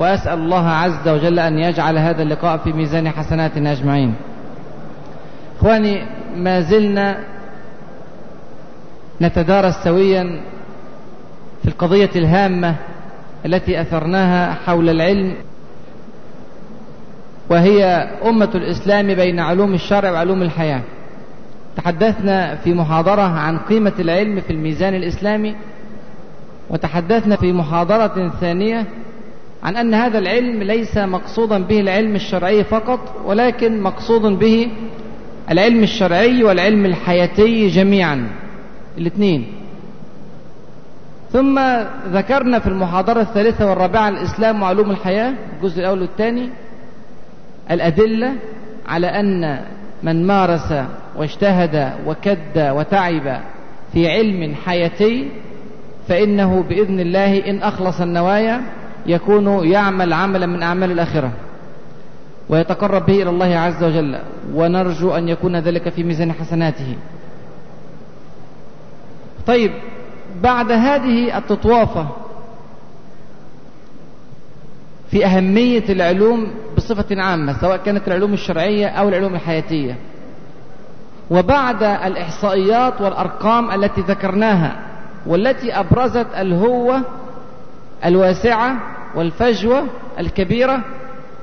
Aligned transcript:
وأسأل 0.00 0.38
الله 0.38 0.68
عز 0.68 1.08
وجل 1.08 1.38
أن 1.38 1.58
يجعل 1.58 1.98
هذا 1.98 2.22
اللقاء 2.22 2.56
في 2.56 2.72
ميزان 2.72 3.08
حسناتنا 3.10 3.72
أجمعين. 3.72 4.14
إخواني 5.58 6.02
ما 6.36 6.60
زلنا 6.60 7.16
نتدارس 9.22 9.74
سويا 9.84 10.40
في 11.62 11.68
القضية 11.68 12.10
الهامة 12.16 12.76
التي 13.46 13.80
أثرناها 13.80 14.54
حول 14.54 14.88
العلم 14.88 15.34
وهي 17.50 17.84
أمة 18.24 18.50
الإسلام 18.54 19.14
بين 19.14 19.40
علوم 19.40 19.74
الشرع 19.74 20.10
وعلوم 20.10 20.42
الحياة. 20.42 20.80
تحدثنا 21.76 22.56
في 22.56 22.74
محاضرة 22.74 23.22
عن 23.22 23.58
قيمة 23.58 23.92
العلم 23.98 24.40
في 24.40 24.52
الميزان 24.52 24.94
الإسلامي 24.94 25.56
وتحدثنا 26.70 27.36
في 27.36 27.52
محاضرة 27.52 28.32
ثانية 28.40 28.86
عن 29.62 29.76
أن 29.76 29.94
هذا 29.94 30.18
العلم 30.18 30.62
ليس 30.62 30.98
مقصودا 30.98 31.58
به 31.58 31.80
العلم 31.80 32.14
الشرعي 32.14 32.64
فقط 32.64 33.00
ولكن 33.24 33.80
مقصود 33.82 34.22
به 34.22 34.68
العلم 35.50 35.82
الشرعي 35.82 36.44
والعلم 36.44 36.86
الحياتي 36.86 37.68
جميعا. 37.68 38.28
الاثنين. 38.98 39.46
ثم 41.32 41.60
ذكرنا 42.12 42.58
في 42.58 42.66
المحاضرة 42.66 43.20
الثالثة 43.20 43.70
والرابعة 43.70 44.08
الإسلام 44.08 44.62
وعلوم 44.62 44.90
الحياة 44.90 45.34
الجزء 45.56 45.80
الأول 45.80 46.00
والثاني 46.00 46.48
الأدلة 47.70 48.32
على 48.88 49.06
أن 49.06 49.60
من 50.02 50.26
مارس 50.26 50.74
واجتهد 51.16 51.92
وكد 52.06 52.58
وتعب 52.58 53.40
في 53.92 54.08
علم 54.08 54.54
حياتي 54.54 55.28
فإنه 56.08 56.62
بإذن 56.62 57.00
الله 57.00 57.50
إن 57.50 57.62
أخلص 57.62 58.00
النوايا 58.00 58.60
يكون 59.06 59.66
يعمل 59.68 60.12
عملا 60.12 60.46
من 60.46 60.62
أعمال 60.62 60.90
الآخرة 60.90 61.32
ويتقرب 62.48 63.06
به 63.06 63.22
إلى 63.22 63.30
الله 63.30 63.56
عز 63.58 63.84
وجل. 63.84 64.18
ونرجو 64.54 65.10
أن 65.10 65.28
يكون 65.28 65.56
ذلك 65.56 65.88
في 65.88 66.02
ميزان 66.02 66.32
حسناته. 66.32 66.96
طيب 69.46 69.72
بعد 70.42 70.72
هذه 70.72 71.38
التطوافة 71.38 72.08
في 75.10 75.26
أهمية 75.26 75.84
العلوم 75.88 76.50
بصفة 76.76 77.22
عامة 77.22 77.60
سواء 77.60 77.76
كانت 77.76 78.08
العلوم 78.08 78.32
الشرعية 78.32 78.86
أو 78.86 79.08
العلوم 79.08 79.34
الحياتية. 79.34 79.96
وبعد 81.30 81.82
الإحصائيات 81.82 83.00
والأرقام 83.00 83.70
التي 83.70 84.00
ذكرناها 84.00 84.76
والتي 85.26 85.72
أبرزت 85.72 86.26
الهوة 86.38 87.02
الواسعة 88.04 88.76
والفجوة 89.14 89.86
الكبيرة 90.18 90.80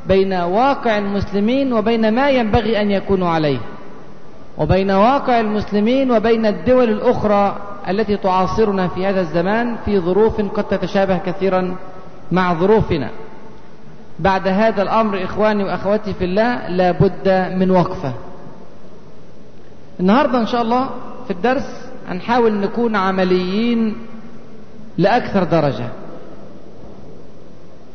بين 0.08 0.34
واقع 0.34 0.98
المسلمين 0.98 1.74
وبين 1.74 2.16
ما 2.16 2.30
ينبغي 2.30 2.82
أن 2.82 2.92
يكونوا 2.92 3.30
عليه 3.30 3.60
وبين 4.58 4.92
واقع 4.92 5.40
المسلمين 5.40 6.12
وبين 6.12 6.46
الدول 6.46 6.90
الأخرى 6.90 7.56
التي 7.90 8.18
تعاصرنا 8.18 8.88
في 8.88 9.06
هذا 9.06 9.22
الزمان 9.22 9.76
في 9.86 10.00
ظروف 10.00 10.42
قد 10.42 10.64
تتشابه 10.64 11.18
كثيرا 11.18 11.76
مع 12.32 12.54
ظروفنا. 12.54 13.10
بعد 14.20 14.48
هذا 14.48 14.82
الأمر 14.82 15.24
إخواني 15.24 15.64
وأخواتي 15.64 16.14
في 16.14 16.26
الله 16.26 16.68
لا 16.68 16.92
بد 16.92 17.30
من 17.60 17.72
وقفة. 17.72 18.14
النهاردة 20.00 20.40
إن 20.40 20.48
شاء 20.48 20.62
الله 20.62 20.90
في 21.26 21.32
الدرس 21.32 21.90
هنحاول 22.10 22.54
نكون 22.54 22.96
عمليين 22.96 23.96
لأكثر 24.98 25.44
درجة. 25.44 25.88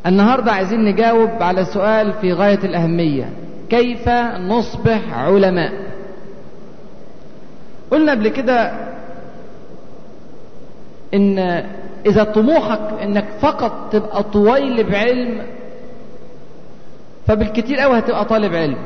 النهاردة 0.06 0.52
عايزين 0.52 0.84
نجاوب 0.84 1.30
على 1.42 1.64
سؤال 1.64 2.12
في 2.12 2.32
غاية 2.32 2.58
الأهمية. 2.64 3.32
كيف 3.70 4.08
نصبح 4.48 5.18
علماء؟ 5.18 5.72
قلنا 7.90 8.12
قبل 8.12 8.28
كده 8.28 8.72
إن 11.14 11.38
إذا 12.06 12.24
طموحك 12.24 13.02
إنك 13.02 13.28
فقط 13.40 13.92
تبقى 13.92 14.22
طويل 14.22 14.90
بعلم 14.90 15.42
فبالكتير 17.26 17.78
قوي 17.78 17.98
هتبقى 17.98 18.24
طالب 18.24 18.54
علم. 18.54 18.78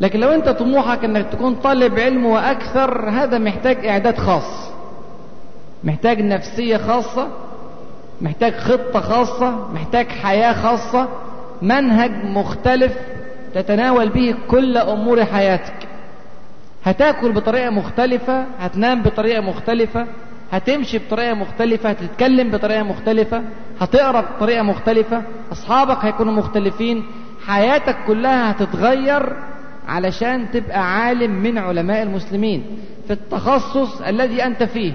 لكن 0.00 0.20
لو 0.20 0.28
أنت 0.28 0.48
طموحك 0.48 1.04
إنك 1.04 1.26
تكون 1.32 1.54
طالب 1.54 1.98
علم 1.98 2.26
وأكثر 2.26 3.10
هذا 3.10 3.38
محتاج 3.38 3.86
إعداد 3.86 4.18
خاص. 4.18 4.70
محتاج 5.84 6.20
نفسية 6.22 6.76
خاصة 6.76 7.28
محتاج 8.22 8.52
خطة 8.54 9.00
خاصة 9.00 9.72
محتاج 9.74 10.06
حياة 10.08 10.52
خاصة 10.52 11.08
منهج 11.62 12.10
مختلف 12.24 12.92
تتناول 13.54 14.08
به 14.08 14.34
كل 14.48 14.76
أمور 14.78 15.24
حياتك. 15.24 15.74
هتاكل 16.84 17.32
بطريقة 17.32 17.70
مختلفة 17.70 18.44
هتنام 18.58 19.02
بطريقة 19.02 19.40
مختلفة 19.40 20.06
هتمشي 20.52 20.98
بطريقة 20.98 21.34
مختلفة 21.34 21.88
هتتكلم 21.90 22.50
بطريقة 22.50 22.82
مختلفة 22.82 23.42
هتقرأ 23.80 24.20
بطريقة 24.20 24.62
مختلفة 24.62 25.22
أصحابك 25.52 26.04
هيكونوا 26.04 26.32
مختلفين 26.32 27.04
حياتك 27.46 27.96
كلها 28.06 28.50
هتتغير 28.50 29.36
علشان 29.88 30.50
تبقى 30.50 30.96
عالم 30.96 31.30
من 31.30 31.58
علماء 31.58 32.02
المسلمين. 32.02 32.64
في 33.06 33.12
التخصص 33.12 34.00
الذي 34.00 34.44
أنت 34.44 34.62
فيه 34.62 34.92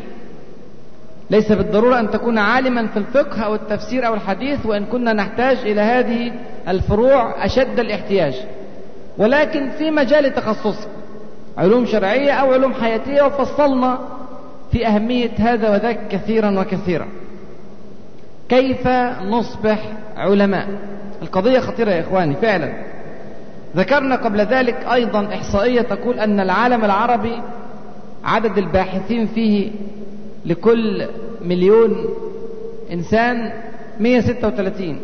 ليس 1.29 1.51
بالضرورة 1.51 1.99
أن 1.99 2.11
تكون 2.11 2.37
عالما 2.37 2.87
في 2.87 2.97
الفقه 2.97 3.41
أو 3.41 3.55
التفسير 3.55 4.07
أو 4.07 4.13
الحديث 4.13 4.65
وإن 4.65 4.85
كنا 4.85 5.13
نحتاج 5.13 5.57
إلى 5.57 5.81
هذه 5.81 6.31
الفروع 6.67 7.45
أشد 7.45 7.79
الاحتياج. 7.79 8.35
ولكن 9.17 9.69
في 9.69 9.91
مجال 9.91 10.33
تخصصك 10.33 10.87
علوم 11.57 11.85
شرعية 11.85 12.31
أو 12.31 12.53
علوم 12.53 12.73
حياتية 12.73 13.21
وفصلنا 13.21 13.99
في 14.71 14.87
أهمية 14.87 15.31
هذا 15.37 15.69
وذاك 15.69 15.99
كثيرا 16.09 16.59
وكثيرا. 16.59 17.07
كيف 18.49 18.87
نصبح 19.23 19.79
علماء؟ 20.17 20.67
القضية 21.21 21.59
خطيرة 21.59 21.91
يا 21.91 22.01
إخواني 22.01 22.35
فعلا. 22.35 22.73
ذكرنا 23.75 24.15
قبل 24.15 24.41
ذلك 24.41 24.85
أيضا 24.93 25.27
إحصائية 25.33 25.81
تقول 25.81 26.19
أن 26.19 26.39
العالم 26.39 26.85
العربي 26.85 27.41
عدد 28.23 28.57
الباحثين 28.57 29.27
فيه 29.27 29.71
لكل 30.45 31.05
مليون 31.41 32.05
إنسان 32.91 33.51
136 33.99 34.99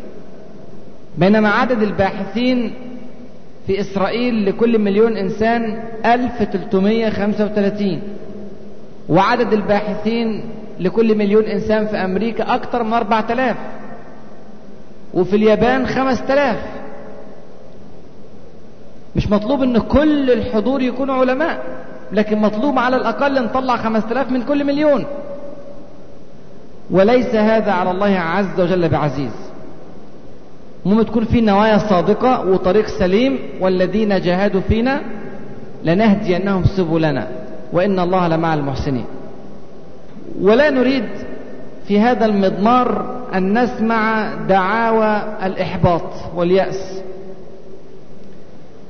بينما 1.17 1.49
عدد 1.49 1.81
الباحثين 1.83 2.73
في 3.67 3.79
إسرائيل 3.81 4.45
لكل 4.45 4.79
مليون 4.79 5.17
إنسان 5.17 5.83
1335 6.05 8.01
وعدد 9.09 9.53
الباحثين 9.53 10.43
لكل 10.79 11.17
مليون 11.17 11.43
إنسان 11.43 11.87
في 11.87 11.97
أمريكا 11.97 12.55
أكثر 12.55 12.83
من 12.83 12.93
4000 12.93 13.55
وفي 15.13 15.35
اليابان 15.35 15.87
5000 15.87 16.57
مش 19.15 19.29
مطلوب 19.29 19.63
إن 19.63 19.77
كل 19.77 20.31
الحضور 20.31 20.81
يكونوا 20.81 21.15
علماء 21.15 21.63
لكن 22.11 22.37
مطلوب 22.37 22.79
على 22.79 22.95
الأقل 22.95 23.43
نطلع 23.43 23.77
5000 23.77 24.31
من 24.31 24.41
كل 24.43 24.63
مليون. 24.63 25.05
وليس 26.91 27.35
هذا 27.35 27.71
على 27.71 27.91
الله 27.91 28.19
عز 28.19 28.61
وجل 28.61 28.89
بعزيز. 28.89 29.31
المهم 30.85 31.01
تكون 31.01 31.25
في 31.25 31.41
نوايا 31.41 31.77
صادقة 31.77 32.49
وطريق 32.49 32.87
سليم 32.87 33.39
والذين 33.61 34.21
جاهدوا 34.21 34.61
فينا 34.61 35.01
لنهدينهم 35.83 36.63
سبلنا 36.63 37.27
وإن 37.73 37.99
الله 37.99 38.27
لمع 38.27 38.53
المحسنين. 38.53 39.05
ولا 40.41 40.69
نريد 40.69 41.05
في 41.87 41.99
هذا 41.99 42.25
المضمار 42.25 43.19
أن 43.33 43.63
نسمع 43.63 44.33
دعاوى 44.49 45.21
الإحباط 45.43 46.09
واليأس. 46.35 47.01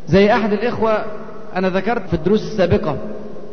زي 0.07 0.33
أحد 0.33 0.53
الإخوة 0.53 1.05
أنا 1.55 1.69
ذكرت 1.69 2.07
في 2.07 2.13
الدروس 2.13 2.41
السابقة 2.41 2.97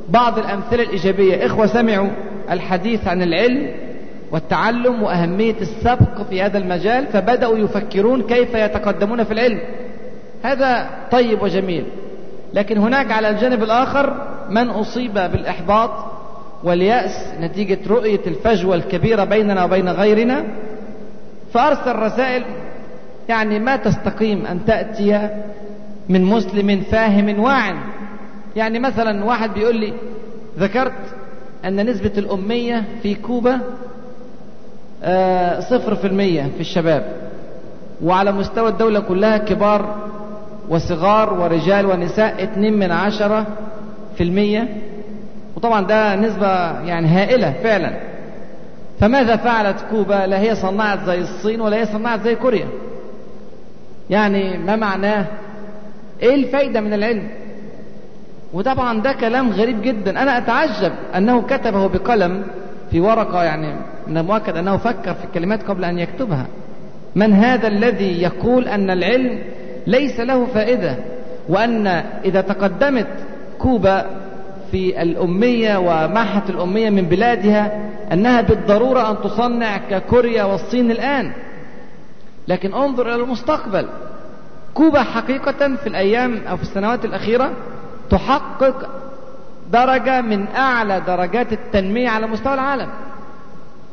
بعض 0.08 0.38
الأمثلة 0.38 0.82
الإيجابية. 0.82 1.46
إخوة 1.46 1.66
سمعوا 1.66 2.08
الحديث 2.50 3.08
عن 3.08 3.22
العلم 3.22 3.70
والتعلم 4.32 5.03
وأهمية 5.03 5.56
السبق 5.61 6.23
في 6.31 6.43
هذا 6.43 6.59
المجال 6.59 7.06
فبدأوا 7.06 7.59
يفكرون 7.59 8.23
كيف 8.23 8.55
يتقدمون 8.55 9.25
في 9.25 9.32
العلم. 9.32 9.61
هذا 10.43 10.91
طيب 11.11 11.43
وجميل. 11.43 11.85
لكن 12.55 12.79
هناك 12.79 13.12
على 13.12 13.31
الجانب 13.31 13.62
الآخر 13.62 14.15
من 14.50 14.69
أصيب 14.69 15.15
بالإحباط 15.15 15.91
واليأس 16.65 17.32
نتيجة 17.41 17.79
رؤية 17.88 18.21
الفجوة 18.27 18.75
الكبيرة 18.75 19.25
بيننا 19.25 19.65
وبين 19.65 19.88
غيرنا. 19.88 20.44
فأرسل 21.53 21.97
رسائل 21.97 22.44
يعني 23.29 23.59
ما 23.59 23.76
تستقيم 23.76 24.47
أن 24.47 24.65
تأتي 24.65 25.29
من 26.09 26.25
مسلم 26.25 26.81
فاهم 26.81 27.41
واع. 27.41 27.75
يعني 28.56 28.79
مثلا 28.79 29.25
واحد 29.25 29.55
بيقول 29.55 29.76
لي 29.76 29.93
ذكرت 30.59 30.93
أن 31.65 31.91
نسبة 31.91 32.12
الأمية 32.19 32.85
في 33.03 33.15
كوبا 33.15 33.61
صفر 35.70 35.94
في 35.94 36.06
المية 36.06 36.43
في 36.55 36.61
الشباب. 36.61 37.12
وعلى 38.02 38.32
مستوى 38.32 38.69
الدولة 38.69 39.00
كلها 39.00 39.38
كبار 39.38 39.97
وصغار 40.69 41.32
ورجال 41.32 41.87
ونساء 41.87 42.43
اتنين 42.43 42.79
من 42.79 42.91
عشرة 42.93 43.47
في 44.17 44.23
المية. 44.23 44.69
وطبعا 45.56 45.87
ده 45.87 46.17
نسبة 46.17 46.47
يعني 46.81 47.08
هائلة 47.08 47.55
فعلا. 47.62 47.93
فماذا 49.00 49.37
فعلت 49.37 49.76
كوبا؟ 49.91 50.26
لا 50.26 50.41
هي 50.41 50.55
صنعت 50.55 50.99
زي 51.06 51.19
الصين 51.19 51.61
ولا 51.61 51.76
هي 51.76 51.87
صنعت 51.87 52.20
زي 52.20 52.35
كوريا. 52.35 52.67
يعني 54.11 54.58
ما 54.58 54.76
معناه؟ 54.76 55.26
إيه 56.23 56.35
الفايدة 56.35 56.81
من 56.81 56.93
العلم؟ 56.93 57.29
وطبعا 58.52 59.00
ده 59.00 59.12
كلام 59.12 59.50
غريب 59.50 59.82
جدا. 59.82 60.23
أنا 60.23 60.38
أتعجب 60.38 60.93
أنه 61.17 61.43
كتبه 61.43 61.87
بقلم 61.88 62.43
في 62.91 63.00
ورقة 63.00 63.44
يعني 63.44 63.75
من 64.11 64.19
المؤكد 64.19 64.57
أنه 64.57 64.77
فكر 64.77 65.15
في 65.15 65.25
الكلمات 65.25 65.62
قبل 65.62 65.85
أن 65.85 65.99
يكتبها. 65.99 66.47
من 67.15 67.33
هذا 67.33 67.69
الذي 67.69 68.23
يقول 68.23 68.69
أن 68.69 68.91
العلم 68.91 69.39
ليس 69.87 70.21
له 70.21 70.47
فائدة 70.47 70.97
وأن 71.49 71.87
إذا 72.25 72.41
تقدمت 72.41 73.07
كوبا 73.59 74.07
في 74.71 75.03
الأمية 75.03 75.77
ومحة 75.77 76.43
الأمية 76.49 76.91
من 76.91 77.03
بلادها 77.03 77.91
أنها 78.12 78.41
بالضرورة 78.41 79.11
أن 79.11 79.17
تصنع 79.25 79.77
ككوريا 79.77 80.45
والصين 80.45 80.91
الآن. 80.91 81.33
لكن 82.49 82.75
انظر 82.75 83.15
إلى 83.15 83.23
المستقبل. 83.23 83.87
كوبا 84.75 85.03
حقيقة 85.03 85.77
في 85.77 85.87
الأيام 85.87 86.41
أو 86.51 86.57
في 86.57 86.62
السنوات 86.62 87.05
الأخيرة 87.05 87.51
تحقق 88.11 88.89
درجة 89.73 90.21
من 90.21 90.47
أعلى 90.57 91.01
درجات 91.07 91.53
التنمية 91.53 92.09
على 92.09 92.27
مستوى 92.27 92.55
العالم. 92.55 92.89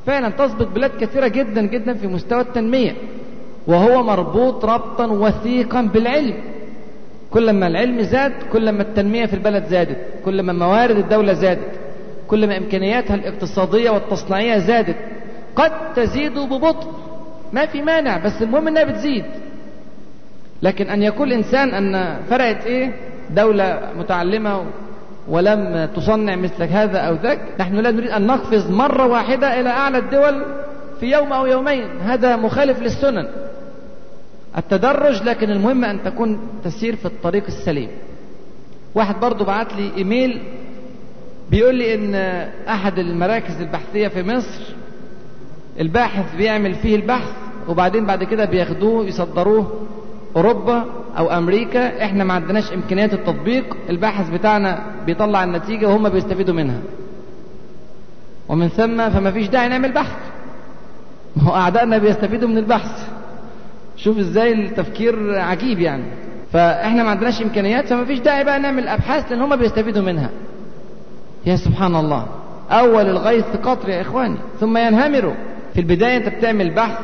فعلا 0.07 0.29
تسبق 0.29 0.67
بلاد 0.67 0.91
كثيرة 1.01 1.27
جدا 1.27 1.61
جدا 1.61 1.93
في 1.93 2.07
مستوى 2.07 2.41
التنمية. 2.41 2.93
وهو 3.67 4.03
مربوط 4.03 4.65
ربطا 4.65 5.05
وثيقا 5.05 5.81
بالعلم. 5.81 6.33
كلما 7.31 7.67
العلم 7.67 8.01
زاد 8.01 8.33
كلما 8.53 8.81
التنمية 8.81 9.25
في 9.25 9.33
البلد 9.33 9.65
زادت. 9.65 9.97
كلما 10.25 10.53
موارد 10.53 10.97
الدولة 10.97 11.33
زادت. 11.33 11.71
كلما 12.27 12.57
إمكانياتها 12.57 13.15
الاقتصادية 13.15 13.89
والتصنيعية 13.89 14.57
زادت. 14.57 14.95
قد 15.55 15.93
تزيد 15.95 16.39
ببطء 16.39 16.87
ما 17.53 17.65
في 17.65 17.81
مانع 17.81 18.17
بس 18.17 18.41
المهم 18.41 18.67
إنها 18.67 18.83
بتزيد. 18.83 19.25
لكن 20.61 20.89
أن 20.89 21.03
يقول 21.03 21.33
إنسان 21.33 21.69
أن 21.69 22.17
فرقت 22.29 22.65
إيه؟ 22.65 22.91
دولة 23.29 23.91
متعلمة 23.97 24.65
ولم 25.29 25.89
تصنع 25.95 26.35
مثل 26.35 26.63
هذا 26.63 26.99
أو 26.99 27.15
ذاك 27.15 27.39
نحن 27.59 27.75
لا 27.75 27.91
نريد 27.91 28.09
أن 28.09 28.27
نقفز 28.27 28.71
مرة 28.71 29.07
واحدة 29.07 29.59
إلى 29.59 29.69
أعلى 29.69 29.97
الدول 29.97 30.45
في 30.99 31.05
يوم 31.11 31.33
أو 31.33 31.45
يومين. 31.45 31.99
هذا 31.99 32.35
مخالف 32.35 32.79
للسنن. 32.79 33.27
التدرج 34.57 35.23
لكن 35.23 35.49
المهم 35.49 35.85
أن 35.85 36.03
تكون 36.03 36.39
تسير 36.63 36.95
في 36.95 37.05
الطريق 37.05 37.43
السليم. 37.47 37.89
واحد 38.95 39.19
برضو 39.19 39.43
بعت 39.43 39.73
لي 39.73 39.91
إيميل 39.97 40.41
بيقول 41.51 41.75
لي 41.75 41.95
إن 41.95 42.15
أحد 42.69 42.99
المراكز 42.99 43.61
البحثية 43.61 44.07
في 44.07 44.23
مصر 44.23 44.61
الباحث 45.79 46.35
بيعمل 46.35 46.75
فيه 46.75 46.95
البحث 46.95 47.31
وبعدين 47.67 48.05
بعد 48.05 48.23
كده 48.23 48.45
بياخدوه 48.45 49.05
يصدروه 49.05 49.87
أوروبا. 50.35 50.85
أو 51.17 51.29
أمريكا 51.31 52.05
إحنا 52.05 52.23
ما 52.23 52.33
عندناش 52.33 52.73
إمكانيات 52.73 53.13
التطبيق 53.13 53.77
الباحث 53.89 54.29
بتاعنا 54.29 54.79
بيطلع 55.05 55.43
النتيجة 55.43 55.87
وهم 55.87 56.09
بيستفيدوا 56.09 56.55
منها. 56.55 56.79
ومن 58.49 58.67
ثم 58.67 59.09
فما 59.09 59.31
فيش 59.31 59.47
داعي 59.47 59.67
نعمل 59.67 59.91
بحث. 59.91 60.15
ما 61.35 61.43
هو 61.43 61.55
أعدائنا 61.55 61.97
بيستفيدوا 61.97 62.49
من 62.49 62.57
البحث. 62.57 63.07
شوف 63.97 64.17
إزاي 64.17 64.53
التفكير 64.53 65.39
عجيب 65.39 65.79
يعني. 65.79 66.03
فإحنا 66.53 67.03
ما 67.03 67.09
عندناش 67.09 67.41
إمكانيات 67.41 67.87
فما 67.87 68.05
فيش 68.05 68.19
داعي 68.19 68.43
بقى 68.43 68.59
نعمل 68.59 68.87
أبحاث 68.87 69.31
لأن 69.31 69.41
هم 69.41 69.55
بيستفيدوا 69.55 70.03
منها. 70.03 70.29
يا 71.45 71.55
سبحان 71.55 71.95
الله. 71.95 72.25
أول 72.71 73.09
الغيث 73.09 73.45
قطر 73.63 73.89
يا 73.89 74.01
إخواني 74.01 74.37
ثم 74.59 74.77
ينهمروا 74.77 75.33
في 75.73 75.79
البداية 75.79 76.17
أنت 76.17 76.29
بتعمل 76.29 76.73
بحث 76.73 76.99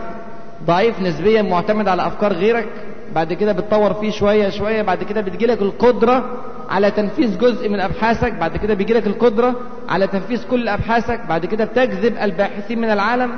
ضعيف 0.65 1.01
نسبيا 1.01 1.42
معتمد 1.42 1.88
على 1.88 2.07
أفكار 2.07 2.33
غيرك. 2.33 2.69
بعد 3.15 3.33
كده 3.33 3.51
بتطور 3.51 3.94
فيه 3.94 4.12
شوية 4.12 4.50
شوية 4.50 4.81
بعد 4.81 5.04
كده 5.04 5.21
بتجيلك 5.21 5.62
القدرة 5.62 6.38
على 6.69 6.92
تنفيذ 6.92 7.38
جزء 7.38 7.69
من 7.69 7.80
أبحاثك 7.80 8.33
بعد 8.33 8.57
كده 8.57 8.74
بيجيلك 8.74 9.07
القدرة 9.07 9.56
على 9.89 10.07
تنفيذ 10.07 10.44
كل 10.51 10.68
أبحاثك 10.68 11.19
بعد 11.30 11.45
كده 11.45 11.65
بتجذب 11.65 12.18
الباحثين 12.21 12.81
من 12.81 12.89
العالم. 12.92 13.31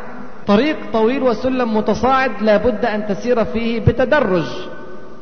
طريق 0.47 0.77
طويل 0.93 1.23
وسلم 1.23 1.77
متصاعد 1.77 2.31
لابد 2.41 2.85
أن 2.85 3.07
تسير 3.07 3.45
فيه 3.45 3.79
بتدرج. 3.79 4.45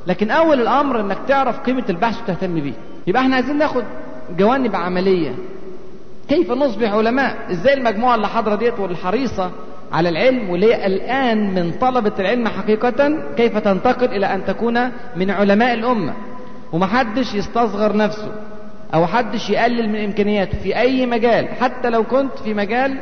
لكن 0.07 0.31
أول 0.31 0.61
الأمر 0.61 0.99
إنك 0.99 1.17
تعرف 1.27 1.59
قيمة 1.59 1.83
البحث 1.89 2.21
وتهتم 2.23 2.53
بيه. 2.53 2.73
يبقى 3.07 3.21
إحنا 3.21 3.35
عايزين 3.35 3.57
ناخد 3.57 3.83
جوانب 4.37 4.75
عملية. 4.75 5.35
كيف 6.29 6.51
نصبح 6.51 6.93
علماء؟ 6.93 7.35
إزاي 7.51 7.73
المجموعة 7.73 8.15
اللي 8.15 8.27
حاضرة 8.27 8.55
ديت 8.55 8.79
والحريصة 8.79 9.51
على 9.93 10.09
العلم 10.09 10.49
واللي 10.49 10.85
الآن 10.85 11.53
من 11.53 11.71
طلبة 11.71 12.11
العلم 12.19 12.47
حقيقة 12.47 13.17
كيف 13.37 13.57
تنتقل 13.57 14.05
إلى 14.05 14.25
أن 14.25 14.45
تكون 14.45 14.91
من 15.15 15.31
علماء 15.31 15.73
الأمة. 15.73 16.13
ومحدش 16.71 17.33
يستصغر 17.33 17.97
نفسه 17.97 18.31
أو 18.93 19.07
حدش 19.07 19.49
يقلل 19.49 19.89
من 19.89 20.03
إمكانياته 20.03 20.57
في 20.57 20.77
أي 20.77 21.05
مجال 21.05 21.47
حتى 21.61 21.89
لو 21.89 22.03
كنت 22.03 22.39
في 22.43 22.53
مجال 22.53 22.97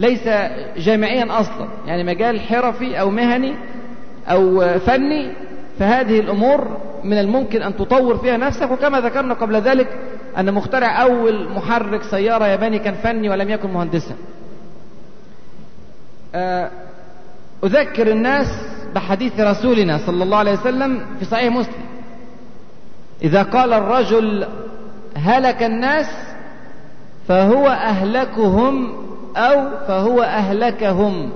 ليس 0.00 0.28
جامعيا 0.76 1.40
أصلا. 1.40 1.68
يعني 1.86 2.04
مجال 2.04 2.40
حرفي 2.40 3.00
أو 3.00 3.10
مهني 3.10 3.54
أو 4.28 4.60
فني 4.78 5.32
فهذه 5.78 6.20
الأمور 6.20 6.76
من 7.04 7.18
الممكن 7.18 7.62
أن 7.62 7.76
تطور 7.76 8.16
فيها 8.16 8.36
نفسك. 8.36 8.70
وكما 8.70 9.00
ذكرنا 9.00 9.34
قبل 9.34 9.56
ذلك 9.56 9.88
أن 10.38 10.54
مخترع 10.54 11.02
أول 11.02 11.48
محرك 11.48 12.02
سيارة 12.02 12.46
ياباني 12.46 12.78
كان 12.78 12.94
فني 12.94 13.28
ولم 13.28 13.50
يكن 13.50 13.70
مهندسا. 13.70 14.14
أذكر 17.64 18.10
الناس 18.10 18.46
بحديث 18.94 19.40
رسولنا 19.40 19.98
صلى 20.06 20.24
الله 20.24 20.36
عليه 20.36 20.52
وسلم 20.52 21.06
في 21.18 21.24
صحيح 21.24 21.52
مسلم. 21.52 21.84
إذا 23.22 23.42
قال 23.42 23.72
الرجل 23.72 24.46
هلك 25.16 25.62
الناس 25.62 26.06
فهو 27.28 27.68
أهلكهم 27.68 28.92
أو 29.36 29.68
فهو 29.88 30.22
أهلكهم. 30.22 31.30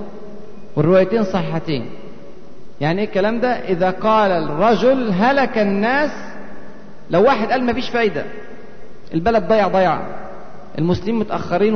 والروايتين 0.75 1.23
صحيحتين. 1.23 1.89
يعني 2.81 3.01
إيه 3.01 3.07
الكلام 3.07 3.39
ده؟ 3.39 3.51
إذا 3.51 3.91
قال 3.91 4.31
الرجل 4.31 5.11
هلك 5.13 5.57
الناس 5.57 6.11
لو 7.09 7.23
واحد 7.23 7.51
قال 7.51 7.65
مفيش 7.65 7.89
فايدة 7.89 8.25
البلد 9.13 9.47
ضيع 9.47 9.67
ضيع 9.67 9.99
المسلمين 10.77 11.19
متأخرين. 11.19 11.73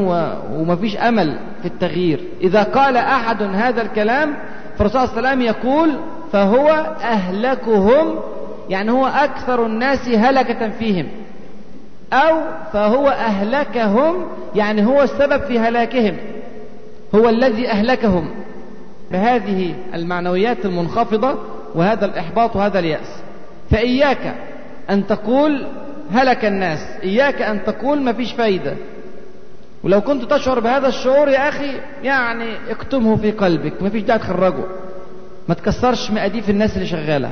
ومفيش 0.54 0.98
أمل 0.98 1.40
في 1.62 1.68
التغيير. 1.68 2.20
إذا 2.42 2.64
قال 2.64 2.98
أحد 2.98 3.42
هذا 3.42 3.82
الكلام 3.82 4.36
فالرسول 4.78 5.08
صلى 5.08 5.18
الله 5.18 5.30
عليه 5.30 5.30
وسلم 5.30 5.42
يقول 5.42 5.90
فهو 6.32 6.70
أهلكهم 7.02 8.20
يعني 8.70 8.92
هو 8.92 9.08
أكثر 9.08 9.66
الناس 9.66 10.08
هلكة 10.08 10.70
فيهم. 10.70 11.08
أو 12.14 12.38
فهو 12.74 13.10
أهلكهم 13.10 14.16
يعني 14.56 14.86
هو 14.86 15.02
السبب 15.02 15.42
في 15.42 15.60
هلاكهم. 15.60 16.18
هو 17.16 17.30
الذي 17.30 17.70
أهلكهم. 17.70 18.30
بهذه 19.12 19.76
المعنويات 19.94 20.66
المنخفضة 20.66 21.36
وهذا 21.76 22.06
الإحباط 22.06 22.56
وهذا 22.56 22.80
اليأس. 22.80 23.24
فإياك 23.72 24.36
أن 24.90 25.08
تقول 25.08 25.68
هلك 26.12 26.46
الناس. 26.46 26.80
إياك 27.04 27.42
أن 27.42 27.64
تقول 27.66 28.02
ما 28.02 28.14
فيش 28.14 28.34
فايدة. 28.34 28.76
ولو 29.84 30.02
كنت 30.02 30.34
تشعر 30.34 30.60
بهذا 30.60 30.88
الشعور 30.88 31.30
يا 31.30 31.50
أخي 31.50 31.72
يعني 32.04 32.72
اكتمه 32.72 33.16
في 33.16 33.32
قلبك. 33.32 33.82
ما 33.82 33.90
فيش 33.90 34.02
داعي 34.04 34.20
تخرجه. 34.20 34.64
ما 35.50 35.56
تكسرش 35.56 36.12
مقاديف 36.12 36.50
الناس 36.50 36.76
اللي 36.76 36.88
شغالة. 36.88 37.32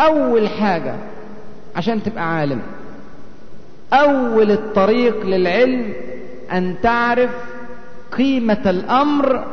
أول 0.00 0.48
حاجة 0.48 0.94
عشان 1.76 2.02
تبقى 2.02 2.36
عالم. 2.36 2.62
أول 3.92 4.50
الطريق 4.50 5.26
للعلم 5.26 5.92
أن 6.52 6.74
تعرف 6.82 7.30
قيمة 8.12 8.62
الأمر 8.70 9.46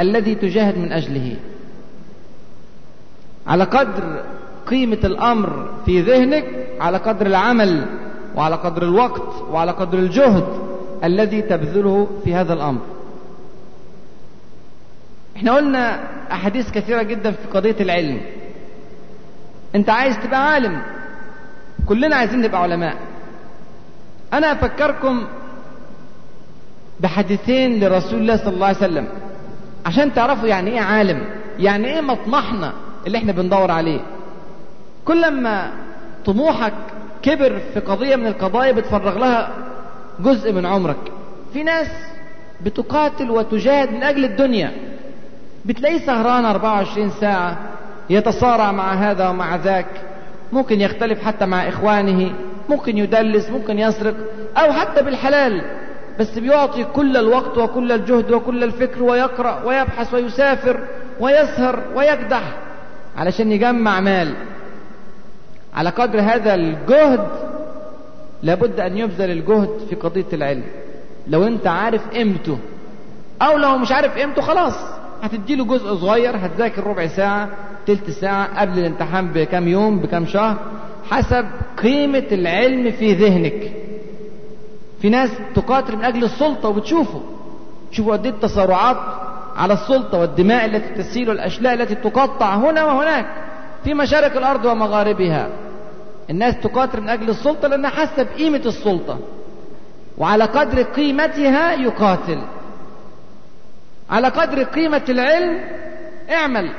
الذي 0.00 0.34
تجاهد 0.34 0.78
من 0.78 0.92
أجله. 0.92 1.36
على 3.46 3.64
قدر 3.64 4.22
قيمة 4.66 4.98
الأمر 5.04 5.68
في 5.86 6.00
ذهنك 6.00 6.44
على 6.80 6.98
قدر 6.98 7.26
العمل 7.26 7.86
وعلى 8.36 8.54
قدر 8.54 8.82
الوقت 8.82 9.42
وعلى 9.50 9.72
قدر 9.72 9.98
الجهد 9.98 10.46
الذي 11.04 11.42
تبذله 11.42 12.08
في 12.24 12.34
هذا 12.34 12.52
الأمر. 12.52 12.80
إحنا 15.36 15.54
قلنا 15.54 16.00
أحاديث 16.32 16.70
كثيرة 16.70 17.02
جدا 17.02 17.30
في 17.30 17.48
قضية 17.54 17.76
العلم. 17.80 18.20
أنت 19.74 19.90
عايز 19.90 20.18
تبقى 20.18 20.52
عالم. 20.52 20.82
كلنا 21.86 22.16
عايزين 22.16 22.40
نبقى 22.40 22.62
علماء. 22.62 22.96
أنا 24.32 24.52
أفكركم 24.52 25.24
بحديثين 27.00 27.84
لرسول 27.84 28.20
الله 28.20 28.36
صلى 28.36 28.54
الله 28.54 28.66
عليه 28.66 28.76
وسلم. 28.76 29.08
عشان 29.86 30.14
تعرفوا 30.14 30.48
يعني 30.48 30.70
إيه 30.70 30.80
عالم 30.80 31.22
يعني 31.58 31.94
إيه 31.94 32.00
مطمحنا 32.00 32.72
اللي 33.06 33.18
إحنا 33.18 33.32
بندور 33.32 33.70
عليه. 33.70 34.00
كل 35.04 35.30
ما 35.30 35.70
طموحك 36.24 36.72
كبر 37.22 37.60
في 37.74 37.80
قضية 37.80 38.16
من 38.16 38.26
القضايا 38.26 38.72
بتفرغ 38.72 39.18
لها 39.18 39.50
جزء 40.20 40.52
من 40.52 40.66
عمرك. 40.66 40.96
في 41.52 41.62
ناس 41.62 41.86
بتقاتل 42.60 43.30
وتجاهد 43.30 43.92
من 43.92 44.02
أجل 44.02 44.24
الدنيا. 44.24 44.72
بتلاقيه 45.64 46.06
سهران 46.06 46.44
24 46.44 47.10
ساعة 47.10 47.58
يتصارع 48.10 48.72
مع 48.72 48.92
هذا 48.92 49.28
ومع 49.28 49.56
ذاك. 49.56 49.86
ممكن 50.52 50.80
يختلف 50.80 51.22
حتى 51.24 51.46
مع 51.46 51.68
إخوانه. 51.68 52.32
ممكن 52.68 52.98
يدلس 52.98 53.50
ممكن 53.50 53.78
يسرق. 53.78 54.14
أو 54.56 54.72
حتى 54.72 55.02
بالحلال. 55.02 55.62
بس 56.20 56.38
بيعطي 56.38 56.84
كل 56.84 57.16
الوقت 57.16 57.58
وكل 57.58 57.92
الجهد 57.92 58.30
وكل 58.30 58.64
الفكر 58.64 59.02
ويقرأ 59.02 59.62
ويبحث 59.64 60.14
ويسافر 60.14 60.80
ويسهر 61.20 61.80
ويكدح 61.94 62.42
علشان 63.16 63.52
يجمع 63.52 64.00
مال. 64.00 64.34
على 65.74 65.90
قدر 65.90 66.20
هذا 66.20 66.54
الجهد 66.54 67.28
لابد 68.42 68.80
أن 68.80 68.98
يبذل 68.98 69.30
الجهد 69.30 69.68
في 69.90 69.94
قضية 69.96 70.26
العلم. 70.32 70.64
لو 71.28 71.44
أنت 71.46 71.66
عارف 71.66 72.08
قيمته 72.08 72.58
أو 73.42 73.56
لو 73.56 73.78
مش 73.78 73.92
عارف 73.92 74.18
قيمته 74.18 74.42
خلاص 74.42 74.74
هتديله 75.22 75.64
جزء 75.64 75.94
صغير 75.94 76.36
هتذاكر 76.36 76.86
ربع 76.86 77.06
ساعة 77.06 77.48
تلت 77.86 78.10
ساعة 78.10 78.60
قبل 78.60 78.78
الامتحان 78.78 79.28
بكام 79.32 79.68
يوم 79.68 79.98
بكام 79.98 80.26
شهر 80.26 80.56
حسب 81.10 81.46
قيمة 81.82 82.24
العلم 82.32 82.90
في 82.90 83.12
ذهنك. 83.12 83.72
في 85.00 85.08
ناس 85.08 85.30
تقاتل 85.54 85.96
من 85.96 86.04
أجل 86.04 86.24
السلطة 86.24 86.68
وبتشوفوا 86.68 87.20
شوفوا 87.90 88.12
قد 88.12 88.26
التصارعات 88.26 88.96
على 89.56 89.72
السلطة 89.74 90.18
والدماء 90.18 90.64
التي 90.64 91.02
تسيل 91.02 91.28
والأشلاء 91.28 91.74
التي 91.74 91.94
تقطع 91.94 92.54
هنا 92.54 92.84
وهناك. 92.84 93.26
في 93.84 93.94
مشارق 93.94 94.36
الأرض 94.36 94.64
ومغاربها. 94.64 95.48
الناس 96.30 96.54
تقاتل 96.62 97.00
من 97.00 97.08
أجل 97.08 97.30
السلطة 97.30 97.68
لأنها 97.68 97.90
حاسة 97.90 98.22
بقيمة 98.22 98.62
السلطة. 98.66 99.18
وعلى 100.18 100.44
قدر 100.44 100.82
قيمتها 100.82 101.72
يقاتل. 101.72 102.38
على 104.10 104.28
قدر 104.28 104.62
قيمة 104.62 105.02
العلم 105.08 105.60
اعمل. 106.30 106.70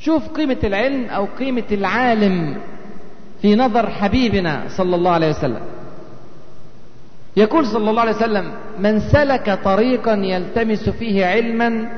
شوف 0.00 0.28
قيمة 0.28 0.56
العلم 0.64 1.04
أو 1.04 1.26
قيمة 1.38 1.64
العالم 1.72 2.56
في 3.42 3.56
نظر 3.56 3.90
حبيبنا 3.90 4.62
صلى 4.68 4.96
الله 4.96 5.10
عليه 5.10 5.28
وسلم. 5.28 5.60
يقول 7.36 7.66
صلى 7.66 7.90
الله 7.90 8.00
عليه 8.00 8.16
وسلم 8.16 8.52
من 8.78 9.00
سلك 9.00 9.58
طريقا 9.64 10.14
يلتمس 10.14 10.88
فيه 10.88 11.26
علما 11.26 11.88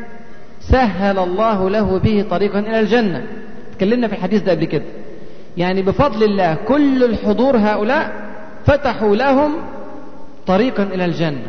سهل 0.60 1.18
الله 1.18 1.70
له 1.70 1.98
به 1.98 2.24
طريقا 2.30 2.58
إلى 2.58 2.80
الجنة. 2.80 3.26
تكلمنا 3.76 4.08
في 4.08 4.14
الحديث 4.14 4.42
ده 4.42 4.52
قبل 4.52 4.64
كده. 4.64 4.84
يعني 5.56 5.82
بفضل 5.82 6.24
الله 6.24 6.54
كل 6.54 7.04
الحضور 7.04 7.56
هؤلاء 7.56 8.30
فتحوا 8.66 9.16
لهم 9.16 9.52
طريقا 10.46 10.82
إلى 10.82 11.04
الجنة. 11.04 11.46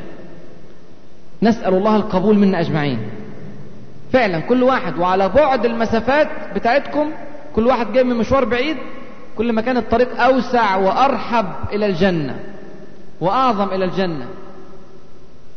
نسأل 1.43 1.73
الله 1.73 1.95
القبول 1.95 2.37
منا 2.37 2.59
أجمعين. 2.59 2.99
فعلا 4.13 4.39
كل 4.39 4.63
واحد 4.63 4.99
وعلى 4.99 5.29
بعد 5.29 5.65
المسافات 5.65 6.27
بتاعتكم 6.55 7.11
كل 7.55 7.67
واحد 7.67 7.93
جاي 7.93 8.03
من 8.03 8.15
مشوار 8.15 8.45
بعيد 8.45 8.77
كل 9.37 9.53
ما 9.53 9.61
كان 9.61 9.77
الطريق 9.77 10.21
أوسع 10.21 10.75
وأرحب 10.75 11.45
إلى 11.73 11.85
الجنة 11.85 12.35
وأعظم 13.21 13.67
إلى 13.67 13.85
الجنة. 13.85 14.25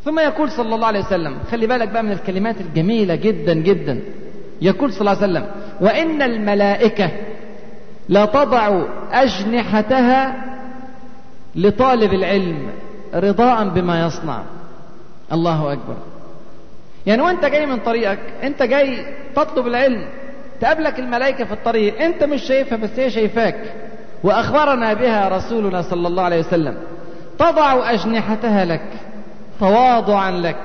ثم 0.04 0.18
يقول 0.18 0.50
صلى 0.50 0.74
الله 0.74 0.86
عليه 0.86 1.00
وسلم 1.00 1.38
خلي 1.50 1.66
بالك 1.66 1.88
بقى 1.88 2.02
من 2.02 2.12
الكلمات 2.12 2.60
الجميلة 2.60 3.14
جدا 3.14 3.54
جدا. 3.54 4.00
يقول 4.62 4.92
صلى 4.92 5.00
الله 5.00 5.22
عليه 5.22 5.32
وسلم 5.32 5.46
وإن 5.80 6.22
الملائكة 6.22 7.10
لا 8.08 8.24
تضع 8.24 8.82
أجنحتها 9.12 10.44
لطالب 11.56 12.12
العلم 12.14 12.68
رضاء 13.14 13.68
بما 13.68 14.06
يصنع. 14.06 14.42
الله 15.32 15.72
أكبر. 15.72 15.96
يعني 17.06 17.22
وأنت 17.22 17.44
جاي 17.44 17.66
من 17.66 17.76
طريقك 17.78 18.18
أنت 18.42 18.62
جاي 18.62 19.06
تطلب 19.36 19.66
العلم 19.66 20.04
تقابلك 20.60 20.98
الملائكة 20.98 21.44
في 21.44 21.52
الطريق 21.52 22.02
أنت 22.02 22.24
مش 22.24 22.42
شايفها 22.42 22.78
بس 22.78 22.90
هي 22.96 23.10
شايفاك. 23.10 23.56
وأخبرنا 24.24 24.94
بها 24.94 25.28
رسولنا 25.28 25.82
صلى 25.82 26.08
الله 26.08 26.22
عليه 26.22 26.38
وسلم 26.38 26.74
تضع 27.38 27.90
أجنحتها 27.90 28.64
لك. 28.64 28.90
تواضعا 29.60 30.30
لك 30.30 30.60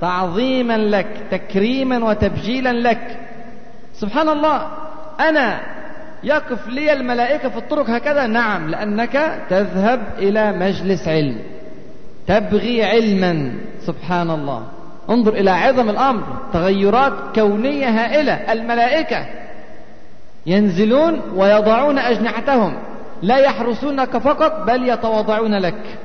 تعظيما 0.00 0.78
لك 0.78 1.06
تكريما 1.30 2.04
وتبجيلا 2.04 2.72
لك. 2.72 3.18
سبحان 3.94 4.28
الله 4.28 4.66
أنا 5.20 5.60
يقف 6.24 6.68
لي 6.68 6.92
الملائكة 6.92 7.48
في 7.48 7.56
الطرق 7.56 7.90
هكذا؟ 7.90 8.26
نعم 8.26 8.70
لأنك 8.70 9.42
تذهب 9.50 10.00
إلى 10.18 10.52
مجلس 10.52 11.08
علم 11.08 11.38
تبغي 12.26 12.84
علما. 12.84 13.52
سبحان 13.80 14.30
الله. 14.30 14.62
انظر 15.10 15.32
إلى 15.32 15.50
عظم 15.50 15.90
الأمر 15.90 16.22
تغيرات 16.52 17.12
كونية 17.34 17.88
هائلة. 17.88 18.52
الملائكة 18.52 19.26
ينزلون 20.46 21.20
ويضعون 21.36 21.98
أجنحتهم 21.98 22.74
لا 23.22 23.36
يحرسونك 23.36 24.18
فقط 24.18 24.66
بل 24.66 24.88
يتواضعون 24.88 25.54
لك. 25.54 25.98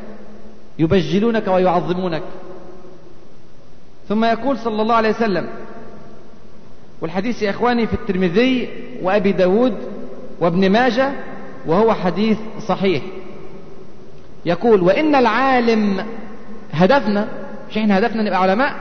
يبجلونك 0.80 1.48
ويعظمونك. 1.48 2.24
ثم 4.10 4.26
يقول 4.26 4.58
صلى 4.58 4.82
الله 4.82 4.96
عليه 4.96 5.10
وسلم 5.10 5.48
والحديث 7.02 7.42
يا 7.42 7.50
إخواني 7.50 7.88
في 7.88 7.94
الترمذي 7.94 8.70
وأبي 9.02 9.32
داود 9.32 9.78
وابن 10.40 10.70
ماجة 10.70 11.12
وهو 11.66 11.94
حديث 11.94 12.38
صحيح. 12.68 13.04
يقول 14.46 14.82
وإن 14.82 15.16
العالم 15.16 16.06
هدفنا 16.72 17.28
مش 17.70 17.78
إحنا 17.78 17.98
هدفنا 17.98 18.24
نبقى 18.24 18.42
علماء؟ 18.42 18.76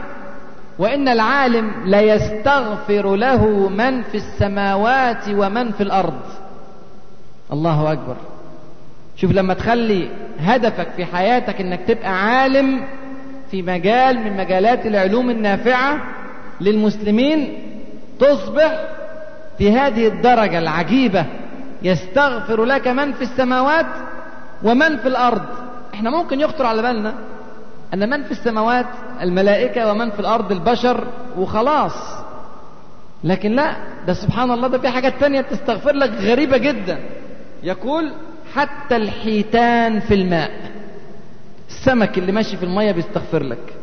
وإن 0.79 1.09
العالم 1.09 1.71
ليستغفر 1.85 3.17
له 3.17 3.69
من 3.69 4.03
في 4.03 4.17
السماوات 4.17 5.29
ومن 5.29 5.73
في 5.73 5.83
الأرض. 5.83 6.21
الله 7.53 7.93
أكبر. 7.93 8.17
شوف 9.21 9.33
لما 9.33 9.55
تخلي 9.55 10.09
هدفك 10.41 10.89
في 10.97 11.05
حياتك 11.05 11.61
إنك 11.61 11.81
تبقى 11.89 12.09
عالم 12.25 12.85
في 13.51 13.63
مجال 13.63 14.19
من 14.19 14.37
مجالات 14.37 14.87
العلوم 14.87 15.31
النافعة 15.31 16.01
للمسلمين 16.61 17.53
تصبح 18.21 18.85
في 19.59 19.73
هذه 19.73 20.07
الدرجة 20.07 20.59
العجيبة 20.59 21.27
يستغفر 21.83 22.65
لك 22.65 22.89
من 22.89 23.13
في 23.13 23.23
السماوات 23.23 23.87
ومن 24.63 24.97
في 24.97 25.09
الأرض. 25.09 25.43
إحنا 25.95 26.11
ممكن 26.11 26.41
يخطر 26.41 26.67
على 26.67 26.83
بالنا 26.83 27.15
أن 27.95 28.11
من 28.11 28.23
في 28.25 28.31
السماوات 28.31 28.87
الملائكة 29.23 29.91
ومن 29.91 30.11
في 30.11 30.21
الأرض 30.21 30.53
البشر 30.53 31.05
وخلاص. 31.39 31.95
لكن 33.25 33.53
لا 33.53 33.77
ده 34.07 34.13
سبحان 34.15 34.51
الله 34.51 34.69
ده 34.69 34.79
في 34.79 34.89
حاجات 34.89 35.15
تانية 35.21 35.41
تستغفر 35.41 35.93
لك 35.93 36.11
غريبة 36.11 36.57
جدا. 36.57 36.99
يقول 37.63 38.13
حتى 38.55 38.97
الحيتان 38.97 40.01
في 40.01 40.15
الماء. 40.15 40.51
السمك 41.69 42.19
اللي 42.19 42.33
ماشي 42.33 42.57
في 42.57 42.63
المية 42.63 42.93
بيستغفر 42.93 43.43
لك. 43.43 43.75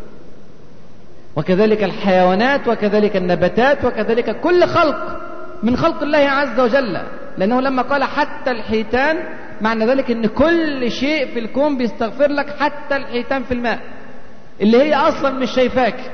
وكذلك 1.35 1.83
الحيوانات 1.83 2.67
وكذلك 2.67 3.15
النباتات 3.17 3.85
وكذلك 3.85 4.39
كل 4.39 4.67
خلق 4.67 5.21
من 5.63 5.77
خلق 5.77 6.03
الله 6.03 6.17
عز 6.17 6.59
وجل. 6.59 6.97
لأنه 7.37 7.61
لما 7.61 7.81
قال 7.81 8.03
حتى 8.03 8.51
الحيتان 8.51 9.17
معنى 9.61 9.85
ذلك 9.85 10.11
أن 10.11 10.25
كل 10.25 10.91
شيء 10.91 11.33
في 11.33 11.39
الكون 11.39 11.77
بيستغفر 11.77 12.31
لك 12.31 12.49
حتى 12.59 12.95
الحيتان 12.95 13.43
في 13.43 13.53
الماء. 13.53 13.79
اللي 14.61 14.77
هي 14.83 14.93
أصلا 14.95 15.29
مش 15.29 15.51
شايفاك. 15.51 16.11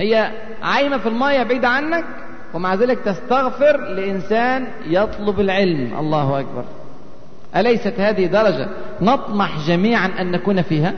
هي 0.00 0.30
عايمة 0.62 0.98
في 0.98 1.08
المية 1.08 1.42
بعيدة 1.42 1.68
عنك 1.68 2.04
ومع 2.54 2.74
ذلك 2.74 2.98
تستغفر 2.98 3.80
لإنسان 3.80 4.66
يطلب 4.86 5.40
العلم. 5.40 5.98
الله 5.98 6.40
أكبر. 6.40 6.64
أليست 7.56 7.94
هذه 8.00 8.26
درجة 8.26 8.68
نطمح 9.00 9.66
جميعا 9.66 10.10
أن 10.20 10.30
نكون 10.30 10.62
فيها؟ 10.62 10.92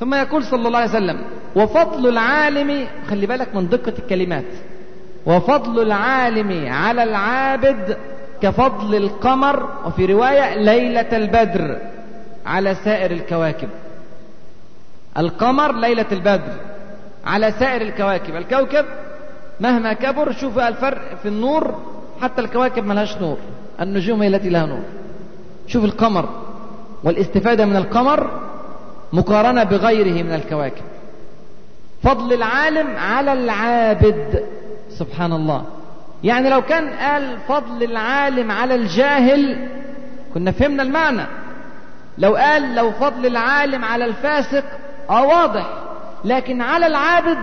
ثم 0.00 0.14
يقول 0.14 0.44
صلى 0.44 0.66
الله 0.68 0.78
عليه 0.78 0.90
وسلم 0.90 1.18
وفضل 1.56 2.08
العالم 2.08 2.86
خلي 3.10 3.26
بالك 3.26 3.54
من 3.54 3.68
دقة 3.68 3.92
الكلمات 3.98 4.44
وفضل 5.26 5.82
العالم 5.82 6.72
على 6.72 7.02
العابد 7.02 7.96
كفضل 8.42 8.94
القمر 8.94 9.68
وفي 9.86 10.06
رواية 10.06 10.54
ليلة 10.54 11.16
البدر 11.16 11.78
على 12.46 12.74
سائر 12.74 13.10
الكواكب. 13.10 13.68
القمر 15.18 15.76
ليلة 15.76 16.06
البدر 16.12 16.52
على 17.24 17.52
سائر 17.52 17.82
الكواكب. 17.82 18.36
الكوكب 18.36 18.84
مهما 19.60 19.92
كبر 19.92 20.32
شوف 20.32 20.58
الفرق 20.58 21.00
في 21.22 21.28
النور 21.28 21.82
حتى 22.22 22.40
الكواكب 22.40 22.84
ملهاش 22.84 23.16
نور 23.16 23.36
النجوم 23.80 24.22
هي 24.22 24.28
التي 24.28 24.48
لها 24.48 24.66
نور. 24.66 24.82
شوف 25.66 25.84
القمر 25.84 26.28
والاستفادة 27.04 27.66
من 27.66 27.76
القمر 27.76 28.30
مقارنة 29.12 29.64
بغيره 29.64 30.22
من 30.22 30.34
الكواكب. 30.34 30.84
فضل 32.02 32.32
العالم 32.32 32.96
على 32.96 33.32
العابد 33.32 34.44
سبحان 34.90 35.32
الله 35.32 35.64
يعني 36.24 36.50
لو 36.50 36.62
كان 36.62 36.88
قال 36.88 37.36
فضل 37.48 37.82
العالم 37.82 38.50
على 38.50 38.74
الجاهل 38.74 39.68
كنا 40.34 40.50
فهمنا 40.50 40.82
المعنى. 40.82 41.26
لو 42.18 42.36
قال 42.36 42.74
لو 42.74 42.90
فضل 42.90 43.26
العالم 43.26 43.84
على 43.84 44.04
الفاسق 44.04 44.64
آه 45.10 45.26
واضح. 45.26 45.66
لكن 46.24 46.62
على 46.62 46.86
العابد 46.86 47.38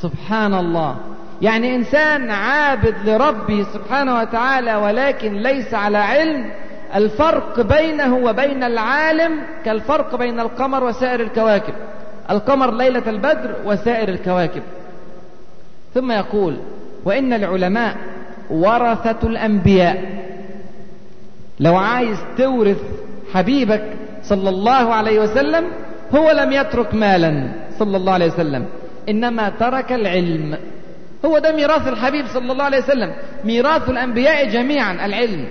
سبحان 0.00 0.54
الله 0.54 0.96
يعني 1.42 1.76
إنسان 1.76 2.30
عابد 2.30 2.94
لربه 3.04 3.66
سبحانه 3.74 4.18
وتعالى 4.18 4.76
ولكن 4.76 5.34
ليس 5.34 5.74
على 5.74 5.98
علم 5.98 6.50
الفرق 6.94 7.60
بينه 7.60 8.16
وبين 8.16 8.62
العالم 8.62 9.40
كالفرق 9.64 10.16
بين 10.16 10.40
القمر 10.40 10.84
وسائر 10.84 11.20
الكواكب. 11.20 11.74
القمر 12.30 12.74
ليلة 12.74 13.10
البدر 13.10 13.54
وسائر 13.64 14.08
الكواكب. 14.08 14.62
ثم 15.94 16.12
يقول 16.12 16.56
وإن 17.04 17.32
العلماء 17.32 17.96
ورثة 18.50 19.28
الأنبياء. 19.28 20.22
لو 21.60 21.76
عايز 21.76 22.18
تورث 22.38 22.80
حبيبك 23.34 23.84
صلى 24.22 24.48
الله 24.48 24.94
عليه 24.94 25.20
وسلم 25.20 25.64
هو 26.14 26.30
لم 26.30 26.52
يترك 26.52 26.94
مالا 26.94 27.52
صلى 27.78 27.96
الله 27.96 28.12
عليه 28.12 28.26
وسلم 28.26 28.66
إنما 29.08 29.48
ترك 29.48 29.92
العلم. 29.92 30.56
هو 31.24 31.38
ده 31.38 31.56
ميراث 31.56 31.88
الحبيب 31.88 32.26
صلى 32.26 32.52
الله 32.52 32.64
عليه 32.64 32.78
وسلم. 32.78 33.12
ميراث 33.44 33.90
الأنبياء 33.90 34.48
جميعا 34.48 35.06
العلم. 35.06 35.46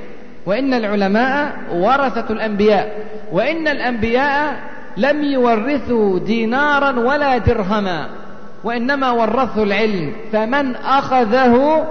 وإن 0.46 0.74
العلماء 0.74 1.54
ورثة 1.74 2.34
الأنبياء 2.34 3.06
وإن 3.32 3.68
الأنبياء 3.68 4.60
لم 4.98 5.24
يورثوا 5.24 6.20
دينارا 6.20 7.00
ولا 7.00 7.38
درهما 7.38 8.10
وإنما 8.64 9.12
ورثوا 9.12 9.64
العلم. 9.64 10.14
فمن 10.32 10.76
أخذه 10.76 11.88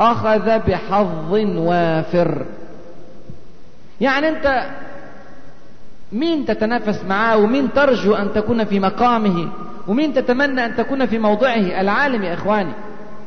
أخذ 0.00 0.58
بحظ 0.58 1.32
وافر. 1.56 2.46
يعني 4.00 4.28
أنت 4.28 4.66
مين 6.12 6.46
تتنافس 6.46 7.04
معاه؟ 7.08 7.36
ومين 7.36 7.72
ترجو 7.72 8.14
أن 8.14 8.32
تكون 8.32 8.64
في 8.64 8.80
مقامه؟ 8.80 9.48
ومين 9.88 10.14
تتمنى 10.14 10.64
أن 10.64 10.76
تكون 10.76 11.06
في 11.06 11.18
موضعه؟ 11.18 11.80
العالم 11.80 12.22
يا 12.22 12.34
إخواني. 12.34 12.72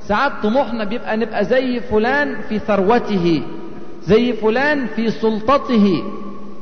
ساعات 0.07 0.31
طموحنا 0.43 0.83
بيبقى 0.83 1.17
نبقى 1.17 1.45
زي 1.45 1.79
فلان 1.79 2.35
في 2.49 2.59
ثروته. 2.59 3.43
زي 4.07 4.33
فلان 4.33 4.87
في 4.95 5.11
سلطته 5.11 6.03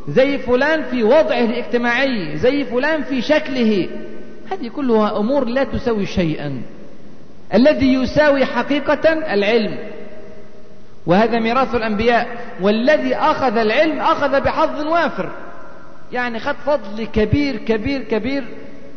زي 0.08 0.38
فلان 0.38 0.84
في 0.84 1.04
وضعه 1.04 1.46
الاجتماعي 1.46 2.38
زي 2.38 2.66
فلان 2.66 3.04
في 3.04 3.22
شكله. 3.22 3.90
هذه 4.52 4.68
كلها 4.68 5.18
أمور 5.18 5.46
لا 5.46 5.64
تساوي 5.64 6.06
شيئا. 6.06 6.62
الذي 7.54 7.94
يساوي 7.94 8.46
حقيقة 8.46 9.14
العلم. 9.34 9.78
وهذا 11.06 11.40
ميراث 11.40 11.76
الأنبياء. 11.76 12.28
والذي 12.62 13.16
أخذ 13.16 13.58
العلم 13.58 14.00
أخذ 14.00 14.42
بحظ 14.42 14.88
وافر. 14.88 15.30
يعني 16.12 16.40
خد 16.40 16.56
فضل 16.66 17.06
كبير 17.06 17.56
كبير 17.56 18.02
كبير. 18.02 18.44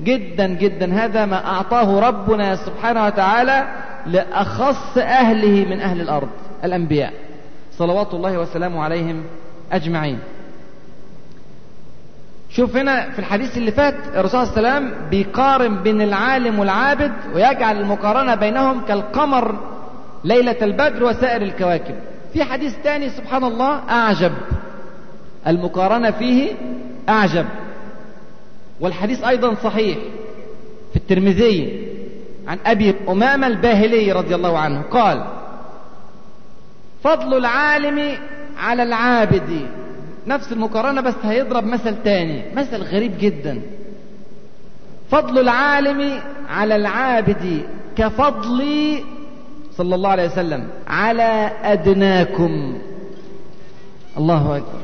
جدا 0.03 0.47
جدا. 0.47 1.05
هذا 1.05 1.27
ما 1.27 1.47
أعطاه 1.47 2.01
ربنا 2.01 2.57
سبحانه 2.57 3.07
وتعالى 3.07 3.69
لأخص 4.07 4.99
أهله 4.99 5.65
من 5.65 5.81
أهل 5.81 6.01
الأرض 6.01 6.29
الأنبياء. 6.65 7.28
صلوات 7.79 8.15
الله 8.15 8.39
وسلامه 8.39 8.83
عليهم 8.83 9.23
أجمعين. 9.73 10.19
شوف 12.51 12.77
هنا 12.77 13.11
في 13.11 13.19
الحديث 13.19 13.57
اللي 13.57 13.73
فات 13.73 13.95
الرسول 14.15 14.47
صلى 14.47 14.57
الله 14.57 14.71
عليه 14.71 14.87
وسلم 14.87 15.09
بيقارن 15.11 15.83
بين 15.83 16.03
العالم 16.03 16.59
والعابد 16.59 17.13
ويجعل 17.35 17.81
المقارنة 17.81 18.35
بينهم 18.35 18.81
كالقمر 18.81 19.55
ليلة 20.25 20.57
البدر 20.63 21.05
وسائر 21.05 21.43
الكواكب. 21.43 21.95
في 22.33 22.45
حديث 22.45 22.75
تاني 22.85 23.11
سبحان 23.11 23.45
الله 23.45 23.91
أعجب. 23.91 24.33
المقارنة 25.47 26.11
فيه 26.11 26.53
أعجب. 27.09 27.47
والحديث 28.81 29.25
أيضا 29.25 29.55
صحيح. 29.55 29.99
في 30.91 30.97
الترمذي 30.97 31.87
عن 32.49 32.59
أبي 32.67 32.95
أمامة 33.09 33.47
الباهلي 33.47 34.13
رضي 34.13 34.35
الله 34.35 34.59
عنه 34.59 34.83
قال 34.83 35.25
فضل 37.05 37.37
العالم 37.37 38.19
على 38.59 38.83
العابد. 38.83 39.67
نفس 40.27 40.53
المقارنة 40.53 41.01
بس 41.01 41.15
هيضرب 41.23 41.65
مثل 41.65 42.03
تاني 42.05 42.43
مثل 42.55 42.83
غريب 42.83 43.13
جدا. 43.21 43.61
فضل 45.11 45.39
العالم 45.39 46.21
على 46.49 46.77
العابد 46.77 47.63
كفضلي 47.97 49.05
صلى 49.77 49.95
الله 49.95 50.11
عليه 50.11 50.27
وسلم. 50.27 50.69
على 50.87 51.51
أدناكم. 51.63 52.79
الله 54.19 54.57
أكبر. 54.57 54.79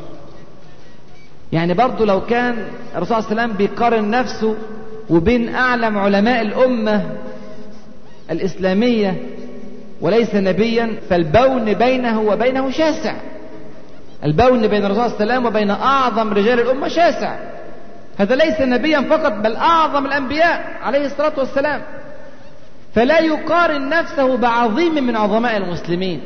يعني 1.53 1.74
برضو 1.74 2.05
لو 2.05 2.27
كان 2.27 2.57
الرسول 2.96 3.22
صلى 3.22 3.31
الله 3.31 3.42
عليه 3.42 3.53
وسلم 3.53 3.57
بيقارن 3.57 4.11
نفسه 4.11 4.57
وبين 5.11 5.55
أعلم 5.55 5.98
علماء 5.98 6.42
الأمة 6.42 7.11
الإسلامية 8.31 9.22
وليس 10.04 10.34
نبيا 10.34 10.96
فالبون 11.10 11.72
بينه 11.74 12.20
وبينه 12.20 12.70
شاسع. 12.70 13.14
البون 14.24 14.66
بين 14.66 14.84
الرسول 14.84 15.10
صلى 15.10 15.20
الله 15.20 15.34
عليه 15.34 15.34
وسلم 15.34 15.46
وبين 15.46 15.70
أعظم 15.70 16.32
رجال 16.32 16.60
الأمة 16.60 16.88
شاسع. 16.88 17.36
هذا 18.18 18.34
ليس 18.34 18.60
نبيا 18.60 19.00
فقط 19.00 19.32
بل 19.32 19.56
أعظم 19.56 20.06
الأنبياء 20.06 20.64
عليه 20.82 21.06
الصلاة 21.06 21.32
والسلام. 21.38 21.82
فلا 22.94 23.20
يقارن 23.20 23.88
نفسه 23.88 24.36
بعظيم 24.36 24.94
من 24.94 25.16
عظماء 25.16 25.56
المسلمين 25.56 26.20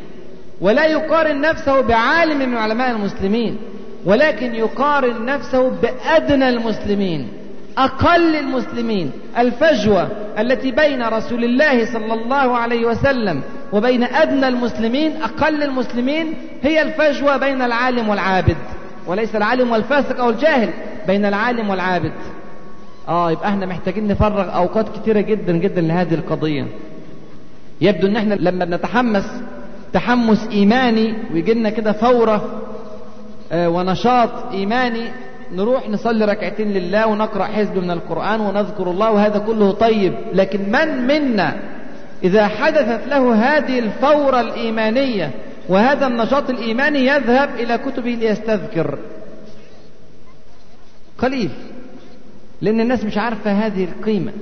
ولا 0.60 0.86
يقارن 0.86 1.40
نفسه 1.40 1.80
بعالم 1.80 2.50
من 2.50 2.56
علماء 2.56 2.90
المسلمين 2.90 3.58
ولكن 4.04 4.54
يقارن 4.54 5.24
نفسه 5.24 5.68
بأدنى 5.68 6.48
المسلمين 6.48 7.28
أقل 7.78 8.36
المسلمين. 8.36 9.12
الفجوة 9.38 10.08
التي 10.38 10.70
بين 10.70 11.02
رسول 11.02 11.44
الله 11.44 11.84
صلى 11.92 12.14
الله 12.14 12.56
عليه 12.56 12.86
وسلم 12.86 13.42
وبين 13.72 14.02
أدنى 14.04 14.48
المسلمين 14.48 15.22
أقل 15.22 15.62
المسلمين 15.62 16.35
هي 16.62 16.83
الفجوة 16.83 17.37
بين 17.37 17.62
العالم 17.62 18.09
والعابد. 18.09 18.57
وليس 19.07 19.37
العالم 19.37 19.70
والفاسق 19.70 20.20
أو 20.20 20.31
الجاهل 20.31 20.70
بين 21.07 21.24
العالم 21.24 21.70
والعابد. 21.70 22.12
آه 23.09 23.31
يبقى 23.31 23.48
إحنا 23.48 23.66
محتاجين 23.66 24.09
نفرغ 24.09 24.54
أوقات 24.57 24.87
كتيرة 24.98 25.20
جدا 25.20 25.52
جدا 25.52 25.81
لهذه 25.81 26.14
القضية. 26.14 26.66
يبدو 27.81 28.07
إن 28.07 28.16
إحنا 28.16 28.35
لما 28.35 28.64
بنتحمس 28.64 29.24
تحمس 29.92 30.48
إيماني 30.52 31.14
ويجي 31.35 31.54
لنا 31.54 31.70
كده 31.70 31.92
فورة 31.92 32.62
آه 33.52 33.68
ونشاط 33.68 34.31
إيماني 34.52 35.02
نروح 35.54 35.88
نصلي 35.88 36.24
ركعتين 36.24 36.72
لله 36.72 37.07
ونقرأ 37.07 37.44
حزب 37.44 37.76
من 37.78 37.90
القرآن 37.90 38.40
ونذكر 38.40 38.90
الله 38.90 39.11
وهذا 39.11 39.38
كله 39.38 39.72
طيب. 39.72 40.14
لكن 40.33 40.72
من 40.72 41.07
منا 41.07 41.57
إذا 42.24 42.48
حدثت 42.48 43.09
له 43.09 43.35
هذه 43.35 43.78
الفورة 43.78 44.40
الإيمانية 44.40 45.31
وهذا 45.68 46.07
النشاط 46.07 46.50
الإيماني 46.50 47.07
يذهب 47.07 47.50
إلى 47.54 47.78
كتبه 47.78 48.11
ليستذكر. 48.11 48.98
قليل 51.18 51.50
لأن 52.61 52.81
الناس 52.81 53.04
مش 53.04 53.18
عارفة 53.18 53.52
هذه 53.52 53.85
القيمة. 53.85 54.33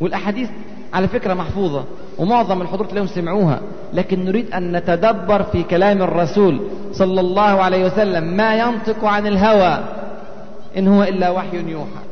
والأحاديث 0.00 0.48
على 0.92 1.08
فكرة 1.08 1.34
محفوظة 1.34 1.84
ومعظم 2.18 2.62
الحضور 2.62 2.86
تلاقيهم 2.86 3.06
سمعوها. 3.06 3.60
لكن 3.92 4.24
نريد 4.24 4.54
أن 4.54 4.76
نتدبر 4.76 5.42
في 5.42 5.62
كلام 5.62 6.02
الرسول 6.02 6.60
صلى 6.92 7.20
الله 7.20 7.62
عليه 7.62 7.84
وسلم 7.86 8.24
ما 8.24 8.56
ينطق 8.58 9.04
عن 9.04 9.26
الهوى 9.26 9.84
إن 10.76 10.88
هو 10.88 11.02
إلا 11.02 11.30
وحي 11.30 11.56
يوحى. 11.56 12.02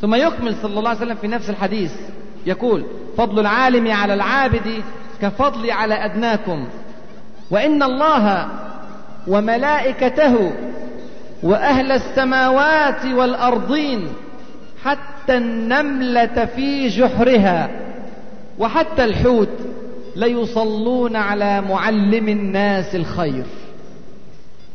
ثم 0.00 0.14
يكمل 0.14 0.54
صلى 0.62 0.78
الله 0.78 0.90
عليه 0.90 1.00
وسلم 1.00 1.16
في 1.16 1.28
نفس 1.28 1.50
الحديث. 1.50 1.92
يقول 2.46 2.84
فضل 3.16 3.40
العالم 3.40 3.90
على 3.90 4.14
العابد 4.14 4.82
كفضلي 5.22 5.72
على 5.72 5.94
أدناكم. 5.94 6.66
وإن 7.50 7.82
الله 7.82 8.48
وملائكته 9.26 10.52
وأهل 11.42 11.92
السماوات 11.92 13.06
والأرضين 13.06 14.08
حتى 14.84 15.36
النملة 15.36 16.44
في 16.44 16.88
جحرها 16.88 17.70
وحتى 18.58 19.04
الحوت 19.04 19.48
ليصلون 20.16 21.16
على 21.16 21.60
معلم 21.60 22.28
الناس 22.28 22.94
الخير. 22.94 23.44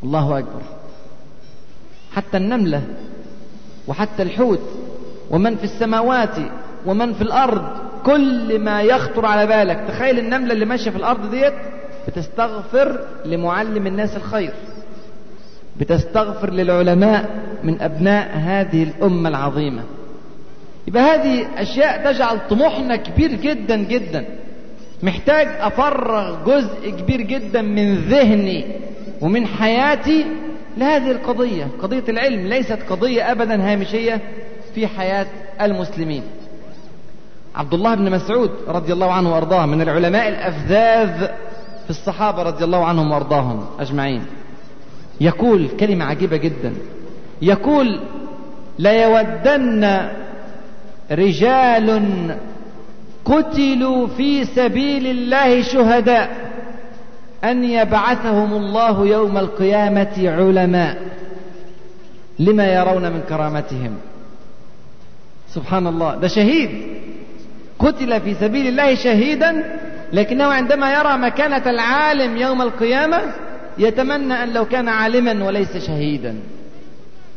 الله 0.03 0.39
أكبر. 0.39 0.61
حتى 2.15 2.37
النملة 2.37 2.81
وحتى 3.87 4.23
الحوت 4.23 4.61
ومن 5.31 5.55
في 5.55 5.63
السماوات 5.63 6.35
ومن 6.85 7.13
في 7.13 7.21
الأرض 7.21 7.63
كل 8.05 8.59
ما 8.59 8.81
يخطر 8.81 9.25
على 9.25 9.47
بالك. 9.47 9.83
تخيل 9.87 10.19
النملة 10.19 10.53
اللي 10.53 10.65
ماشية 10.65 10.91
في 10.91 10.97
الأرض 10.97 11.31
ديت 11.31 11.53
بتستغفر 12.07 12.99
لمعلم 13.25 13.87
الناس 13.87 14.15
الخير. 14.15 14.53
بتستغفر 15.79 16.49
للعلماء 16.53 17.29
من 17.63 17.81
أبناء 17.81 18.37
هذه 18.37 18.83
الأمة 18.83 19.29
العظيمة. 19.29 19.83
يبقى 20.87 21.03
هذه 21.03 21.45
أشياء 21.57 22.11
تجعل 22.11 22.39
طموحنا 22.49 22.95
كبير 22.95 23.31
جدا 23.31 23.75
جدا. 23.75 24.25
محتاج 25.03 25.47
أفرغ 25.59 26.45
جزء 26.45 26.89
كبير 26.89 27.21
جدا 27.21 27.61
من 27.61 27.95
ذهني 27.95 28.65
ومن 29.21 29.47
حياتي 29.47 30.25
لهذه 30.77 31.11
القضية. 31.11 31.67
قضية 31.81 32.03
العلم 32.09 32.47
ليست 32.47 32.79
قضية 32.89 33.31
أبدا 33.31 33.71
هامشية 33.71 34.21
في 34.75 34.87
حياة 34.87 35.27
المسلمين. 35.61 36.23
عبد 37.55 37.73
الله 37.73 37.95
بن 37.95 38.11
مسعود 38.11 38.51
رضي 38.67 38.93
الله 38.93 39.11
عنه 39.11 39.33
وأرضاه 39.33 39.65
من 39.65 39.81
العلماء 39.81 40.29
الأفذاذ 40.29 41.27
في 41.83 41.89
الصحابة 41.89 42.43
رضي 42.43 42.63
الله 42.63 42.85
عنهم 42.85 43.11
وأرضاهم 43.11 43.65
أجمعين. 43.79 44.25
يقول 45.21 45.67
كلمة 45.79 46.05
عجيبة 46.05 46.37
جدا. 46.37 46.73
يقول 47.41 47.99
ليودن 48.79 50.09
رجال 51.11 52.37
قتلوا 53.25 54.07
في 54.07 54.45
سبيل 54.45 55.07
الله 55.07 55.61
شهداء 55.61 56.49
أن 57.43 57.63
يبعثهم 57.63 58.53
الله 58.53 59.07
يوم 59.07 59.37
القيامة 59.37 60.13
علماء. 60.17 60.97
لما 62.39 62.65
يرون 62.73 63.11
من 63.11 63.21
كرامتهم؟ 63.29 63.95
سبحان 65.53 65.87
الله. 65.87 66.15
ده 66.15 66.27
شهيد. 66.27 66.69
قتل 67.79 68.21
في 68.21 68.33
سبيل 68.33 68.67
الله 68.67 68.95
شهيدا 68.95 69.79
لكنه 70.13 70.45
عندما 70.45 70.93
يرى 70.93 71.17
مكانة 71.17 71.69
العالم 71.69 72.37
يوم 72.37 72.61
القيامة 72.61 73.21
يتمنى 73.77 74.33
أن 74.43 74.53
لو 74.53 74.65
كان 74.65 74.87
عالما 74.89 75.45
وليس 75.45 75.77
شهيدا. 75.77 76.35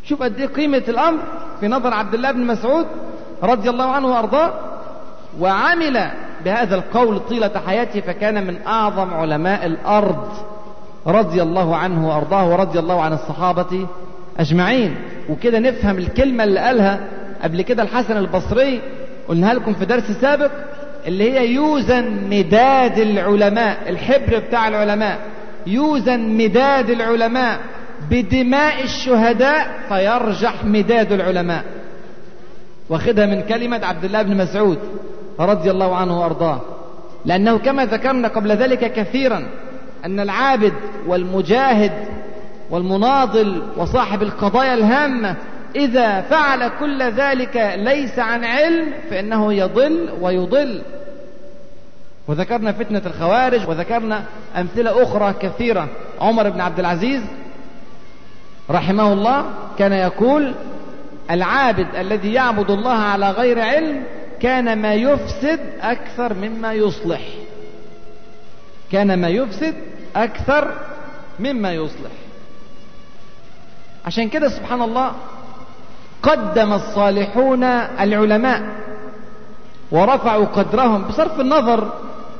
شوف 0.05 0.23
قد 0.23 0.41
إيه 0.41 0.47
قيمة 0.47 0.83
الأمر 0.89 1.19
في 1.61 1.69
نظر 1.69 1.95
عبد 1.95 2.15
الله 2.15 2.33
بن 2.33 2.47
مسعود 2.47 2.87
رضي 3.43 3.71
الله 3.71 3.85
عنه 3.85 4.07
وأرضاه 4.09 4.53
وعمل 5.41 6.11
بهذا 6.45 6.75
القول 6.75 7.21
طيلة 7.21 7.51
حياته 7.67 8.01
فكان 8.01 8.47
من 8.47 8.57
أعظم 8.67 9.15
علماء 9.15 9.67
الأرض 9.67 10.29
رضي 11.07 11.43
الله 11.43 11.77
عنه 11.77 12.09
وأرضاه 12.09 12.51
ورضي 12.51 12.79
الله 12.79 13.03
عن 13.03 13.13
الصحابة 13.13 13.87
أجمعين. 14.39 14.95
وكده 15.31 15.59
نفهم 15.59 15.99
الكلمة 15.99 16.45
اللي 16.45 16.61
قالها 16.61 17.01
قبل 17.43 17.63
كده 17.63 17.83
الحسن 17.83 18.17
البصري 18.17 18.81
قلناها 19.29 19.55
لكم 19.55 19.75
في 19.75 19.85
درس 19.85 20.11
سابق 20.11 20.51
اللي 21.07 21.33
هي 21.33 21.49
يوزن 21.55 22.29
مداد 22.31 22.99
العلماء 22.99 23.79
الحبر 23.89 24.39
بتاع 24.39 24.69
العلماء. 24.69 25.19
يوزن 25.67 26.21
مداد 26.21 26.91
العلماء 26.91 27.61
بدماء 28.11 28.85
الشهداء 28.85 29.81
فيرجح 29.89 30.65
مداد 30.65 31.13
العلماء. 31.13 31.65
واخدها 32.89 33.27
من 33.27 33.43
كلمة 33.43 33.81
عبد 33.87 34.05
الله 34.05 34.23
بن 34.23 34.37
مسعود 34.37 34.79
رضي 35.41 35.71
الله 35.71 35.97
عنه 35.97 36.21
وأرضاه. 36.21 36.61
لأنه 37.25 37.59
كما 37.59 37.85
ذكرنا 37.87 38.29
قبل 38.29 38.53
ذلك 38.53 38.93
كثيرا 38.93 39.47
أن 40.05 40.21
العابد 40.21 40.73
والمجاهد 41.07 41.93
والمناضل 42.71 43.63
وصاحب 43.77 44.23
القضايا 44.23 44.75
الهامة 44.75 45.37
إذا 45.77 46.21
فعل 46.21 46.71
كل 46.81 47.03
ذلك 47.03 47.75
ليس 47.77 48.19
عن 48.19 48.45
علم 48.45 48.93
فإنه 49.11 49.53
يضل 49.53 50.11
ويضل. 50.21 50.83
وذكرنا 52.29 52.73
فتنة 52.73 53.03
الخوارج 53.07 53.69
وذكرنا 53.69 54.25
أمثلة 54.57 55.03
أخرى 55.03 55.35
كثيرة. 55.41 55.89
عمر 56.21 56.51
بن 56.51 56.61
عبد 56.61 56.79
العزيز 56.79 57.23
رحمه 58.71 59.13
الله 59.13 59.45
كان 59.79 59.93
يقول 59.93 60.55
العابد 61.31 61.97
الذي 61.97 62.33
يعبد 62.33 62.71
الله 62.71 62.99
على 62.99 63.31
غير 63.31 63.61
علم 63.61 64.03
كان 64.41 64.83
ما 64.83 64.95
يفسد 64.95 65.61
أكثر 65.81 66.35
مما 66.35 66.73
يصلح. 66.73 67.21
كان 68.93 69.21
ما 69.21 69.29
يفسد 69.29 69.75
أكثر 70.17 70.75
مما 71.41 71.73
يصلح. 71.73 72.11
عشان 74.07 74.29
كده 74.29 74.49
سبحان 74.49 74.83
الله 74.83 75.13
قدم 76.23 76.73
الصالحون 76.73 77.65
العلماء 78.01 78.63
ورفعوا 79.91 80.45
قدرهم 80.45 81.03
بصرف 81.03 81.41
النظر 81.41 81.93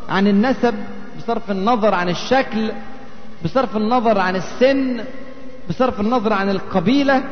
عن 0.09 0.27
النسب 0.27 0.75
بصرف 1.19 1.51
النظر 1.51 1.95
عن 1.95 2.09
الشكل 2.09 2.73
بصرف 3.45 3.77
النظر 3.77 4.19
عن 4.19 4.37
السن 4.37 5.05
بصرف 5.69 6.01
النظر 6.01 6.33
عن 6.33 6.51
القبيلة. 6.51 7.23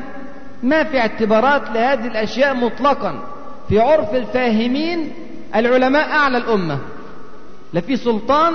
ما 0.63 0.85
في 0.85 0.99
اعتبارات 0.99 1.63
لهذه 1.71 2.07
الأشياء 2.07 2.55
مطلقا. 2.55 3.23
في 3.69 3.81
عرف 3.81 4.15
الفاهمين 4.15 5.13
العلماء 5.55 6.11
أعلى 6.11 6.39
الأمة. 6.39 6.79
لا 7.73 7.81
في 7.81 7.97
سلطان 7.97 8.55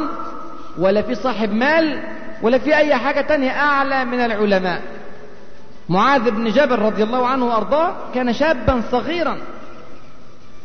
ولا 0.77 1.01
في 1.01 1.15
صاحب 1.15 1.51
مال 1.51 2.03
ولا 2.41 2.57
في 2.57 2.75
أي 2.77 2.95
حاجة 2.95 3.21
تانية 3.21 3.51
أعلى 3.51 4.05
من 4.05 4.19
العلماء. 4.19 4.81
معاذ 5.89 6.31
بن 6.31 6.49
جبل 6.49 6.79
رضي 6.79 7.03
الله 7.03 7.27
عنه 7.27 7.45
وأرضاه 7.45 7.95
كان 8.15 8.33
شابا 8.33 8.81
صغيرا. 8.91 9.37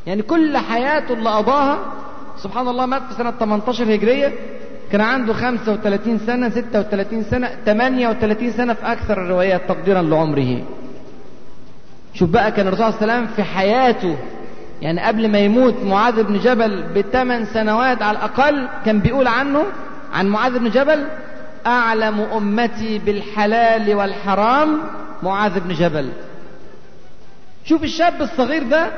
يعني 0.06 0.22
كل 0.22 0.56
حياته 0.56 1.12
اللي 1.14 1.30
قضاها 1.30 1.78
سبحان 2.37 2.68
الله 2.68 2.87
مات 2.87 3.02
في 3.02 3.14
سنة 3.14 3.30
18 3.30 3.94
هجرية. 3.94 4.33
كان 4.92 5.00
عنده 5.00 5.33
35 5.33 6.18
سنة 6.18 6.48
36 6.48 7.22
سنة 7.24 7.50
38 7.66 8.50
سنة 8.50 8.74
في 8.74 8.92
أكثر 8.92 9.22
الروايات 9.22 9.68
تقديرا 9.68 10.02
لعمره. 10.02 10.62
شوف 12.14 12.30
بقى 12.30 12.52
كان 12.52 12.66
الرسول 12.68 12.92
صلى 12.92 13.02
الله 13.02 13.12
عليه 13.12 13.22
وسلم 13.22 13.35
في 13.37 13.42
حياته 13.42 14.16
يعني 14.83 15.00
قبل 15.00 15.30
ما 15.30 15.38
يموت 15.38 15.74
معاذ 15.85 16.22
بن 16.22 16.38
جبل 16.38 16.83
بثمان 16.96 17.44
سنوات 17.44 18.02
على 18.02 18.18
الأقل 18.18 18.68
كان 18.87 19.00
بيقول 19.00 19.26
عنه 19.28 19.62
عن 20.14 20.26
معاذ 20.26 20.59
بن 20.59 20.70
جبل 20.70 21.04
أعلم 21.66 22.20
أمتي 22.20 22.98
بالحلال 22.98 23.94
والحرام 23.94 24.78
معاذ 25.22 25.61
بن 25.61 25.74
جبل. 25.74 26.11
شوف 27.64 27.85
الشاب 27.85 28.22
الصغير 28.22 28.62
ده 28.62 28.90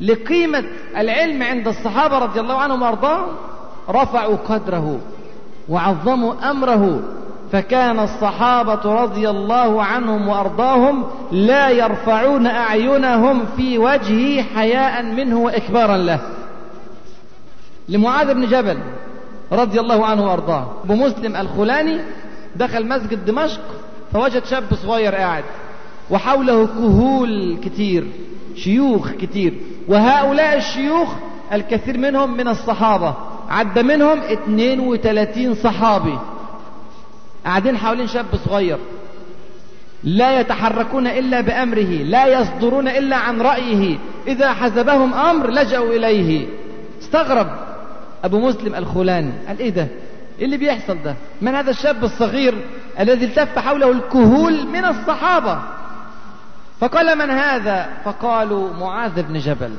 لقيمة 0.00 0.64
العلم 0.96 1.42
عند 1.42 1.68
الصحابة 1.68 2.18
رضي 2.18 2.40
الله 2.40 2.58
عنهم 2.58 2.82
وأرضاهم 2.82 3.26
رفعوا 3.90 4.36
قدره 4.36 5.00
وعظموا 5.68 6.50
أمره 6.50 7.00
فكان 7.52 8.00
الصحابة 8.00 9.02
رضي 9.02 9.30
الله 9.30 9.82
عنهم 9.82 10.28
وأرضاهم 10.28 11.04
لا 11.32 11.70
يرفعون 11.70 12.46
أعينهم 12.46 13.46
في 13.56 13.78
وجهه 13.78 14.42
حياء 14.42 15.02
منه 15.02 15.38
وإكبارا 15.38 15.96
له. 15.96 16.20
لمعاذ 17.88 18.34
بن 18.34 18.46
جبل 18.46 18.78
رضي 19.52 19.80
الله 19.80 20.06
عنه 20.06 20.26
وأرضاه. 20.26 20.72
أبو 20.84 20.94
مسلم 20.94 21.36
الخلاني 21.36 22.00
دخل 22.56 22.88
مسجد 22.88 23.24
دمشق 23.24 23.60
فوجد 24.14 24.44
شاب 24.44 24.74
صغير 24.74 25.14
قاعد 25.14 25.44
وحوله 26.10 26.66
كهول 26.66 27.58
كتير 27.64 28.06
شيوخ 28.56 29.10
كتير 29.10 29.54
وهؤلاء 29.88 30.56
الشيوخ 30.56 31.08
الكثير 31.52 31.98
منهم 31.98 32.36
من 32.36 32.48
الصحابة. 32.48 33.14
عد 33.48 33.78
منهم 33.78 34.18
32 34.18 35.54
صحابي. 35.54 36.18
قاعدين 37.44 37.76
حوالين 37.76 38.06
شاب 38.06 38.26
صغير. 38.44 38.78
لا 40.04 40.40
يتحركون 40.40 41.06
إلا 41.06 41.40
بأمره 41.40 42.02
لا 42.02 42.26
يصدرون 42.26 42.88
إلا 42.88 43.16
عن 43.16 43.40
رأيه. 43.40 43.98
إذا 44.26 44.52
حزبهم 44.52 45.14
أمر 45.14 45.50
لجأوا 45.50 45.92
إليه. 45.94 46.46
استغرب 47.02 47.46
أبو 48.24 48.40
مسلم 48.40 48.74
الخولاني. 48.74 49.32
قال 49.48 49.58
إيه 49.58 49.70
ده؟ 49.70 49.86
إيه 50.38 50.44
اللي 50.44 50.56
بيحصل 50.56 50.98
ده؟ 51.04 51.14
من 51.42 51.54
هذا 51.54 51.70
الشاب 51.70 52.04
الصغير 52.04 52.54
الذي 53.00 53.24
التف 53.24 53.58
حوله 53.58 53.90
الكهول 53.90 54.66
من 54.66 54.84
الصحابة. 54.84 55.58
فقال 56.80 57.18
من 57.18 57.30
هذا؟ 57.30 57.88
فقالوا 58.04 58.72
معاذ 58.72 59.22
بن 59.22 59.38
جبل 59.38 59.70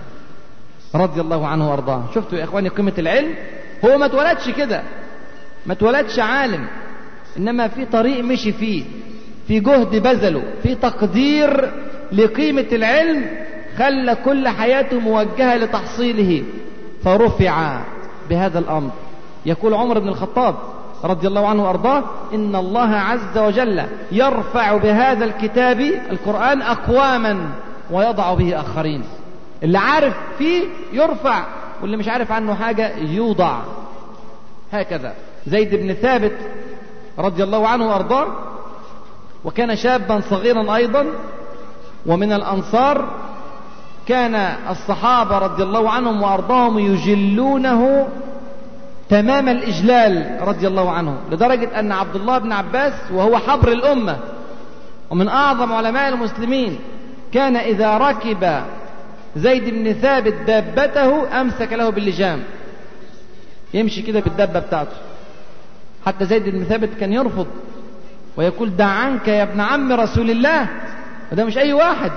رضي 0.95 1.21
الله 1.21 1.47
عنه 1.47 1.71
وأرضاه. 1.71 2.04
شفتوا 2.15 2.38
يا 2.38 2.43
إخواني 2.43 2.69
قيمة 2.69 2.93
العلم؟ 2.97 3.36
هو 3.86 3.97
ما 3.97 4.06
اتولدش 4.06 4.49
كده. 4.49 4.84
ما 5.65 5.73
اتولدش 5.73 6.19
عالم. 6.19 6.67
إنما 7.38 7.67
في 7.67 7.86
طريق 7.86 8.23
مشي 8.23 8.51
فيه. 8.51 8.84
في 9.47 9.60
جهد 9.60 9.95
بذله. 9.95 10.43
في 10.63 10.75
تقدير 10.75 11.71
لقيمة 12.12 12.65
العلم 12.71 13.25
خلى 13.78 14.15
كل 14.25 14.47
حياته 14.47 14.99
موجهة 14.99 15.58
لتحصيله. 15.58 16.43
فرفع 17.04 17.82
بهذا 18.30 18.60
الأمر. 18.60 18.91
يقول 19.45 19.73
عمر 19.73 19.99
بن 19.99 20.08
الخطاب 20.08 20.56
رضي 21.05 21.27
الله 21.27 21.47
عنه 21.47 21.63
وأرضاه 21.63 22.03
إن 22.33 22.55
الله 22.55 22.89
عز 22.95 23.37
وجل 23.37 23.83
يرفع 24.11 24.77
بهذا 24.77 25.25
الكتاب 25.25 25.79
القرآن 26.11 26.61
أقواما 26.61 27.49
ويضع 27.91 28.33
به 28.33 28.59
آخرين. 28.59 29.03
اللي 29.63 29.77
عارف 29.77 30.13
فيه 30.37 30.63
يرفع 30.93 31.43
واللي 31.81 31.97
مش 31.97 32.07
عارف 32.07 32.31
عنه 32.31 32.55
حاجة 32.55 32.97
يوضع. 32.97 33.57
هكذا. 34.71 35.13
زيد 35.47 35.75
بن 35.75 35.93
ثابت 35.93 36.37
رضي 37.19 37.43
الله 37.43 37.67
عنه 37.67 37.87
وأرضاه 37.89 38.27
وكان 39.45 39.75
شابا 39.75 40.21
صغيرا 40.29 40.75
أيضا 40.75 41.05
ومن 42.05 42.33
الأنصار 42.33 43.05
كان 44.07 44.35
الصحابة 44.69 45.37
رضي 45.37 45.63
الله 45.63 45.89
عنهم 45.89 46.21
وأرضاهم 46.21 46.79
يجلونه 46.79 48.07
تمام 49.09 49.49
الإجلال 49.49 50.37
رضي 50.41 50.67
الله 50.67 50.91
عنه 50.91 51.17
لدرجة 51.31 51.79
أن 51.79 51.91
عبد 51.91 52.15
الله 52.15 52.37
بن 52.37 52.51
عباس 52.51 52.93
وهو 53.11 53.37
حبر 53.37 53.71
الأمة 53.71 54.17
ومن 55.09 55.27
أعظم 55.27 55.73
علماء 55.73 56.09
المسلمين 56.09 56.79
كان 57.33 57.55
إذا 57.55 57.97
ركب 57.97 58.61
زيد 59.35 59.69
بن 59.69 59.93
ثابت 59.93 60.33
دابته 60.47 61.41
أمسك 61.41 61.73
له 61.73 61.89
باللجام. 61.89 62.43
يمشي 63.73 64.01
كده 64.01 64.19
بالدابة 64.19 64.59
بتاعته. 64.59 64.97
حتى 66.05 66.25
زيد 66.25 66.49
بن 66.49 66.63
ثابت 66.63 66.89
كان 66.99 67.13
يرفض 67.13 67.47
ويقول 68.37 68.75
دع 68.75 68.85
عنك 68.85 69.27
يا 69.27 69.43
ابن 69.43 69.61
عم 69.61 69.91
رسول 69.91 70.31
الله. 70.31 70.67
وده 71.31 71.45
مش 71.45 71.57
أي 71.57 71.73
واحد 71.73 72.11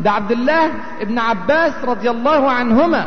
ده 0.00 0.10
عبد 0.10 0.32
الله 0.32 0.70
ابن 1.00 1.18
عباس 1.18 1.72
رضي 1.84 2.10
الله 2.10 2.50
عنهما. 2.50 3.06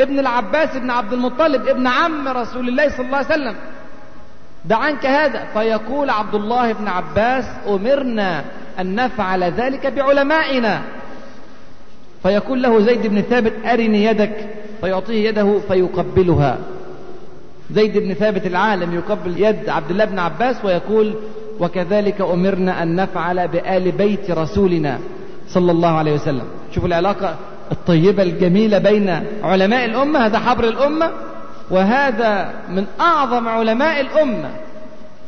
ابن 0.00 0.18
العباس 0.18 0.76
ابن 0.76 0.90
عبد 0.90 1.12
المطلب 1.12 1.68
ابن 1.68 1.86
عم 1.86 2.28
رسول 2.28 2.68
الله 2.68 2.88
صلى 2.88 3.06
الله 3.06 3.16
عليه 3.16 3.26
وسلم. 3.26 3.54
دع 4.64 4.76
عنك 4.76 5.06
هذا. 5.06 5.44
فيقول 5.54 6.10
عبد 6.10 6.34
الله 6.34 6.72
بن 6.72 6.88
عباس 6.88 7.44
أمرنا 7.68 8.44
أن 8.80 8.94
نفعل 8.94 9.44
ذلك 9.44 9.86
بعلمائنا. 9.86 10.82
فيقول 12.22 12.62
له 12.62 12.80
زيد 12.80 13.06
بن 13.06 13.20
ثابت 13.20 13.52
أرني 13.66 14.04
يدك. 14.04 14.48
فيعطيه 14.80 15.28
يده 15.28 15.58
فيقبلها. 15.68 16.58
زيد 17.70 17.98
بن 17.98 18.14
ثابت 18.14 18.46
العالم 18.46 18.94
يقبل 18.94 19.42
يد 19.42 19.68
عبد 19.68 19.90
الله 19.90 20.04
بن 20.04 20.18
عباس 20.18 20.64
ويقول 20.64 21.14
وكذلك 21.60 22.20
أمرنا 22.20 22.82
أن 22.82 22.96
نفعل 22.96 23.48
بآل 23.48 23.92
بيت 23.92 24.30
رسولنا 24.30 24.98
صلى 25.48 25.72
الله 25.72 25.98
عليه 25.98 26.12
وسلم. 26.12 26.44
شوفوا 26.74 26.88
العلاقة. 26.88 27.36
الطيبة 27.72 28.22
الجميلة 28.22 28.78
بين 28.78 29.24
علماء 29.42 29.84
الأمة 29.84 30.26
هذا 30.26 30.38
حبر 30.38 30.64
الأمة 30.64 31.10
وهذا 31.70 32.54
من 32.68 32.86
أعظم 33.00 33.48
علماء 33.48 34.00
الأمة 34.00 34.50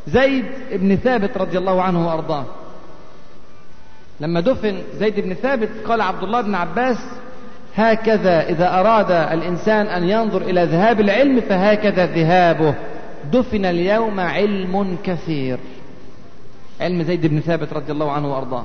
زيد 0.07 0.45
بن 0.73 0.97
ثابت 0.97 1.37
رضي 1.37 1.59
الله 1.59 1.83
عنه 1.83 2.07
وأرضاه. 2.09 2.45
لما 4.21 4.41
دفن 4.41 4.79
زيد 4.99 5.21
بن 5.21 5.35
ثابت 5.35 5.69
قال 5.87 6.01
عبد 6.01 6.23
الله 6.23 6.41
بن 6.41 6.55
عباس 6.55 6.99
هكذا 7.77 8.49
إذا 8.49 8.81
أراد 8.81 9.11
الإنسان 9.11 9.87
أن 9.87 10.09
ينظر 10.09 10.43
إلى 10.43 10.65
ذهاب 10.65 11.01
العلم 11.01 11.41
فهكذا 11.41 12.07
ذهابه. 12.07 12.75
دفن 13.33 13.65
اليوم 13.65 14.21
علم 14.21 14.97
كثير. 15.05 15.59
علم 16.81 17.03
زيد 17.03 17.27
بن 17.27 17.41
ثابت 17.41 17.73
رضي 17.73 17.93
الله 17.93 18.13
عنه 18.13 18.35
وأرضاه. 18.35 18.65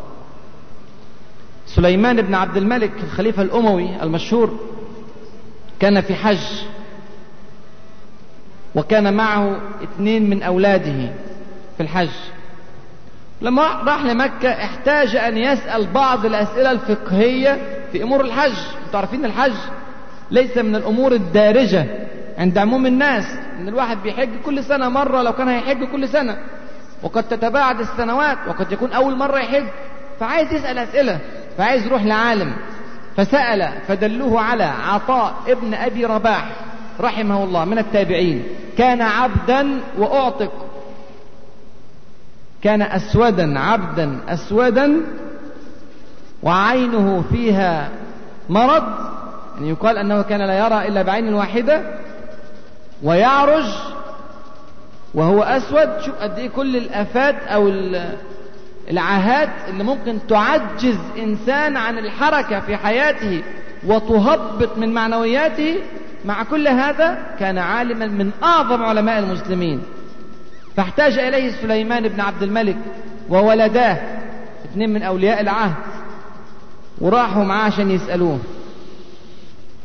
سليمان 1.76 2.22
بن 2.22 2.36
عبد 2.36 2.58
الملك 2.58 2.92
الخليفة 3.04 3.42
الأموي 3.42 4.04
المشهور 4.04 4.60
كان 5.80 6.02
في 6.02 6.16
حج 6.16 6.64
وكان 8.76 9.14
معه 9.14 9.62
اثنين 9.84 10.30
من 10.30 10.44
أولاده 10.44 11.12
في 11.78 11.84
الحج. 11.84 12.10
لما 13.42 13.64
راح 13.64 14.06
لمكة 14.06 14.50
احتاج 14.50 15.16
أن 15.16 15.38
يسأل 15.38 15.88
بعض 15.88 16.26
الأسئلة 16.26 16.72
الفقهية 16.72 17.82
في 17.92 18.04
أمور 18.04 18.22
الحج. 18.22 18.58
أنتوا 18.86 19.00
عارفين 19.00 19.26
الحج 19.26 19.56
ليس 20.32 20.58
من 20.58 20.76
الأمور 20.76 21.12
الدارجة 21.12 21.86
عند 22.38 22.58
عموم 22.58 22.86
الناس 22.86 23.26
إن 23.60 23.68
الواحد 23.68 23.98
بيحج 24.04 24.30
كل 24.46 24.64
سنة 24.64 24.90
مرة 24.90 25.22
لو 25.22 25.34
كان 25.34 25.48
هيحج 25.48 25.84
كل 25.84 26.10
سنة. 26.10 26.38
وقد 27.04 27.24
تتباعد 27.24 27.80
السنوات 27.80 28.38
وقد 28.48 28.72
يكون 28.72 28.92
أول 28.94 29.16
مرة 29.16 29.38
يحج 29.38 29.66
فعايز 30.20 30.54
يسأل 30.54 30.78
أسئلة. 30.78 31.20
فعايز 31.60 31.86
يروح 31.86 32.04
لعالم. 32.04 32.54
فسأل 33.18 33.70
فدلوه 33.88 34.42
على 34.42 34.64
عطاء 34.64 35.34
ابن 35.48 35.74
أبي 35.74 36.06
رباح 36.06 36.52
رحمه 37.00 37.44
الله 37.44 37.66
من 37.66 37.78
التابعين. 37.78 38.44
كان 38.78 39.02
عبدا 39.02 39.80
وأعتق 39.98 40.52
كان 42.64 42.82
أسودا 42.82 43.60
عبدا 43.60 44.20
أسودا 44.30 45.02
وعينه 46.44 47.24
فيها 47.32 47.90
مرض. 48.50 48.84
يعني 49.56 49.70
يقال 49.70 49.98
أنه 49.98 50.22
كان 50.22 50.42
لا 50.42 50.60
يرى 50.60 50.88
إلا 50.88 51.02
بعين 51.02 51.34
واحدة. 51.34 51.82
ويعرج 53.04 53.66
وهو 55.14 55.44
أسود. 55.44 56.02
شوف 56.02 56.16
قد 56.16 56.40
إيه 56.40 56.50
كل 56.50 56.76
الآفات 56.76 57.36
أو 57.48 57.68
العاهات 58.92 59.50
اللي 59.70 59.84
ممكن 59.84 60.20
تعجز 60.30 60.98
إنسان 61.18 61.78
عن 61.78 61.98
الحركة 61.98 62.60
في 62.60 62.78
حياته 62.78 63.44
وتهبط 63.88 64.78
من 64.78 64.94
معنوياته 64.94 65.76
مع 66.26 66.44
كل 66.44 66.68
هذا 66.68 67.36
كان 67.40 67.58
عالما 67.58 68.08
من 68.08 68.32
أعظم 68.44 68.84
علماء 68.84 69.20
المسلمين. 69.20 69.82
فاحتاج 70.76 71.20
إليه 71.20 71.52
سليمان 71.62 72.08
بن 72.08 72.22
عبد 72.22 72.44
الملك 72.44 72.78
وولداه 73.30 73.98
اثنين 74.66 74.94
من 74.94 75.04
أولياء 75.04 75.42
العهد 75.42 75.76
وراحوا 77.02 77.44
معاه 77.44 77.66
عشان 77.66 77.92
يسألوه. 77.92 78.40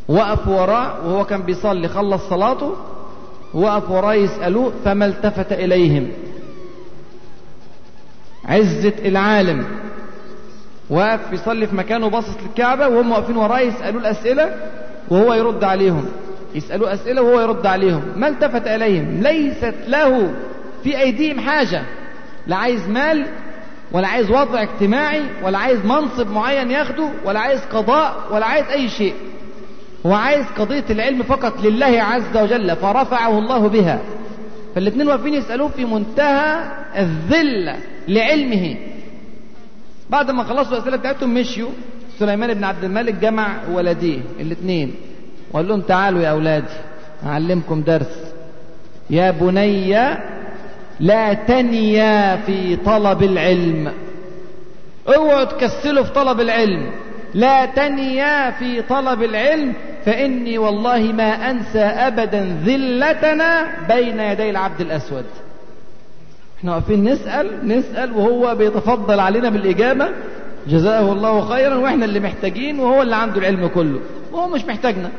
وقفوا 0.08 0.60
وراه 0.60 1.06
وهو 1.06 1.24
كان 1.24 1.42
بيصلي 1.42 1.88
خلص 1.88 2.28
صلاته 2.28 2.74
وقف 3.54 3.90
وراه 3.90 4.14
يسألوه 4.14 4.72
فما 4.84 5.06
التفت 5.06 5.52
إليهم. 5.52 6.10
عزة 8.54 8.92
العالم. 9.04 9.64
واقف 10.90 11.32
يصلي 11.32 11.66
في 11.66 11.76
مكانه 11.76 12.08
باصص 12.08 12.36
للكعبة 12.42 12.88
وهم 12.88 13.12
واقفين 13.12 13.36
وراه 13.36 13.60
يسألوه 13.60 14.00
الأسئلة 14.02 14.56
وهو 15.10 15.34
يرد 15.34 15.64
عليهم. 15.64 16.04
يسألوه 16.54 16.94
أسئلة 16.94 17.22
وهو 17.22 17.40
يرد 17.40 17.66
عليهم. 17.66 18.02
ما 18.16 18.28
التفت 18.28 18.66
إليهم؟ 18.66 19.20
ليست 19.22 19.74
له 19.86 20.34
في 20.84 21.00
أيديهم 21.00 21.40
حاجة. 21.40 21.82
لا 22.46 22.56
عايز 22.56 22.88
مال 22.88 23.26
ولا 23.92 24.08
عايز 24.08 24.30
وضع 24.30 24.62
اجتماعي 24.62 25.22
ولا 25.42 25.58
عايز 25.58 25.84
منصب 25.84 26.30
معين 26.30 26.70
ياخده 26.70 27.08
ولا 27.24 27.40
عايز 27.40 27.60
قضاء 27.72 28.16
ولا 28.30 28.46
عايز 28.46 28.66
أي 28.66 28.88
شيء. 28.88 29.14
هو 30.06 30.12
عايز 30.14 30.46
قضية 30.58 30.84
العلم 30.90 31.22
فقط 31.22 31.64
لله 31.64 32.02
عز 32.02 32.36
وجل 32.36 32.76
فرفعه 32.76 33.38
الله 33.38 33.68
بها. 33.68 34.00
فالاثنين 34.74 35.08
واقفين 35.08 35.34
يسألوه 35.34 35.68
في 35.68 35.84
منتهى 35.84 36.64
الذلة 36.96 37.76
لعلمه. 38.08 38.76
بعد 40.10 40.30
ما 40.30 40.42
خلصوا 40.42 40.72
الأسئلة 40.72 40.96
بتاعتهم 40.96 41.34
مشيوا. 41.34 41.70
سليمان 42.18 42.54
بن 42.54 42.64
عبد 42.64 42.84
الملك 42.84 43.14
جمع 43.14 43.56
ولديه 43.72 44.20
الاثنين 44.40 44.94
وقال 45.52 45.68
لهم 45.68 45.80
تعالوا 45.80 46.22
يا 46.22 46.28
أولادي 46.28 46.74
أعلمكم 47.26 47.82
درس. 47.82 48.32
يا 49.10 49.30
بني 49.30 49.94
لا 51.00 51.32
تنيا 51.34 52.36
في 52.36 52.76
طلب 52.76 53.22
العلم. 53.22 53.92
اوعوا 55.16 55.44
تكسلوا 55.44 56.04
في 56.04 56.12
طلب 56.12 56.40
العلم. 56.40 56.90
لا 57.34 57.66
تنيا 57.66 58.50
في 58.50 58.82
طلب 58.82 59.22
العلم 59.22 59.72
فإني 60.04 60.58
والله 60.58 61.12
ما 61.12 61.50
أنسى 61.50 61.78
أبدا 61.78 62.56
ذلتنا 62.64 63.66
بين 63.88 64.20
يدي 64.20 64.50
العبد 64.50 64.80
الأسود. 64.80 65.24
إحنا 66.58 66.74
واقفين 66.74 67.04
نسأل 67.04 67.68
نسأل 67.68 68.12
وهو 68.12 68.54
بيتفضل 68.54 69.20
علينا 69.20 69.50
بالإجابة. 69.50 70.08
جزاه 70.66 71.12
الله 71.12 71.40
خيرا 71.40 71.74
وإحنا 71.74 72.04
اللي 72.04 72.20
محتاجين 72.20 72.80
وهو 72.80 73.02
اللي 73.02 73.16
عنده 73.16 73.38
العلم 73.38 73.66
كله. 73.66 74.00
وهو 74.32 74.48
مش 74.48 74.64
محتاجنا. 74.64 75.10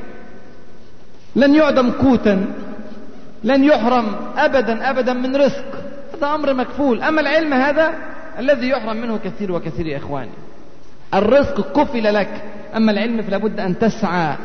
لن 1.35 1.55
يعدم 1.55 1.91
قوتا 1.91 2.45
لن 3.43 3.63
يحرم 3.63 4.15
أبدا 4.37 4.89
أبدا 4.89 5.13
من 5.13 5.35
رزق. 5.35 5.65
هذا 6.17 6.35
أمر 6.35 6.53
مكفول. 6.53 7.01
أما 7.01 7.21
العلم 7.21 7.53
هذا 7.53 7.93
الذي 8.39 8.69
يحرم 8.69 8.97
منه 8.97 9.19
كثير 9.25 9.51
وكثير 9.51 9.87
يا 9.87 9.97
إخواني. 9.97 10.31
الرزق 11.13 11.81
كفل 11.81 12.13
لك 12.13 12.29
أما 12.75 12.91
العلم 12.91 13.21
فلا 13.21 13.37
بد 13.37 13.59
أن 13.59 13.79
تسعى. 13.79 14.35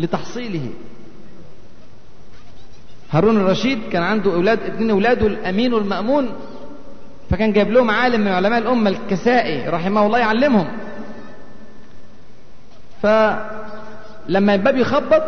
لتحصيله. 0.00 0.66
هارون 3.10 3.36
الرشيد 3.36 3.78
كان 3.92 4.02
عنده 4.02 4.34
أولاد 4.34 4.62
اتنين 4.62 4.90
أولاده 4.90 5.26
الأمين 5.26 5.74
والمأمون 5.74 6.28
فكان 7.30 7.52
جايب 7.52 7.70
لهم 7.70 7.90
عالم 7.90 8.20
من 8.20 8.28
علماء 8.28 8.58
الأمة 8.58 8.90
الكسائي 8.90 9.68
رحمه 9.68 10.06
الله 10.06 10.18
يعلمهم. 10.18 10.68
فلما 13.02 14.54
الباب 14.54 14.76
يخبط 14.76 15.22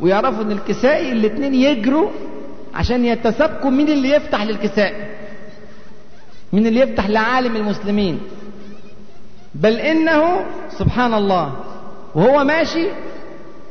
ويعرفوا 0.00 0.42
إن 0.42 0.52
الكسائي 0.52 1.12
الاثنين 1.12 1.54
يجروا 1.54 2.10
عشان 2.74 3.04
يتسابقوا 3.04 3.70
مين 3.70 3.88
اللي 3.88 4.10
يفتح 4.10 4.42
للكساء 4.42 5.18
مين 6.52 6.66
اللي 6.66 6.80
يفتح 6.80 7.08
لعالم 7.08 7.56
المسلمين. 7.56 8.20
بل 9.54 9.72
إنه 9.72 10.46
سبحان 10.78 11.14
الله 11.14 11.52
وهو 12.14 12.44
ماشي 12.44 12.88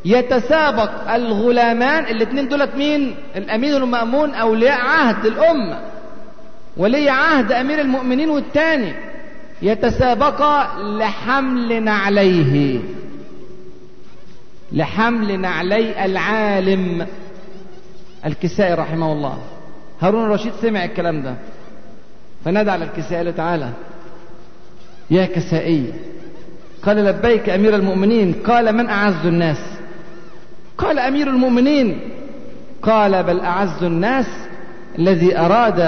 يتسابق 0.08 1.12
الغلامان 1.14 2.04
الاثنين 2.04 2.48
دولت 2.48 2.76
مين؟ 2.76 3.16
الأمين 3.36 3.74
والمأمون 3.74 4.34
أولياء 4.34 4.80
عهد 4.82 5.26
الأمة. 5.26 5.80
ولي 6.78 7.10
عهد 7.10 7.52
أمير 7.52 7.82
المؤمنين 7.82 8.30
والثاني 8.30 8.94
يتسابقا 9.62 10.80
لحمل 11.00 11.84
نعليه 11.84 12.80
لحمل 14.72 15.40
نعلي 15.40 16.06
العالم. 16.06 17.08
الكسائي 18.26 18.74
رحمه 18.74 19.12
الله. 19.12 19.38
هارون 20.02 20.26
الرشيد 20.26 20.52
سمع 20.62 20.86
الكلام 20.86 21.24
ده. 21.24 21.36
فنادى 22.46 22.72
على 22.72 22.86
الكسائي 22.86 23.26
قال 23.26 23.36
تعالى. 23.36 23.70
يا 25.12 25.26
كسائي 25.26 25.94
قال 26.84 26.98
لبيك 26.98 27.50
أمير 27.50 27.76
المؤمنين 27.76 28.34
قال 28.34 28.76
من 28.76 28.90
أعز 28.90 29.26
الناس؟ 29.26 29.77
قال 30.78 31.00
أمير 31.00 31.28
المؤمنين 31.28 32.00
قال 32.82 33.24
بل 33.24 33.40
أعز 33.40 33.84
الناس 33.84 34.26
الذي 35.00 35.38
أراد 35.38 35.80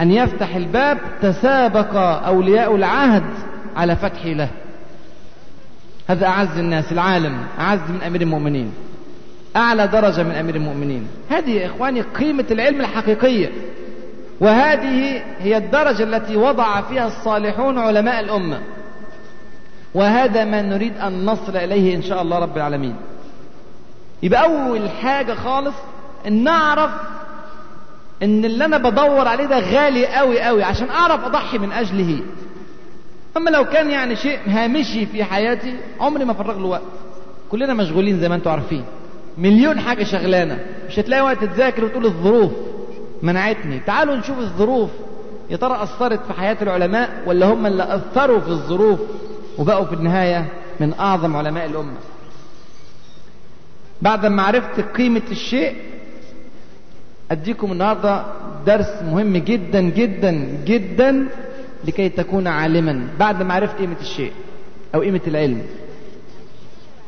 أن 0.00 0.10
يفتح 0.10 0.56
الباب 0.56 0.98
تسابق 1.22 1.96
أولياء 2.26 2.76
العهد 2.76 3.24
على 3.76 3.96
فتحه 3.96 4.28
له. 4.28 4.48
هذا 6.08 6.26
أعز 6.26 6.58
الناس 6.58 6.92
العالم 6.92 7.38
أعز 7.58 7.80
من 7.90 8.02
أمير 8.02 8.20
المؤمنين 8.20 8.72
أعلى 9.56 9.86
درجة 9.86 10.22
من 10.22 10.30
أمير 10.30 10.54
المؤمنين. 10.54 11.06
هذه 11.30 11.50
يا 11.50 11.66
إخواني 11.66 12.00
قيمة 12.00 12.44
العلم 12.50 12.80
الحقيقية 12.80 13.50
وهذه 14.40 15.22
هي 15.38 15.56
الدرجة 15.56 16.02
التي 16.02 16.36
وضع 16.36 16.80
فيها 16.80 17.06
الصالحون 17.06 17.78
علماء 17.78 18.20
الأمة. 18.20 18.58
وهذا 19.94 20.44
ما 20.44 20.62
نريد 20.62 20.98
أن 20.98 21.26
نصل 21.26 21.56
إليه 21.56 21.96
إن 21.96 22.02
شاء 22.02 22.22
الله 22.22 22.38
رب 22.38 22.56
العالمين. 22.56 22.94
يبقى 24.22 24.44
أول 24.44 24.90
حاجة 24.90 25.34
خالص 25.34 25.74
أن 26.26 26.44
نعرف 26.44 26.90
أن 28.22 28.44
اللي 28.44 28.64
أنا 28.64 28.76
بدور 28.78 29.28
عليه 29.28 29.46
ده 29.46 29.58
غالي 29.58 30.06
قوي 30.06 30.40
قوي 30.40 30.62
عشان 30.62 30.90
أعرف 30.90 31.24
أضحي 31.24 31.58
من 31.58 31.72
أجله. 31.72 32.20
أما 33.36 33.50
لو 33.50 33.64
كان 33.64 33.90
يعني 33.90 34.16
شيء 34.16 34.38
هامشي 34.46 35.06
في 35.06 35.24
حياتي 35.24 35.74
عمري 36.00 36.24
ما 36.24 36.32
فرغ 36.32 36.58
له 36.58 36.66
وقت. 36.66 36.82
كلنا 37.50 37.74
مشغولين 37.74 38.20
زي 38.20 38.28
ما 38.28 38.34
أنتم 38.34 38.50
عارفين. 38.50 38.84
مليون 39.38 39.80
حاجة 39.80 40.04
شغلانة. 40.04 40.58
مش 40.88 40.98
هتلاقي 40.98 41.22
وقت 41.22 41.44
تذاكر 41.44 41.84
وتقول 41.84 42.06
الظروف. 42.06 42.52
منعتني. 43.22 43.80
تعالوا 43.80 44.16
نشوف 44.16 44.38
الظروف. 44.38 44.90
يا 45.50 45.56
ترى 45.56 45.82
أثرت 45.82 46.20
في 46.26 46.32
حياة 46.32 46.56
العلماء 46.62 47.22
ولا 47.26 47.46
هم 47.46 47.66
اللي 47.66 47.94
أثروا 47.94 48.40
في 48.40 48.48
الظروف 48.48 49.00
وبقوا 49.58 49.84
في 49.84 49.92
النهاية 49.94 50.46
من 50.80 50.94
أعظم 51.00 51.36
علماء 51.36 51.66
الأمة؟ 51.66 51.96
بعد 54.02 54.26
ما 54.26 54.42
عرفت 54.42 54.80
قيمة 54.80 55.22
الشيء 55.30 55.74
أديكم 57.30 57.72
النهاردة 57.72 58.24
درس 58.66 59.02
مهم 59.02 59.36
جدا 59.36 59.80
جدا 59.80 60.48
جدا 60.66 61.28
لكي 61.84 62.08
تكون 62.08 62.46
عالما. 62.46 63.08
بعد 63.18 63.42
ما 63.42 63.54
عرفت 63.54 63.78
قيمة 63.78 63.96
الشيء 64.00 64.32
أو 64.94 65.00
قيمة 65.00 65.20
العلم. 65.26 65.62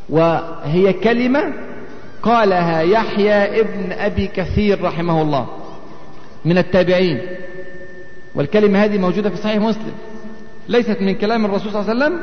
وهي 0.08 0.92
كلمة 0.92 1.52
قالها 2.22 2.80
يحيى 2.80 3.60
ابن 3.60 3.92
أبي 3.92 4.26
كثير 4.26 4.82
رحمه 4.82 5.22
الله 5.22 5.48
من 6.44 6.58
التابعين. 6.58 7.20
والكلمة 8.34 8.84
هذه 8.84 8.98
موجودة 8.98 9.30
في 9.30 9.36
صحيح 9.36 9.56
مسلم. 9.56 9.94
ليست 10.68 10.96
من 11.00 11.14
كلام 11.14 11.44
الرسول 11.44 11.72
صلى 11.72 11.80
الله 11.80 11.90
عليه 11.90 12.04
وسلم 12.04 12.20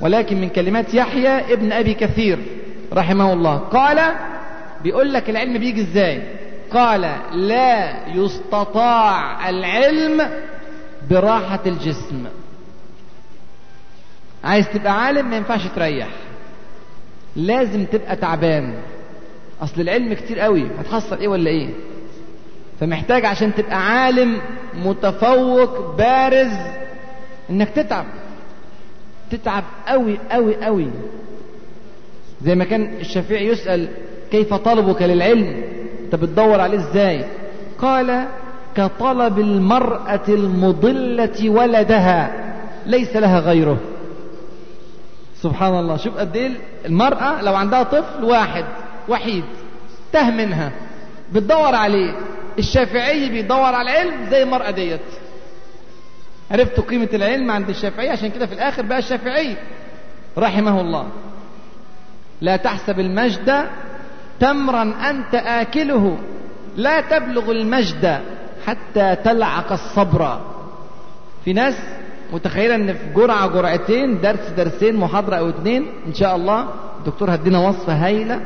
ولكن 0.00 0.40
من 0.40 0.48
كلمات 0.48 0.94
يحيى 0.94 1.52
ابن 1.52 1.72
أبي 1.72 1.94
كثير. 1.94 2.38
رحمه 2.92 3.32
الله. 3.32 3.58
قال 3.58 4.14
بيقول 4.82 5.12
لك 5.12 5.30
العلم 5.30 5.58
بيجي 5.58 5.82
إزاي؟ 5.82 6.22
قال 6.72 7.00
لا 7.32 8.06
يستطاع 8.08 9.48
العلم 9.48 10.30
براحة 11.10 11.60
الجسم. 11.66 12.24
عايز 14.44 14.68
تبقى 14.68 15.04
عالم 15.04 15.30
ما 15.30 15.36
ينفعش 15.36 15.66
تريح. 15.76 16.08
لازم 17.36 17.84
تبقى 17.84 18.16
تعبان. 18.16 18.74
أصل 19.62 19.80
العلم 19.80 20.14
كتير 20.14 20.40
قوي. 20.40 20.66
هتحصل 20.78 21.18
إيه 21.18 21.28
ولا 21.28 21.50
إيه؟ 21.50 21.68
فمحتاج 22.80 23.24
عشان 23.24 23.54
تبقى 23.54 23.76
عالم 23.76 24.40
متفوق 24.74 25.96
بارز 25.96 26.52
إنك 27.50 27.68
تتعب. 27.68 28.06
تتعب 29.30 29.64
قوي 29.88 30.18
قوي 30.30 30.64
قوي. 30.64 30.88
زي 32.44 32.54
ما 32.54 32.64
كان 32.64 32.94
الشافعي 33.00 33.46
يسأل 33.46 33.88
كيف 34.30 34.54
طلبك 34.54 35.02
للعلم؟ 35.02 35.62
أنت 36.04 36.14
بتدور 36.14 36.60
عليه 36.60 36.78
إزاي؟ 36.78 37.24
قال 37.78 38.24
كطلب 38.76 39.38
المرأة 39.38 40.20
المضلة 40.28 41.50
ولدها 41.50 42.32
ليس 42.86 43.16
لها 43.16 43.40
غيره. 43.40 43.78
سبحان 45.36 45.78
الله. 45.78 45.96
شوف 45.96 46.16
قد 46.16 46.36
إيه 46.36 46.50
المرأة 46.86 47.42
لو 47.42 47.54
عندها 47.54 47.82
طفل 47.82 48.24
واحد 48.24 48.64
وحيد 49.08 49.44
تاه 50.12 50.30
منها. 50.30 50.72
بتدور 51.32 51.74
عليه. 51.74 52.14
الشافعي 52.58 53.28
بيدور 53.28 53.58
على 53.74 53.90
العلم 53.90 54.30
زي 54.30 54.42
المرأة 54.42 54.70
ديت. 54.70 55.00
عرفتوا 56.50 56.84
قيمة 56.84 57.08
العلم 57.14 57.50
عند 57.50 57.68
الشافعي؟ 57.68 58.08
عشان 58.10 58.30
كده 58.30 58.46
في 58.46 58.52
الآخر 58.54 58.82
بقى 58.82 58.98
الشافعي 58.98 59.56
رحمه 60.38 60.80
الله. 60.80 61.06
لا 62.42 62.56
تحسب 62.56 63.00
المجد 63.00 63.64
تمرا 64.40 64.82
أنت 65.10 65.34
آكله. 65.34 66.16
لا 66.76 67.00
تبلغ 67.00 67.50
المجد 67.50 68.20
حتى 68.66 69.16
تلعق 69.24 69.72
الصبر. 69.72 70.40
في 71.44 71.52
ناس 71.52 71.74
متخيلة 72.32 72.74
إن 72.74 72.92
في 72.92 73.14
جرعة 73.16 73.46
جرعتين 73.46 74.20
درس 74.20 74.50
درسين 74.56 74.96
محاضرة 74.96 75.36
أو 75.36 75.48
اتنين 75.48 75.86
إن 76.06 76.14
شاء 76.14 76.36
الله 76.36 76.66
الدكتور 76.98 77.34
هدينا 77.34 77.68
وصفة 77.68 77.92
هايلة 77.92 78.40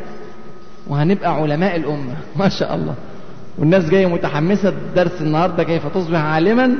وهنبقى 0.87 1.35
علماء 1.35 1.77
الأمة. 1.77 2.15
ما 2.41 2.49
شاء 2.49 2.75
الله. 2.75 2.95
والناس 3.59 3.91
جاية 3.91 4.07
متحمسة 4.07 4.75
درس 4.97 5.21
النهاردة 5.21 5.65
كيف 5.65 5.87
تصبح 5.87 6.19
عالما. 6.19 6.75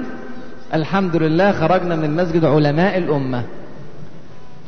الحمد 0.75 1.17
لله 1.17 1.53
خرجنا 1.53 1.97
من 1.97 2.05
المسجد 2.05 2.45
علماء 2.45 2.99
الأمة. 2.99 3.43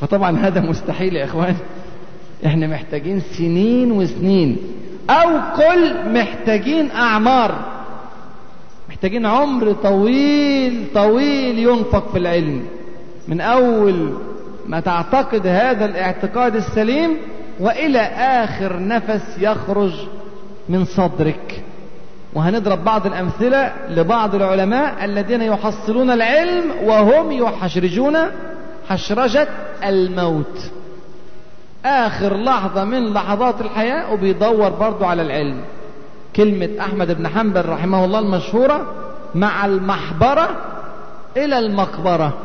فطبعا 0.01 0.39
هذا 0.39 0.61
مستحيل 0.61 1.17
يا 1.17 1.25
إخوان. 1.25 1.57
إحنا 2.47 2.67
محتاجين 2.67 3.21
سنين 3.21 3.93
وسنين. 3.93 4.57
أو 5.11 5.31
كل 5.57 6.13
محتاجين 6.13 6.91
أعمار. 6.91 7.55
محتاجين 8.89 9.27
عمر 9.27 9.73
طويل 9.73 10.85
طويل 10.95 11.59
ينفق 11.59 12.13
في 12.13 12.19
العلم. 12.19 12.63
من 13.29 13.41
أول 13.41 14.13
ما 14.67 14.81
تعتقد 14.81 15.47
هذا 15.47 15.85
الاعتقاد 15.85 16.57
السليم 16.57 17.17
وإلى 17.61 18.01
آخر 18.19 18.87
نفس 18.87 19.37
يخرج 19.39 19.93
من 20.69 20.85
صدرك. 20.85 21.63
وهنضرب 22.35 22.85
بعض 22.85 23.07
الأمثلة 23.07 23.73
لبعض 23.91 24.35
العلماء 24.35 25.05
الذين 25.05 25.43
يحصلون 25.43 26.11
العلم 26.11 26.65
وهم 26.85 27.33
يحشرجون 27.33 28.17
حشرجة 28.89 29.49
الموت. 29.85 30.71
آخر 31.85 32.37
لحظة 32.37 32.85
من 32.85 33.13
لحظات 33.13 33.61
الحياة 33.61 34.13
وبيدور 34.13 34.69
برضو 34.69 35.05
على 35.05 35.23
العلم. 35.23 35.61
كلمة 36.37 36.69
أحمد 36.81 37.13
بن 37.13 37.29
حنبل 37.29 37.69
رحمه 37.69 38.05
الله 38.05 38.19
المشهورة 38.19 38.95
مع 39.35 39.67
المحبرة 39.67 40.49
إلى 41.37 41.59
المقبرة. 41.59 42.39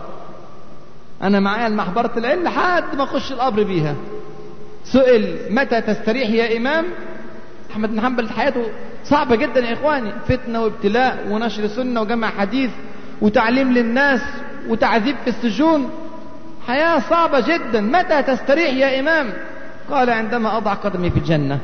أنا 1.23 1.39
معايا 1.39 1.67
المحبرة 1.67 2.11
العلم 2.17 2.43
لحد 2.43 2.95
ما 2.97 3.03
أخش 3.03 3.31
القبر 3.31 3.63
بيها. 3.63 3.95
سئل 4.83 5.37
متى 5.49 5.81
تستريح 5.81 6.29
يا 6.29 6.57
إمام؟ 6.57 6.85
أحمد 7.71 7.91
بن 7.91 8.01
حنبل 8.01 8.29
حياته 8.29 8.65
صعبة 9.03 9.35
جدا 9.35 9.59
يا 9.59 9.73
إخواني. 9.73 10.11
فتنة 10.27 10.63
وابتلاء 10.63 11.27
ونشر 11.29 11.67
سنة 11.67 12.01
وجمع 12.01 12.29
حديث 12.29 12.71
وتعليم 13.21 13.71
للناس 13.73 14.21
وتعذيب 14.69 15.15
في 15.23 15.29
السجون. 15.29 15.89
حياة 16.67 16.99
صعبة 17.09 17.39
جدا. 17.39 17.81
متى 17.81 18.23
تستريح 18.23 18.73
يا 18.73 18.99
إمام؟ 18.99 19.33
قال 19.91 20.09
عندما 20.09 20.57
أضع 20.57 20.73
قدمي 20.73 21.09
في 21.09 21.17
الجنة. 21.17 21.59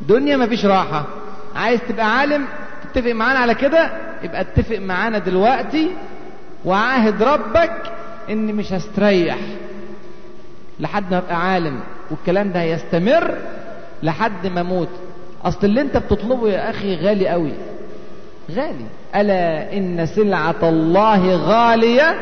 دنيا 0.00 0.36
ما 0.36 0.46
فيش 0.46 0.66
راحة. 0.66 1.04
عايز 1.56 1.80
تبقى 1.88 2.18
عالم؟ 2.18 2.46
تتفق 2.92 3.12
معانا 3.12 3.38
على 3.38 3.54
كده؟ 3.54 3.90
يبقى 4.22 4.40
اتفق 4.40 4.78
معانا 4.78 5.18
دلوقتي. 5.18 5.90
وعاهد 6.64 7.22
ربك 7.22 7.92
إني 8.30 8.52
مش 8.52 8.72
هستريح. 8.72 9.38
لحد 10.80 11.10
ما 11.10 11.18
أبقى 11.18 11.50
عالم. 11.50 11.80
والكلام 12.10 12.52
ده 12.52 12.60
هيستمر 12.60 13.34
لحد 14.02 14.46
ما 14.46 14.60
أموت. 14.60 14.88
أصل 15.44 15.58
اللي 15.66 15.80
أنت 15.80 15.96
بتطلبه 15.96 16.48
يا 16.48 16.70
أخي 16.70 16.96
غالي 16.96 17.28
قوي. 17.28 17.52
غالي. 18.50 18.86
ألا 19.14 19.72
إن 19.78 20.06
سلعة 20.06 20.54
الله 20.62 21.34
غالية؟ 21.34 22.16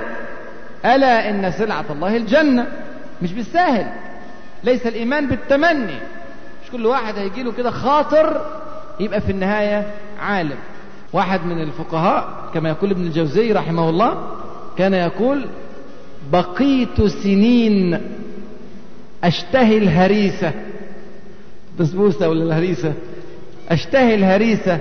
ألا 0.85 1.31
إن 1.31 1.51
سلعة 1.53 1.85
الله 1.91 2.17
الجنة؟ 2.17 2.67
مش 3.23 3.33
بالساهل. 3.33 3.87
ليس 4.65 4.87
الإيمان 4.87 5.27
بالتمني. 5.27 5.95
مش 6.65 6.71
كل 6.73 6.87
واحد 6.87 7.19
هيجي 7.19 7.43
له 7.43 7.53
كده 7.53 7.71
خاطر 7.71 8.41
يبقى 9.01 9.21
في 9.21 9.33
النهاية 9.33 9.87
عالم. 10.21 10.57
واحد 11.13 11.45
من 11.47 11.63
الفقهاء 11.63 12.29
كما 12.55 12.69
يقول 12.69 12.91
ابن 12.91 13.03
الجوزي 13.07 13.53
رحمه 13.53 13.91
الله 13.91 14.31
كان 14.79 14.95
يقول 14.95 15.47
بقيت 16.33 17.03
سنين 17.03 18.01
أشتهي 19.25 19.79
الهريسة. 19.79 20.53
بسبوسه 21.81 22.29
ولا 22.29 22.43
الهريسة؟ 22.45 22.93
أشتهي 23.71 24.15
الهريسة 24.15 24.79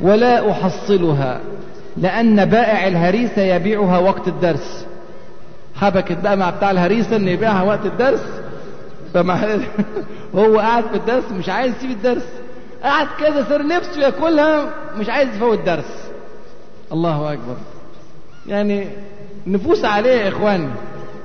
ولا 0.00 0.50
أحصلها 0.50 1.40
لأن 1.96 2.44
بائع 2.44 2.86
الهريسة 2.88 3.42
يبيعها 3.42 3.98
وقت 3.98 4.28
الدرس. 4.28 4.86
حبكت 5.80 6.18
بقى 6.18 6.36
مع 6.36 6.50
بتاع 6.50 6.70
الهريسة 6.70 7.16
إن 7.16 7.28
يبيعها 7.28 7.62
وقت 7.62 7.86
الدرس. 7.86 8.24
فمع 9.14 9.40
هو 10.34 10.58
قاعد 10.58 10.84
في 10.84 10.96
الدرس 10.96 11.24
مش 11.32 11.48
عايز 11.48 11.76
يسيب 11.76 11.90
الدرس. 11.90 12.26
قاعد 12.82 13.06
كده 13.20 13.44
صار 13.48 13.66
نفسه 13.66 14.00
ياكلها 14.00 14.70
مش 14.96 15.08
عايز 15.08 15.36
يفوت 15.36 15.58
الدرس 15.58 16.10
الله 16.92 17.32
أكبر. 17.32 17.56
يعني 18.46 18.88
نفوس 19.46 19.84
عليه 19.84 20.10
يا 20.10 20.28
إخواني. 20.28 20.68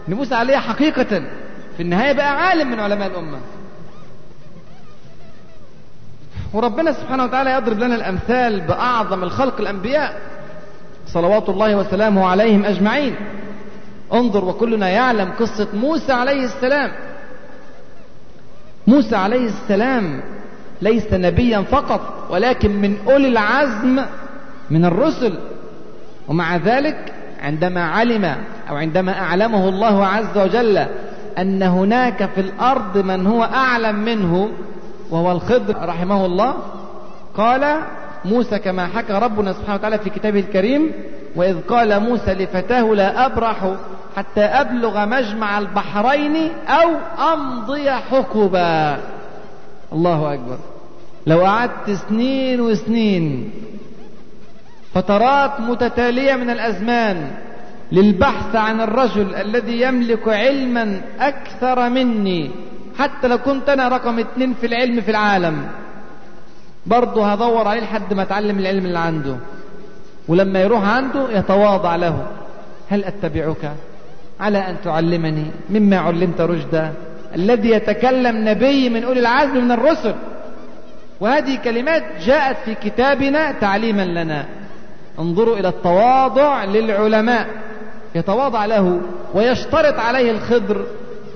نفوس 0.08 0.34
عليه 0.34 0.58
حقيقة. 0.58 1.24
في 1.78 1.84
النهاية 1.84 2.12
بقى 2.14 2.48
عالم 2.48 2.72
من 2.72 2.80
علماء 2.80 3.08
الأمة. 3.08 3.38
وربنا 6.54 6.92
سبحانه 6.92 7.24
وتعالى 7.24 7.52
يضرب 7.54 7.80
لنا 7.80 7.96
الأمثال 7.96 8.62
بأعظم 8.62 9.24
الخلق 9.24 9.60
الأنبياء. 9.60 10.22
صلوات 11.08 11.50
الله 11.50 11.76
وسلامه 11.76 12.28
عليهم 12.28 12.66
أجمعين. 12.66 13.16
انظر 14.16 14.46
وكلنا 14.46 14.90
يعلم 14.90 15.32
قصة 15.40 15.68
موسى 15.74 16.12
عليه 16.14 16.46
السلام. 16.46 16.92
موسى 18.88 19.16
عليه 19.16 19.46
السلام 19.46 20.22
ليس 20.82 21.14
نبيا 21.14 21.62
فقط 21.62 22.28
ولكن 22.30 22.82
من 22.82 22.98
أولي 23.08 23.28
العزم 23.28 24.02
من 24.70 24.86
الرسل. 24.86 25.40
ومع 26.28 26.58
ذلك 26.58 27.14
عندما 27.42 27.84
علم 27.86 28.26
أو 28.70 28.76
عندما 28.76 29.20
أعلمه 29.20 29.70
الله 29.70 30.06
عز 30.06 30.38
وجل 30.38 30.86
أن 31.38 31.64
هناك 31.64 32.30
في 32.36 32.42
الأرض 32.42 32.98
من 32.98 33.28
هو 33.28 33.44
أعلم 33.44 33.96
منه 33.96 34.50
وهو 35.12 35.32
الخضر 35.32 35.76
رحمه 35.88 36.26
الله 36.26 36.54
قال 37.38 37.78
موسى 38.26 38.60
كما 38.60 38.88
حكى 38.88 39.14
ربنا 39.14 39.54
سبحانه 39.54 39.76
وتعالى 39.76 40.00
في 40.00 40.10
كتابه 40.10 40.40
الكريم 40.40 40.92
وإذ 41.36 41.62
قال 41.62 42.00
موسى 42.00 42.34
لفتاه 42.34 42.82
لا 42.82 43.26
أبرح 43.26 43.74
حتى 44.18 44.42
أبلغ 44.42 45.06
مجمع 45.06 45.60
البحرين 45.60 46.52
أو 46.68 46.90
أمضي 47.34 47.92
حقبا 47.92 48.98
الله 49.94 50.34
أكبر. 50.34 50.58
لو 51.28 51.46
قعدت 51.46 51.92
سنين 52.10 52.62
وسنين 52.62 53.52
فترات 54.94 55.60
متتالية 55.60 56.36
من 56.36 56.50
الأزمان 56.50 57.32
للبحث 57.92 58.56
عن 58.56 58.82
الرجل 58.82 59.36
الذي 59.36 59.82
يملك 59.82 60.28
علما 60.28 61.02
أكثر 61.20 61.90
مني 61.90 62.52
حتى 63.00 63.28
لو 63.28 63.38
كنت 63.38 63.70
أنا 63.70 63.88
رقم 63.88 64.20
اتنين 64.20 64.54
في 64.54 64.68
العلم 64.68 65.02
في 65.02 65.12
العالم. 65.12 65.68
برضه 66.86 67.32
هدور 67.32 67.68
عليه 67.68 67.82
لحد 67.82 68.14
ما 68.14 68.22
أتعلم 68.22 68.60
العلم 68.60 68.86
اللي 68.86 69.00
عنده. 69.00 69.38
ولما 70.28 70.62
يروح 70.62 70.90
عنده 70.90 71.32
يتواضع 71.32 71.96
له. 71.96 72.28
هل 72.90 73.04
أتبعك؟ 73.04 73.72
على 74.40 74.58
أن 74.58 74.76
تعلمني 74.84 75.46
مما 75.70 75.98
علمت 75.98 76.42
رشدا. 76.42 76.94
الذي 77.36 77.70
يتكلم 77.70 78.50
نبي 78.50 78.90
من 78.90 79.04
أولي 79.04 79.20
العزم 79.20 79.64
من 79.64 79.72
الرسل. 79.72 80.16
وهذه 81.20 81.58
كلمات 81.64 82.04
جاءت 82.26 82.58
في 82.66 82.76
كتابنا 82.76 83.52
تعليما 83.52 84.06
لنا. 84.06 84.46
انظروا 85.20 85.58
إلى 85.58 85.68
التواضع 85.68 86.64
للعلماء. 86.64 87.48
يتواضع 88.16 88.66
له 88.66 89.00
ويشترط 89.34 90.00
عليه 90.00 90.32
الخضر 90.32 90.86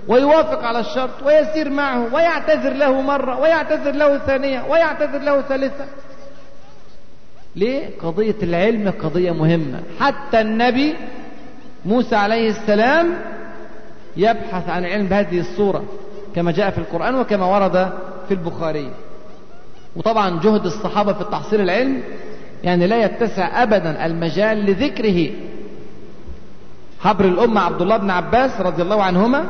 ويوافق 0.07 0.63
على 0.63 0.79
الشرط 0.79 1.23
ويسير 1.25 1.69
معه 1.69 2.13
ويعتذر 2.13 2.73
له 2.73 3.01
مرة 3.01 3.39
ويعتذر 3.39 3.91
له 3.91 4.17
ثانية 4.17 4.63
ويعتذر 4.69 5.19
له 5.19 5.41
ثالثة. 5.41 5.85
ليه؟ 7.59 7.89
قضية 8.03 8.35
العلم 8.43 8.93
قضية 9.03 9.31
مهمة. 9.31 9.79
حتى 9.99 10.41
النبي 10.41 10.95
موسى 11.85 12.15
عليه 12.15 12.49
السلام 12.49 13.13
يبحث 14.17 14.69
عن 14.69 14.85
العلم 14.85 15.05
بهذه 15.05 15.39
الصورة 15.39 15.83
كما 16.35 16.51
جاء 16.51 16.69
في 16.71 16.77
القرآن 16.77 17.15
وكما 17.15 17.45
ورد 17.45 17.93
في 18.27 18.33
البخاري. 18.33 18.91
وطبعا 19.95 20.39
جهد 20.39 20.65
الصحابة 20.65 21.13
في 21.13 21.23
تحصيل 21.23 21.61
العلم 21.61 22.01
يعني 22.63 22.87
لا 22.87 23.05
يتسع 23.05 23.63
أبدا 23.63 24.05
المجال 24.05 24.65
لذكره. 24.65 25.31
حبر 26.99 27.25
الأمة 27.25 27.61
عبد 27.61 27.81
الله 27.81 27.97
بن 27.97 28.09
عباس 28.09 28.61
رضي 28.61 28.81
الله 28.81 29.03
عنهما 29.03 29.45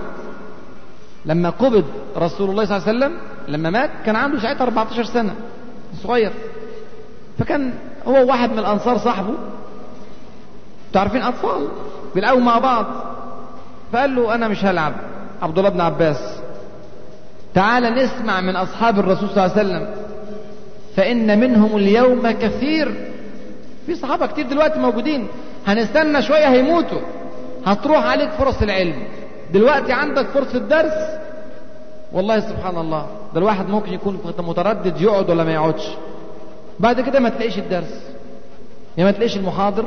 لما 1.26 1.50
قبض 1.50 1.86
رسول 2.18 2.50
الله 2.50 2.66
صلى 2.66 2.78
الله 2.78 2.88
عليه 2.88 2.98
وسلم 2.98 3.14
لما 3.48 3.70
مات 3.70 3.90
كان 4.06 4.16
عنده 4.16 4.40
ساعتها 4.40 4.64
14 4.64 5.04
سنة 5.04 5.36
صغير. 6.04 6.32
فكان 7.40 7.74
هو 8.08 8.28
واحد 8.28 8.52
من 8.52 8.60
الأنصار 8.60 8.98
صاحبه. 8.98 9.34
تعرفين 10.94 11.22
أطفال؟ 11.22 11.68
بيلعبوا 12.16 12.42
مع 12.42 12.58
بعض. 12.58 12.86
فقال 13.94 14.16
له 14.16 14.36
أنا 14.36 14.48
مش 14.48 14.66
هلعب. 14.66 14.94
عبد 15.42 15.58
الله 15.58 15.70
بن 15.70 15.82
عباس 15.82 16.40
تعال 17.54 17.84
نسمع 17.84 18.42
من 18.42 18.56
أصحاب 18.56 19.00
الرسول 19.00 19.30
صلى 19.30 19.46
الله 19.46 19.58
عليه 19.58 19.70
وسلم. 19.70 19.90
فإن 20.96 21.40
منهم 21.40 21.78
اليوم 21.78 22.32
كثير. 22.32 23.12
في 23.86 23.96
صحابة 23.96 24.28
كتير 24.28 24.48
دلوقتي 24.48 24.80
موجودين. 24.80 25.28
هنستنى 25.68 26.22
شوية 26.22 26.52
هيموتوا. 26.52 27.02
هتروح 27.66 28.06
عليك 28.06 28.30
فرص 28.30 28.62
العلم. 28.62 29.04
دلوقتي 29.54 29.94
عندك 29.94 30.26
فرصة 30.26 30.60
درس. 30.60 30.94
والله 32.14 32.40
سبحان 32.40 32.78
الله 32.78 33.08
ده 33.34 33.40
الواحد 33.40 33.70
ممكن 33.70 33.94
يكون 33.94 34.20
متردد 34.40 35.02
يقعد 35.02 35.30
ولا 35.30 35.44
ما 35.44 35.54
يقعدش. 35.54 35.90
بعد 36.80 37.02
كده 37.02 37.20
ما 37.20 37.30
تلاقيش 37.30 37.58
الدرس. 37.58 38.02
يا 38.98 39.04
ما 39.04 39.12
تلاقيش 39.12 39.38
المحاضر 39.38 39.86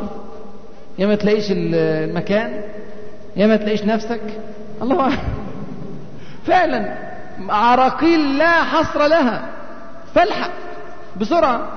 يا 0.99 1.07
ما 1.07 1.15
تلاقيش 1.15 1.47
المكان 1.51 2.63
يا 3.37 3.47
ما 3.47 3.57
تلاقيش 3.57 3.83
نفسك. 3.85 4.21
الله 4.83 5.01
أعلم. 5.01 5.19
فعلا 6.47 6.95
عراقيل 7.49 8.39
لا 8.39 8.63
حصر 8.63 9.07
لها. 9.07 9.49
فالحق 10.15 10.51
بسرعة. 11.21 11.69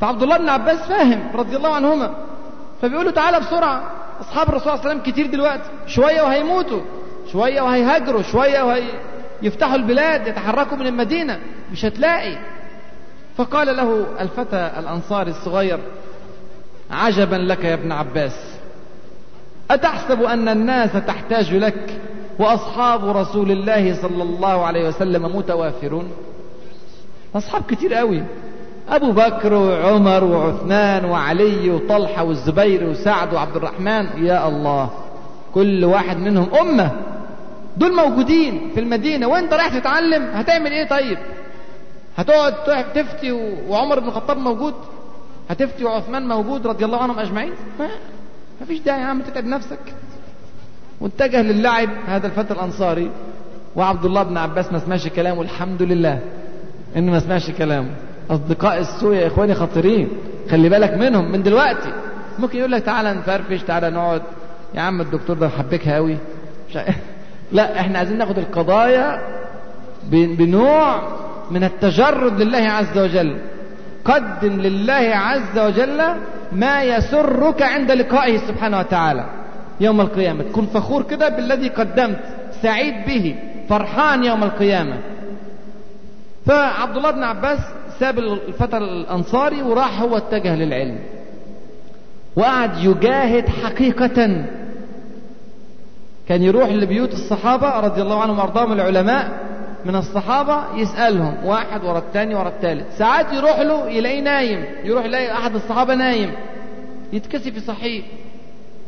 فعبد 0.00 0.22
الله 0.22 0.38
بن 0.38 0.48
عباس 0.48 0.78
فاهم 0.78 1.22
رضي 1.34 1.56
الله 1.56 1.74
عنهما. 1.74 2.14
فبيقول 2.82 3.04
له 3.04 3.10
تعالى 3.10 3.40
بسرعة. 3.40 3.82
أصحاب 4.20 4.48
الرسول 4.48 4.64
صلى 4.64 4.74
الله 4.74 4.86
عليه 4.86 5.00
وسلم 5.00 5.12
كتير 5.12 5.26
دلوقتي. 5.26 5.70
شوية 5.86 6.22
وهيموتوا. 6.22 6.80
شوية 7.32 7.60
وهيهاجروا. 7.60 8.22
شوية 8.22 8.62
وهيفتحوا 9.42 9.76
البلاد 9.76 10.26
يتحركوا 10.26 10.76
من 10.76 10.86
المدينة. 10.86 11.38
مش 11.72 11.84
هتلاقي. 11.84 12.38
فقال 13.40 13.76
له 13.76 14.06
الفتى 14.20 14.70
الأنصاري 14.78 15.30
الصغير 15.30 15.78
عجبا 16.90 17.36
لك 17.36 17.64
يا 17.64 17.74
ابن 17.74 17.92
عباس 17.92 18.32
أتحسب 19.70 20.22
أن 20.22 20.48
الناس 20.48 20.92
تحتاج 21.06 21.54
لك 21.54 22.00
وأصحاب 22.38 23.16
رسول 23.16 23.50
الله 23.50 24.02
صلى 24.02 24.22
الله 24.22 24.64
عليه 24.66 24.88
وسلم 24.88 25.36
متوافرون؟ 25.36 26.10
أصحاب 27.36 27.62
كتير 27.68 27.94
قوي 27.94 28.22
أبو 28.88 29.12
بكر 29.12 29.52
وعمر 29.54 30.24
وعثمان 30.24 31.04
وعلي 31.04 31.70
وطلحة 31.70 32.24
والزبير 32.24 32.84
وسعد 32.84 33.34
وعبد 33.34 33.56
الرحمن 33.56 34.24
يا 34.26 34.48
الله 34.48 34.90
كل 35.54 35.84
واحد 35.84 36.16
منهم 36.16 36.54
أمة 36.54 36.90
دول 37.76 37.96
موجودين 37.96 38.70
في 38.74 38.80
المدينة 38.80 39.26
وأنت 39.26 39.52
رايح 39.52 39.78
تتعلم 39.78 40.30
هتعمل 40.34 40.72
إيه 40.72 40.88
طيب؟ 40.88 41.18
هتقعد 42.16 42.54
تفتي 42.94 43.32
وعمر 43.68 44.00
بن 44.00 44.08
الخطاب 44.08 44.36
موجود؟ 44.36 44.74
هتفتي 45.50 45.84
وعثمان 45.84 46.28
موجود 46.28 46.66
رضي 46.66 46.84
الله 46.84 47.02
عنهم 47.02 47.18
أجمعين؟ 47.18 47.52
ما 48.60 48.66
فيش 48.66 48.80
داعي 48.80 49.00
يا 49.00 49.06
عم 49.06 49.22
تتعب 49.22 49.44
نفسك. 49.44 49.78
واتجه 51.00 51.42
للعب 51.42 51.88
هذا 52.06 52.26
الفتى 52.26 52.54
الأنصاري 52.54 53.10
وعبد 53.76 54.04
الله 54.04 54.22
بن 54.22 54.36
عباس 54.36 54.72
ما 54.72 54.78
سمعش 54.78 55.08
كلامه 55.08 55.42
الحمد 55.42 55.82
لله. 55.82 56.20
انه 56.96 57.12
ما 57.12 57.20
سمعش 57.20 57.50
كلامه. 57.50 57.90
أصدقاء 58.30 58.78
السوء 58.78 59.14
يا 59.14 59.26
إخواني 59.26 59.54
خطيرين. 59.54 60.08
خلي 60.50 60.68
بالك 60.68 60.94
منهم 60.94 61.32
من 61.32 61.42
دلوقتي. 61.42 61.92
ممكن 62.38 62.58
يقول 62.58 62.72
لك 62.72 62.82
تعالى 62.82 63.14
نفرفش 63.14 63.62
تعالى 63.62 63.90
نقعد. 63.90 64.22
يا 64.74 64.80
عم 64.80 65.00
الدكتور 65.00 65.36
ده 65.36 65.46
محبكها 65.46 65.94
قوي 65.94 66.16
لا 67.52 67.80
إحنا 67.80 67.98
عايزين 67.98 68.18
ناخد 68.18 68.38
القضايا 68.38 69.20
بنوع 70.12 71.02
من 71.50 71.64
التجرد 71.64 72.42
لله 72.42 72.58
عز 72.58 72.98
وجل. 72.98 73.36
قدم 74.04 74.60
لله 74.60 75.12
عز 75.14 75.58
وجل 75.58 76.02
ما 76.52 76.82
يسرك 76.82 77.62
عند 77.62 77.90
لقائه 77.90 78.38
سبحانه 78.38 78.78
وتعالى. 78.78 79.24
يوم 79.80 80.00
القيامة. 80.00 80.42
تكون 80.42 80.66
فخور 80.66 81.02
كده 81.02 81.28
بالذي 81.28 81.68
قدمت. 81.68 82.20
سعيد 82.62 82.94
به. 83.06 83.34
فرحان 83.68 84.24
يوم 84.24 84.44
القيامة. 84.44 84.98
فعبد 86.46 86.96
الله 86.96 87.10
بن 87.10 87.22
عباس 87.22 87.58
ساب 88.00 88.18
الفتى 88.18 88.76
الأنصاري 88.76 89.62
وراح 89.62 90.02
هو 90.02 90.16
اتجه 90.16 90.56
للعلم. 90.56 90.98
وقعد 92.36 92.78
يجاهد 92.78 93.48
حقيقة. 93.48 94.44
كان 96.28 96.42
يروح 96.42 96.68
لبيوت 96.68 97.12
الصحابة 97.12 97.80
رضي 97.80 98.02
الله 98.02 98.22
عنهم 98.22 98.38
وأرضاهم 98.38 98.72
العلماء. 98.72 99.28
من 99.84 99.96
الصحابة 99.96 100.76
يسألهم 100.76 101.34
واحد 101.44 101.84
ورا 101.84 101.98
الثاني 101.98 102.34
ورا 102.34 102.48
الثالث 102.48 102.98
ساعات 102.98 103.32
يروح 103.32 103.60
له 103.60 103.90
يلاقيه 103.90 104.20
نايم 104.20 104.64
يروح 104.84 105.04
يلاقي 105.04 105.32
أحد 105.32 105.54
الصحابة 105.54 105.94
نايم. 105.94 106.32
يتكسف 107.12 107.56
يصحيه. 107.56 108.02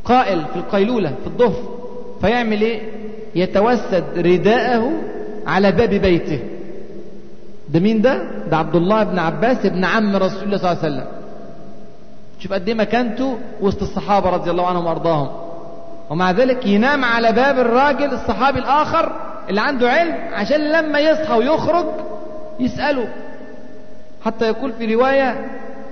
قائل 0.05 0.45
في 0.53 0.57
القيلولة 0.57 1.09
في 1.09 1.26
الظهر 1.26 1.62
فيعمل 2.20 2.61
إيه؟ 2.61 2.80
يتوسد 3.34 4.05
رداءه 4.16 4.93
على 5.47 5.72
باب 5.72 5.90
بيته. 5.90 6.40
ده 7.68 7.80
مين 7.80 8.03
ده؟ 8.03 8.22
ده 8.51 8.57
عبد 8.57 8.76
الله 8.76 9.03
بن 9.03 9.18
عباس 9.18 9.66
ابن 9.66 9.84
عم 9.84 10.16
رسول 10.16 10.43
الله 10.43 10.57
صلى 10.59 10.72
الله 10.72 10.82
عليه 10.82 10.95
وسلم. 10.95 11.07
شوف 12.38 12.53
قد 12.53 12.68
إيه 12.68 12.74
مكانته 12.74 13.38
وسط 13.61 13.82
الصحابة 13.82 14.30
رضي 14.30 14.51
الله 14.51 14.66
عنهم 14.66 14.86
وأرضاهم. 14.86 15.28
ومع 16.11 16.30
ذلك 16.30 16.66
ينام 16.66 17.05
على 17.05 17.32
باب 17.32 17.59
الراجل 17.59 18.12
الصحابي 18.14 18.59
الآخر 18.59 19.12
اللي 19.49 19.61
عنده 19.61 19.90
علم 19.90 20.14
عشان 20.32 20.61
لما 20.72 20.99
يصحى 20.99 21.38
ويخرج 21.38 21.86
يسأله. 22.61 23.09
حتى 24.24 24.47
يقول 24.49 24.72
في 24.72 24.95
رواية 24.95 25.47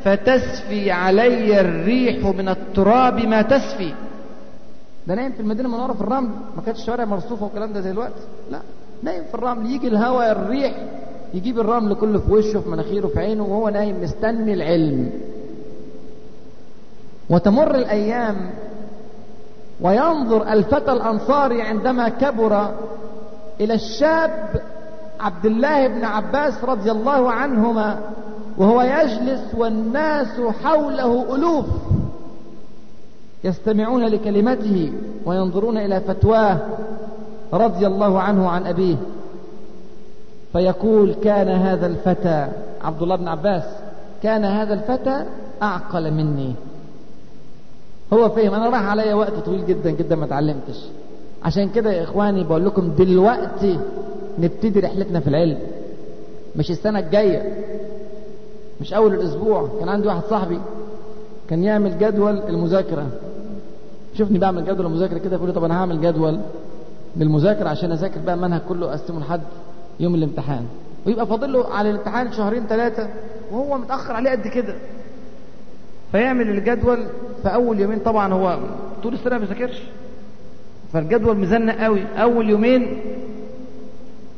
فتسفي 0.04 0.90
علي 0.90 1.60
الريح 1.60 2.24
من 2.26 2.48
التراب 2.48 3.18
ما 3.18 3.42
تسفي. 3.42 3.94
ده 5.06 5.14
نايم 5.14 5.32
في 5.32 5.40
المدينة 5.40 5.68
المنورة 5.68 5.92
في 5.92 6.00
الرمل. 6.00 6.28
ما 6.56 6.62
كانتش 6.66 6.80
الشوارع 6.80 7.04
مرصوفة 7.04 7.44
والكلام 7.44 7.72
ده 7.72 7.80
زي 7.80 7.90
الوقت 7.90 8.12
لا. 8.50 8.58
نايم 9.02 9.24
في 9.24 9.34
الرمل. 9.34 9.70
يجي 9.70 9.88
الهواء 9.88 10.32
الريح 10.32 10.72
يجيب 11.34 11.60
الرمل 11.60 11.94
كله 11.94 12.18
في 12.18 12.32
وشه 12.32 12.60
في 12.60 12.68
مناخيره 12.68 13.06
في 13.06 13.18
عينه 13.20 13.42
وهو 13.44 13.68
نايم 13.68 14.02
مستني 14.02 14.54
العلم. 14.54 15.10
وتمر 17.30 17.74
الأيام 17.74 18.36
وينظر 19.80 20.52
الفتى 20.52 20.92
الأنصاري 20.92 21.62
عندما 21.62 22.08
كبر 22.08 22.74
إلى 23.60 23.74
الشاب 23.74 24.62
عبد 25.20 25.46
الله 25.46 25.88
بن 25.88 26.04
عباس 26.04 26.64
رضي 26.64 26.90
الله 26.90 27.30
عنهما 27.30 27.98
وهو 28.58 28.82
يجلس 28.82 29.54
والناس 29.54 30.40
حوله 30.40 31.34
ألوف 31.34 31.66
يستمعون 33.44 34.04
لكلمته 34.06 34.92
وينظرون 35.26 35.78
إلى 35.78 36.00
فتواه 36.00 36.58
رضي 37.52 37.86
الله 37.86 38.20
عنه 38.20 38.48
عن 38.48 38.66
أبيه. 38.66 38.96
فيقول 40.52 41.14
كان 41.14 41.48
هذا 41.48 41.86
الفتى 41.86 42.48
عبد 42.82 43.02
الله 43.02 43.16
بن 43.16 43.28
عباس 43.28 43.64
كان 44.22 44.44
هذا 44.44 44.74
الفتى 44.74 45.24
أعقل 45.62 46.10
مني. 46.10 46.54
هو 48.12 48.28
فهم 48.28 48.54
أنا 48.54 48.68
راح 48.68 48.82
علي 48.82 49.14
وقت 49.14 49.32
طويل 49.32 49.66
جدا 49.66 49.90
جدا 49.90 50.16
ما 50.16 50.24
اتعلمتش 50.24 50.86
عشان 51.44 51.68
كده 51.70 51.92
يا 51.92 52.02
إخواني 52.02 52.44
بقول 52.44 52.66
لكم 52.66 52.94
دلوقتي 52.98 53.78
نبتدي 54.38 54.80
رحلتنا 54.80 55.20
في 55.20 55.28
العلم. 55.28 55.58
مش 56.56 56.70
السنة 56.70 56.98
الجاية 56.98 57.64
مش 58.80 58.94
أول 58.94 59.14
الأسبوع. 59.14 59.68
كان 59.80 59.88
عندي 59.88 60.08
واحد 60.08 60.22
صاحبي 60.30 60.58
كان 61.50 61.64
يعمل 61.64 61.98
جدول 61.98 62.38
المذاكرة. 62.38 63.06
شوفني 64.18 64.38
بعمل 64.38 64.64
جدول 64.64 64.86
المذاكرة 64.86 65.18
كده 65.18 65.36
يقول 65.36 65.48
لي 65.48 65.54
طب 65.54 65.64
أنا 65.64 65.80
هعمل 65.80 66.00
جدول 66.00 66.40
للمذاكرة 67.16 67.68
عشان 67.68 67.92
أذاكر 67.92 68.20
بقى 68.20 68.34
المنهج 68.34 68.60
كله 68.68 68.90
أقسمه 68.90 69.20
لحد 69.20 69.40
يوم 70.00 70.14
الامتحان. 70.14 70.64
ويبقى 71.06 71.26
فاضل 71.26 71.52
له 71.52 71.66
على 71.68 71.90
الامتحان 71.90 72.32
شهرين 72.32 72.66
ثلاثة 72.66 73.08
وهو 73.52 73.78
متأخر 73.78 74.12
عليه 74.12 74.30
قد 74.30 74.48
كده. 74.48 74.74
فيعمل 76.12 76.48
الجدول 76.50 76.98
في 77.42 77.48
أول 77.54 77.80
يومين. 77.80 77.98
طبعا 77.98 78.32
هو 78.32 78.58
طول 79.02 79.14
السنة 79.14 79.30
ما 79.32 79.38
بيذاكرش. 79.38 79.82
فالجدول 80.92 81.36
مزنق 81.36 81.74
قوي. 81.84 82.02
أول 82.16 82.50
يومين 82.50 83.00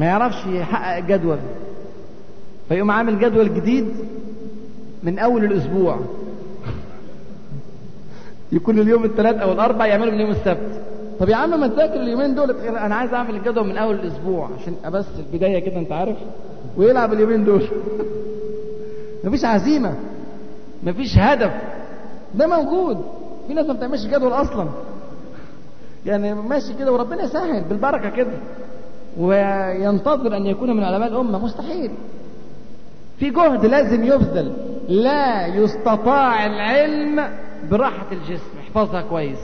ما 0.01 0.07
يعرفش 0.07 0.47
يحقق 0.47 0.97
الجدول 0.97 1.39
فيقوم 2.69 2.91
عامل 2.91 3.19
جدول 3.19 3.55
جديد 3.55 3.89
من 5.03 5.19
أول 5.19 5.45
الأسبوع. 5.45 5.99
يكون 8.53 8.79
اليوم 8.79 9.05
الثلاث 9.05 9.37
أو 9.37 9.53
الأربع 9.53 9.87
يعملوا 9.87 10.13
من 10.13 10.21
يوم 10.21 10.31
السبت. 10.31 10.83
طب 11.21 11.29
يا 11.29 11.37
عم 11.37 11.61
ما 11.61 11.67
تذاكر 11.67 12.01
اليومين 12.01 12.35
دول؟ 12.35 12.51
أنا 12.51 12.95
عايز 12.95 13.15
أعمل 13.15 13.37
الجدول 13.37 13.67
من 13.67 13.77
أول 13.77 13.95
الأسبوع 13.95 14.49
عشان 14.61 14.75
بس 14.91 15.07
البداية 15.19 15.59
كده 15.59 15.77
أنت 15.77 15.93
عارف؟ 15.93 16.17
ويلعب 16.77 17.13
اليومين 17.13 17.45
دول. 17.45 17.63
مفيش 19.25 19.45
عزيمة. 19.45 19.95
مفيش 20.83 21.19
هدف. 21.19 21.53
ده 22.35 22.47
موجود. 22.47 23.05
في 23.49 23.55
ناس 23.55 23.67
ما 23.67 23.73
بتعملش 23.73 24.07
جدول 24.07 24.33
أصلا. 24.33 24.69
يعني 26.07 26.35
ماشي 26.35 26.75
كده 26.75 26.93
وربنا 26.93 27.23
يسهل 27.23 27.65
بالبركة 27.65 28.11
كده. 28.11 28.39
وينتظر 29.19 30.37
أن 30.37 30.47
يكون 30.47 30.77
من 30.77 30.85
علماء 30.85 31.09
الأمة 31.09 31.39
مستحيل. 31.39 31.91
في 33.19 33.31
جهد 33.31 33.67
لازم 33.67 34.05
يبذل. 34.05 34.53
لا 34.89 35.47
يستطاع 35.47 36.47
العلم 36.47 37.29
براحة 37.71 38.07
الجسم. 38.13 38.59
احفظها 38.61 39.03
كويس. 39.03 39.39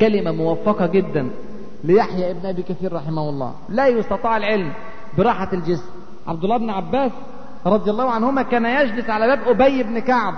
كلمة 0.00 0.32
موفقة 0.32 0.86
جدا 0.86 1.30
ليحيى 1.84 2.30
ابن 2.30 2.46
أبي 2.46 2.62
كثير 2.62 2.92
رحمه 2.92 3.28
الله. 3.28 3.54
لا 3.68 3.86
يستطاع 3.86 4.36
العلم 4.36 4.72
براحة 5.18 5.48
الجسم. 5.52 5.90
عبد 6.26 6.44
الله 6.44 6.56
بن 6.56 6.70
عباس 6.70 7.12
رضي 7.66 7.90
الله 7.90 8.10
عنهما 8.10 8.42
كان 8.42 8.64
يجلس 8.64 9.10
على 9.10 9.26
باب 9.26 9.48
أبي 9.48 9.82
بن 9.82 9.98
كعب 9.98 10.34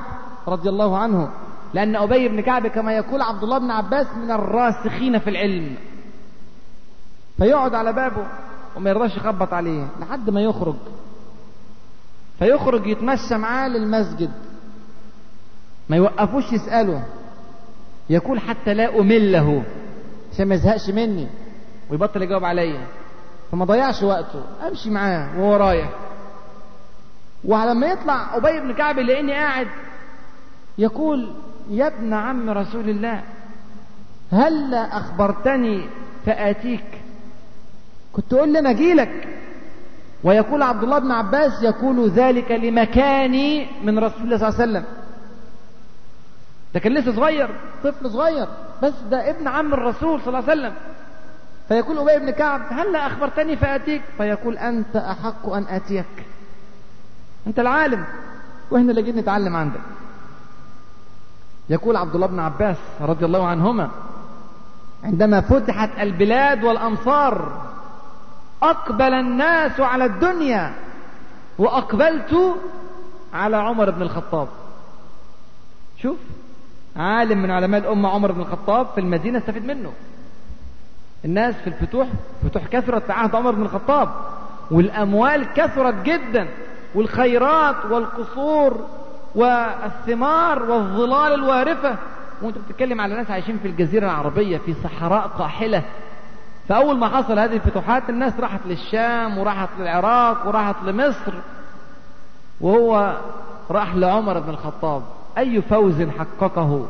رضي 0.48 0.68
الله 0.68 0.98
عنه. 0.98 1.28
لأن 1.74 1.96
أبي 1.96 2.28
بن 2.28 2.40
كعب 2.40 2.66
كما 2.66 2.92
يقول 2.96 3.22
عبد 3.22 3.42
الله 3.42 3.58
بن 3.58 3.70
عباس 3.70 4.06
من 4.16 4.30
الراسخين 4.30 5.18
في 5.18 5.30
العلم. 5.30 5.76
فيقعد 7.38 7.74
على 7.74 7.92
بابه 7.92 8.26
وما 8.76 8.90
يرضاش 8.90 9.16
يخبط 9.16 9.52
عليه 9.52 9.86
لحد 10.00 10.30
ما 10.30 10.40
يخرج. 10.40 10.76
فيخرج 12.38 12.86
يتمشى 12.86 13.36
معاه 13.36 13.68
للمسجد. 13.68 14.30
ما 15.88 15.96
يوقفوش 15.96 16.52
يسأله 16.52 17.04
يقول 18.10 18.40
حتى 18.40 18.74
لا 18.74 18.98
أمله 19.00 19.64
عشان 20.32 20.48
ما 20.48 20.54
يزهقش 20.54 20.90
مني 20.90 21.28
ويبطل 21.90 22.22
يجاوب 22.22 22.44
عليا. 22.44 22.86
فما 23.52 23.64
ضيعش 23.64 24.02
وقته. 24.02 24.44
أمشي 24.68 24.90
معاه 24.90 25.40
وهو 25.40 25.56
رايح. 25.56 25.90
ولما 27.44 27.86
يطلع 27.86 28.36
أبي 28.36 28.60
بن 28.60 28.74
كعب 28.74 28.98
يلاقيني 28.98 29.32
قاعد 29.32 29.68
يقول 30.78 31.34
يا 31.70 31.86
ابن 31.86 32.12
عم 32.12 32.50
رسول 32.50 32.88
الله 32.90 33.22
هل 34.32 34.74
أخبرتني 34.74 35.86
فآتيك؟ 36.26 36.84
كنت 38.12 38.30
تقول 38.30 38.52
لي 38.52 38.58
أنا 38.58 38.70
اجيلك 38.70 39.28
ويقول 40.24 40.62
عبد 40.62 40.82
الله 40.82 40.98
بن 40.98 41.10
عباس 41.10 41.62
يقول 41.62 42.10
ذلك 42.10 42.50
لمكاني 42.50 43.66
من 43.84 43.98
رسول 43.98 44.22
الله 44.22 44.36
صلى 44.36 44.48
الله 44.48 44.60
عليه 44.60 44.70
وسلم. 44.70 44.84
ده 46.74 46.80
كان 46.80 46.94
لسه 46.94 47.12
صغير 47.12 47.50
طفل 47.84 48.10
صغير 48.10 48.48
بس 48.82 48.92
ده 49.10 49.30
ابن 49.30 49.48
عم 49.48 49.74
الرسول 49.74 50.20
صلى 50.20 50.38
الله 50.38 50.50
عليه 50.50 50.60
وسلم. 50.60 50.74
فيقول 51.68 51.98
أبي 52.08 52.26
بن 52.26 52.30
كعب 52.30 52.60
هل 52.70 52.96
أخبرتني 52.96 53.56
فأتيك؟ 53.56 54.02
فيقول 54.18 54.58
أنت 54.58 54.96
أحق 54.96 55.48
أن 55.48 55.66
أتيك. 55.68 56.26
أنت 57.46 57.58
العالم 57.58 58.04
وإحنا 58.70 58.90
اللي 58.90 59.02
جينا 59.02 59.20
نتعلم 59.20 59.56
عندك. 59.56 59.80
يقول 61.70 61.96
عبد 61.96 62.14
الله 62.14 62.26
بن 62.26 62.38
عباس 62.38 62.76
رضي 63.00 63.24
الله 63.24 63.46
عنهما 63.46 63.90
عندما 65.04 65.40
فتحت 65.40 65.90
البلاد 65.98 66.64
والأمصار 66.64 67.62
أقبل 68.62 69.14
الناس 69.14 69.80
على 69.80 70.04
الدنيا 70.04 70.74
وأقبلت 71.58 72.56
على 73.34 73.56
عمر 73.56 73.90
بن 73.90 74.02
الخطاب. 74.02 74.48
شوف 75.98 76.18
عالم 76.96 77.42
من 77.42 77.50
علماء 77.50 77.80
الأمة 77.80 78.08
عمر 78.08 78.32
بن 78.32 78.40
الخطاب 78.40 78.86
في 78.94 79.00
المدينة 79.00 79.38
استفيد 79.38 79.64
منه. 79.64 79.92
الناس 81.24 81.54
في 81.54 81.66
الفتوح 81.66 82.08
فتوح 82.44 82.66
كثرت 82.66 83.02
في 83.02 83.12
عهد 83.12 83.34
عمر 83.34 83.50
بن 83.50 83.62
الخطاب 83.62 84.08
والأموال 84.70 85.46
كثرت 85.54 85.94
جدا 86.04 86.48
والخيرات 86.94 87.76
والقصور 87.90 88.86
والثمار 89.34 90.62
والظلال 90.62 91.34
الوارفة 91.34 91.96
وانت 92.42 92.58
بتتكلم 92.58 93.00
على 93.00 93.14
ناس 93.14 93.30
عايشين 93.30 93.58
في 93.58 93.68
الجزيرة 93.68 94.04
العربية 94.04 94.58
في 94.58 94.74
صحراء 94.74 95.26
قاحلة. 95.26 95.82
فأول 96.68 96.98
ما 96.98 97.08
حصل 97.08 97.38
هذه 97.38 97.54
الفتوحات 97.54 98.10
الناس 98.10 98.40
راحت 98.40 98.60
للشام 98.66 99.38
وراحت 99.38 99.68
للعراق 99.78 100.46
وراحت 100.46 100.76
لمصر. 100.84 101.32
وهو 102.60 103.16
راح 103.70 103.94
لعمر 103.94 104.40
بن 104.40 104.50
الخطاب. 104.50 105.02
أي 105.38 105.62
فوز 105.62 106.02
حققه 106.02 106.86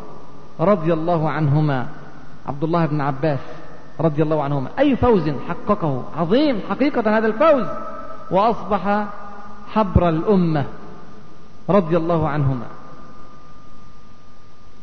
رضي 0.60 0.92
الله 0.92 1.30
عنهما؟ 1.30 1.86
عبد 2.46 2.64
الله 2.64 2.86
بن 2.86 3.00
عباس 3.00 3.38
رضي 4.00 4.22
الله 4.22 4.42
عنهما. 4.42 4.68
أي 4.78 4.96
فوز 4.96 5.30
حققه؟ 5.48 6.04
عظيم 6.18 6.60
حقيقة 6.70 7.18
هذا 7.18 7.26
الفوز. 7.26 7.66
وأصبح 8.30 9.06
حبر 9.72 10.08
الأمة. 10.08 10.64
رضي 11.68 11.96
الله 11.96 12.28
عنهما. 12.28 12.66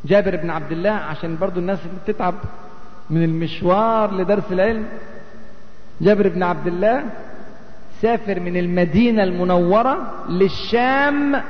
جابر 0.05 0.35
بن 0.35 0.49
عبد 0.49 0.71
الله 0.71 0.91
عشان 0.91 1.37
برضو 1.37 1.59
الناس 1.59 1.79
بتتعب 2.03 2.35
من 3.09 3.23
المشوار 3.23 4.13
لدرس 4.13 4.51
العلم 4.51 4.85
جابر 6.01 6.27
بن 6.27 6.43
عبد 6.43 6.67
الله 6.67 7.03
سافر 8.01 8.39
من 8.39 8.57
المدينة 8.57 9.23
المنورة 9.23 10.25
للشام 10.29 11.41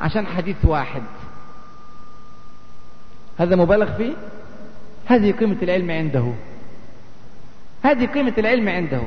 عشان 0.00 0.26
حديث 0.26 0.56
واحد. 0.64 1.02
هذا 3.38 3.56
مبالغ 3.56 3.96
فيه؟ 3.96 4.12
هذه 5.06 5.32
قيمة 5.32 5.56
العلم 5.62 5.90
عنده. 5.90 6.32
هذه 7.82 8.06
قيمة 8.06 8.32
العلم 8.38 8.68
عنده. 8.68 9.02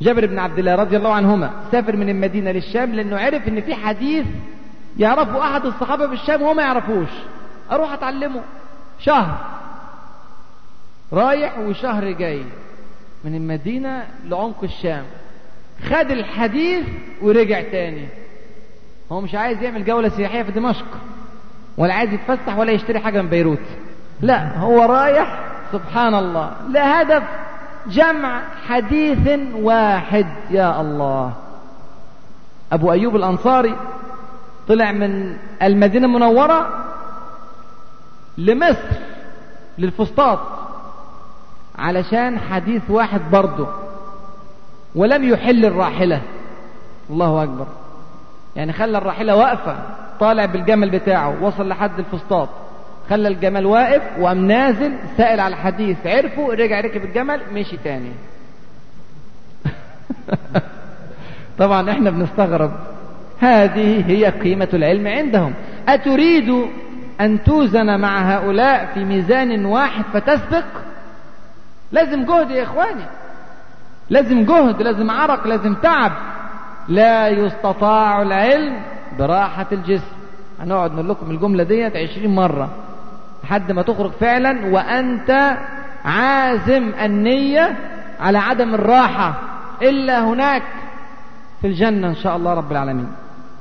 جابر 0.00 0.26
بن 0.26 0.38
عبد 0.38 0.58
الله 0.58 0.74
رضي 0.74 0.96
الله 0.96 1.12
عنهما 1.12 1.50
سافر 1.72 1.96
من 1.96 2.08
المدينة 2.08 2.50
للشام 2.50 2.94
لأنه 2.94 3.18
عرف 3.18 3.48
أن 3.48 3.60
في 3.60 3.74
حديث 3.74 4.26
يعرفه 4.98 5.40
أحد 5.42 5.66
الصحابة 5.66 6.06
في 6.06 6.12
الشام 6.12 6.42
وهو 6.42 6.54
ما 6.54 6.62
يعرفوش. 6.62 7.08
أروح 7.72 7.92
أتعلمه. 7.92 8.40
شهر. 8.98 9.38
رايح 11.12 11.58
وشهر 11.58 12.10
جاي. 12.10 12.42
من 13.24 13.34
المدينة 13.34 14.06
لعمق 14.24 14.64
الشام. 14.64 15.04
خد 15.84 16.10
الحديث 16.10 16.86
ورجع 17.22 17.62
تاني. 17.62 18.08
هو 19.12 19.20
مش 19.20 19.34
عايز 19.34 19.62
يعمل 19.62 19.84
جولة 19.84 20.08
سياحية 20.08 20.42
في 20.42 20.52
دمشق. 20.52 20.86
ولا 21.76 21.94
عايز 21.94 22.12
يتفسح 22.12 22.58
ولا 22.58 22.72
يشتري 22.72 22.98
حاجة 22.98 23.22
من 23.22 23.28
بيروت. 23.28 23.58
لا 24.20 24.58
هو 24.58 24.82
رايح. 24.82 25.44
سبحان 25.72 26.14
الله. 26.14 26.52
لهدف 26.68 27.22
جمع 27.86 28.42
حديث 28.68 29.38
واحد. 29.54 30.26
يا 30.50 30.80
الله. 30.80 31.32
أبو 32.72 32.92
أيوب 32.92 33.16
الأنصاري 33.16 33.76
طلع 34.68 34.92
من 34.92 35.36
المدينة 35.62 36.06
المنورة 36.06 36.84
لمصر 38.38 38.98
للفسطاط 39.78 40.38
علشان 41.78 42.38
حديث 42.38 42.82
واحد 42.88 43.20
برضه 43.32 43.68
ولم 44.94 45.24
يحل 45.24 45.64
الراحلة. 45.64 46.20
الله 47.10 47.42
أكبر. 47.42 47.66
يعني 48.56 48.72
خلى 48.72 48.98
الراحلة 48.98 49.36
واقفة 49.36 49.76
طالع 50.20 50.44
بالجمل 50.44 50.90
بتاعه 50.90 51.42
وصل 51.42 51.68
لحد 51.68 51.98
الفسطاط. 51.98 52.48
خلى 53.10 53.28
الجمل 53.28 53.66
واقف 53.66 54.02
وقام 54.20 54.46
نازل 54.46 54.92
سائل 55.16 55.40
على 55.40 55.54
الحديث. 55.54 56.06
عرفه 56.06 56.54
رجع 56.54 56.80
ركب 56.80 57.04
الجمل 57.04 57.40
مشي 57.52 57.76
تاني. 57.84 58.12
طبعا 61.58 61.90
إحنا 61.90 62.10
بنستغرب. 62.10 62.72
هذه 63.40 64.10
هي 64.10 64.26
قيمة 64.26 64.68
العلم 64.74 65.06
عندهم. 65.06 65.54
أتريد 65.88 66.64
أن 67.20 67.44
توزن 67.44 68.00
مع 68.00 68.36
هؤلاء 68.36 68.90
في 68.94 69.04
ميزان 69.04 69.64
واحد 69.64 70.04
فتسبق؟ 70.12 70.64
لازم 71.92 72.24
جهد 72.24 72.50
يا 72.50 72.62
إخواني. 72.62 73.04
لازم 74.10 74.44
جهد 74.44 74.82
لازم 74.82 75.10
عرق 75.10 75.46
لازم 75.46 75.74
تعب. 75.74 76.12
لا 76.88 77.28
يستطاع 77.28 78.22
العلم 78.22 78.82
براحة 79.18 79.66
الجسم. 79.72 80.16
هنقعد 80.60 80.92
نقول 80.92 81.08
لكم 81.08 81.30
الجملة 81.30 81.64
ديت 81.64 81.96
عشرين 81.96 82.34
مرة. 82.34 82.87
لحد 83.44 83.72
ما 83.72 83.82
تخرج 83.82 84.10
فعلا 84.10 84.66
وأنت 84.74 85.56
عازم 86.04 86.92
النية 87.02 87.76
على 88.20 88.38
عدم 88.38 88.74
الراحة. 88.74 89.34
إلا 89.82 90.24
هناك 90.24 90.62
في 91.60 91.66
الجنة 91.66 92.08
إن 92.08 92.14
شاء 92.14 92.36
الله 92.36 92.54
رب 92.54 92.72
العالمين. 92.72 93.12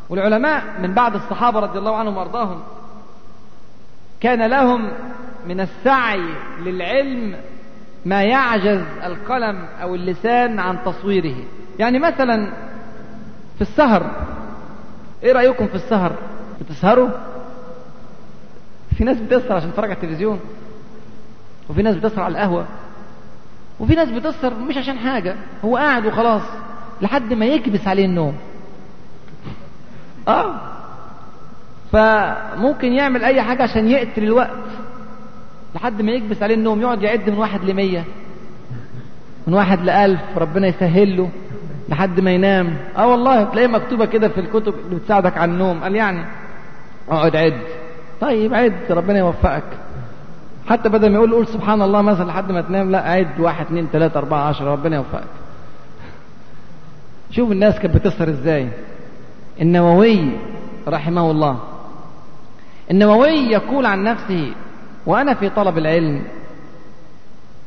والعلماء 0.09 0.63
من 0.81 0.93
بعد 0.93 1.15
الصحابة 1.15 1.59
رضي 1.59 1.79
الله 1.79 1.95
عنهم 1.95 2.17
وأرضاهم 2.17 2.59
كان 4.21 4.49
لهم 4.49 4.89
من 5.47 5.59
السعي 5.59 6.23
للعلم 6.59 7.35
ما 8.05 8.23
يعجز 8.23 8.83
القلم 9.03 9.65
أو 9.81 9.95
اللسان 9.95 10.59
عن 10.59 10.77
تصويره. 10.85 11.35
يعني 11.79 11.99
مثلا 11.99 12.47
في 13.55 13.61
السهر 13.61 14.11
إيه 15.23 15.33
رأيكم 15.33 15.67
في 15.67 15.75
السهر؟ 15.75 16.11
بتسهروا؟ 16.61 17.09
في 18.97 19.03
ناس 19.03 19.17
بتسهر 19.17 19.53
عشان 19.53 19.69
تتفرج 19.69 19.85
على 19.89 19.95
التلفزيون 19.95 20.39
وفي 21.69 21.81
ناس 21.81 21.95
بتسهر 21.95 22.23
على 22.23 22.31
القهوة 22.31 22.65
وفي 23.79 23.95
ناس 23.95 24.09
بتسهر 24.09 24.53
مش 24.53 24.77
عشان 24.77 24.97
حاجة 24.99 25.35
هو 25.65 25.77
قاعد 25.77 26.05
وخلاص 26.05 26.41
لحد 27.01 27.33
ما 27.33 27.45
يكبس 27.45 27.87
عليه 27.87 28.05
النوم. 28.05 28.35
آه. 30.27 30.55
فممكن 31.91 32.93
يعمل 32.93 33.23
أي 33.23 33.41
حاجة 33.41 33.63
عشان 33.63 33.87
يقتل 33.87 34.23
الوقت 34.23 34.49
لحد 35.75 36.01
ما 36.01 36.11
يكبس 36.11 36.43
عليه 36.43 36.55
النوم 36.55 36.81
يقعد 36.81 37.01
يعد 37.01 37.29
من 37.29 37.37
واحد 37.37 37.63
لمية 37.63 38.03
من 39.47 39.53
واحد 39.53 39.83
لألف 39.83 40.21
ربنا 40.37 40.67
يسهل 40.67 41.17
له 41.17 41.29
لحد 41.89 42.19
ما 42.19 42.31
ينام. 42.31 42.77
آه 42.97 43.07
والله 43.07 43.43
تلاقيه 43.43 43.67
مكتوبة 43.67 44.05
كده 44.05 44.27
في 44.29 44.39
الكتب 44.39 44.73
اللي 44.85 44.95
بتساعدك 44.95 45.37
على 45.37 45.51
النوم. 45.51 45.83
قال 45.83 45.95
يعني 45.95 46.25
اقعد 47.09 47.35
عد. 47.35 47.61
طيب 48.21 48.53
عد 48.53 48.73
ربنا 48.89 49.19
يوفقك. 49.19 49.63
حتى 50.67 50.89
بدل 50.89 51.09
ما 51.09 51.15
يقول 51.15 51.31
قول 51.33 51.47
سبحان 51.47 51.81
الله 51.81 52.01
مثلا 52.01 52.25
لحد 52.25 52.51
ما 52.51 52.61
تنام 52.61 52.91
لا 52.91 52.99
عد 52.99 53.39
واحد 53.39 53.65
اثنين 53.65 53.87
ثلاثة 53.91 54.19
أربعة 54.19 54.39
عشرة 54.39 54.71
ربنا 54.71 54.95
يوفقك. 54.95 55.27
شوف 57.31 57.51
الناس 57.51 57.79
كانت 57.79 57.95
بتسهر 57.95 58.29
إزاي. 58.29 58.69
النووي 59.61 60.31
رحمه 60.87 61.31
الله. 61.31 61.59
النووي 62.91 63.29
يقول 63.29 63.85
عن 63.85 64.03
نفسه 64.03 64.51
وأنا 65.05 65.33
في 65.33 65.49
طلب 65.49 65.77
العلم. 65.77 66.23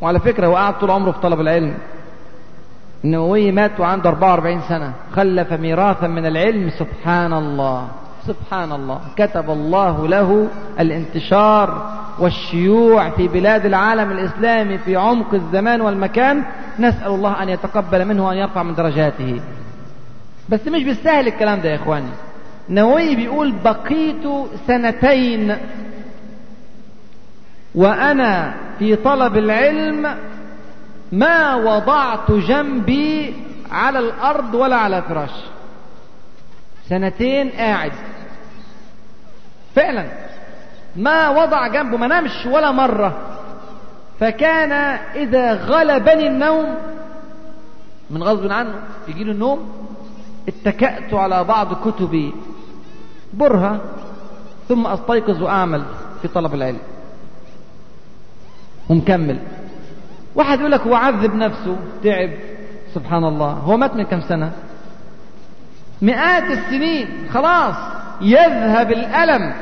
وعلى 0.00 0.20
فكرة 0.20 0.46
هو 0.46 0.56
قعد 0.56 0.78
طول 0.78 0.90
عمره 0.90 1.10
في 1.10 1.20
طلب 1.20 1.40
العلم. 1.40 1.74
النووي 3.04 3.52
مات 3.52 3.80
وعنده 3.80 4.10
44 4.10 4.60
سنة. 4.60 4.92
خلف 5.16 5.52
ميراثا 5.52 6.06
من 6.06 6.26
العلم 6.26 6.70
سبحان 6.70 7.32
الله. 7.32 7.88
سبحان 8.26 8.72
الله. 8.72 9.00
كتب 9.16 9.50
الله 9.50 10.08
له 10.08 10.48
الانتشار 10.80 11.92
والشيوع 12.18 13.10
في 13.10 13.28
بلاد 13.28 13.66
العالم 13.66 14.10
الإسلامي 14.10 14.78
في 14.78 14.96
عمق 14.96 15.34
الزمان 15.34 15.80
والمكان. 15.80 16.44
نسأل 16.78 17.08
الله 17.08 17.42
أن 17.42 17.48
يتقبل 17.48 18.04
منه 18.04 18.26
وأن 18.26 18.36
يرفع 18.36 18.62
من 18.62 18.74
درجاته. 18.74 19.40
بس 20.48 20.68
مش 20.68 20.84
بالسهل 20.84 21.28
الكلام 21.28 21.60
ده 21.60 21.68
يا 21.70 21.76
إخواني. 21.76 22.10
نووي 22.68 23.16
بيقول 23.16 23.52
بقيت 23.64 24.22
سنتين 24.66 25.56
وأنا 27.74 28.54
في 28.78 28.96
طلب 28.96 29.36
العلم 29.36 30.14
ما 31.12 31.54
وضعت 31.54 32.30
جنبي 32.30 33.34
على 33.70 33.98
الأرض 33.98 34.54
ولا 34.54 34.76
على 34.76 35.02
فراش 35.02 35.30
سنتين 36.90 37.50
قاعد. 37.50 37.92
فعلا. 39.74 40.06
ما 40.96 41.28
وضع 41.28 41.68
جنبه 41.68 41.96
ما 41.96 42.06
نامش 42.06 42.46
ولا 42.46 42.70
مرة. 42.70 43.18
فكان 44.20 44.72
إذا 45.14 45.54
غلبني 45.54 46.26
النوم 46.26 46.74
من 48.10 48.22
غصب 48.22 48.52
عنه 48.52 48.74
يجي 49.08 49.24
له 49.24 49.32
النوم 49.32 49.72
اتكأت 50.48 51.14
على 51.14 51.44
بعض 51.44 51.88
كتبي. 51.88 52.32
برهة. 53.34 53.80
ثم 54.68 54.86
أستيقظ 54.86 55.42
وأعمل 55.42 55.82
في 56.22 56.28
طلب 56.28 56.54
العلم. 56.54 56.80
ومكمل. 58.88 59.38
واحد 60.34 60.58
يقول 60.58 60.72
لك 60.72 60.80
هو 60.80 60.94
عذب 60.94 61.34
نفسه 61.34 61.76
تعب. 62.04 62.30
سبحان 62.94 63.24
الله. 63.24 63.50
هو 63.50 63.76
مات 63.76 63.94
من 63.96 64.04
كم 64.04 64.20
سنة؟ 64.20 64.52
مئات 66.02 66.44
السنين 66.44 67.28
خلاص 67.34 67.74
يذهب 68.20 68.92
الألم 68.92 69.54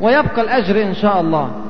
ويبقى 0.00 0.40
الأجر 0.42 0.82
إن 0.82 0.94
شاء 0.94 1.20
الله. 1.20 1.62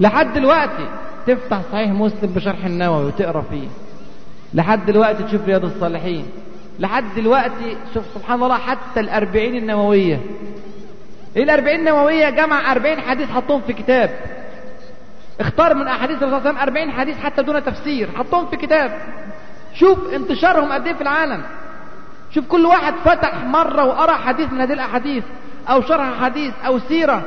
لحد 0.00 0.32
دلوقتي 0.32 0.88
تفتح 1.26 1.60
صحيح 1.72 1.90
مسلم 1.90 2.32
بشرح 2.32 2.64
النووي 2.64 3.04
وتقرأ 3.04 3.40
فيه. 3.50 3.68
لحد 4.54 4.86
دلوقتي 4.86 5.22
تشوف 5.22 5.46
رياض 5.46 5.64
الصالحين. 5.64 6.24
لحد 6.78 7.04
دلوقتي 7.16 7.76
شوف 7.94 8.04
سبحان 8.14 8.42
الله 8.42 8.58
حتى 8.58 9.00
الأربعين 9.00 9.56
النووية. 9.56 10.20
إيه 11.36 11.42
الأربعين 11.44 11.80
النووية؟ 11.80 12.30
جمع 12.30 12.72
أربعين 12.72 13.00
حديث 13.00 13.30
حطهم 13.30 13.60
في 13.60 13.72
كتاب. 13.72 14.10
اختار 15.40 15.74
من 15.74 15.86
أحاديث 15.86 16.22
الرسول 16.22 16.40
صلى 16.40 16.50
الله 16.50 16.60
عليه 16.60 16.70
وسلم 16.70 16.76
40 16.78 16.90
حديث 16.90 17.18
حتى 17.18 17.42
دون 17.42 17.64
تفسير. 17.64 18.08
حطهم 18.16 18.46
في 18.46 18.56
كتاب. 18.56 18.98
شوف 19.74 19.98
انتشارهم 20.14 20.72
قد 20.72 20.86
إيه 20.86 20.94
في 20.94 21.00
العالم. 21.02 21.42
شوف 22.30 22.46
كل 22.46 22.66
واحد 22.66 22.94
فتح 23.04 23.44
مرة 23.44 23.84
وقرأ 23.84 24.12
حديث 24.12 24.52
من 24.52 24.60
هذه 24.60 24.72
الأحاديث 24.72 25.24
أو 25.68 25.82
شرح 25.82 26.20
حديث 26.20 26.54
أو 26.66 26.78
سيرة 26.78 27.22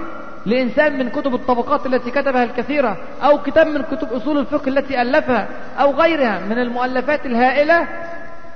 لإنسان 0.46 0.98
من 0.98 1.10
كتب 1.10 1.34
الطبقات 1.34 1.86
التي 1.86 2.12
كتبها 2.12 2.44
الكثيرة 2.44 2.98
أو 3.24 3.42
كتاب 3.42 3.68
من 3.68 3.82
كتب 3.82 4.14
أصول 4.14 4.38
الفقه 4.38 4.70
التي 4.70 5.02
ألفها 5.02 5.48
أو 5.80 5.92
غيرها 5.92 6.46
من 6.50 6.60
المؤلفات 6.60 7.26
الهائلة 7.26 7.88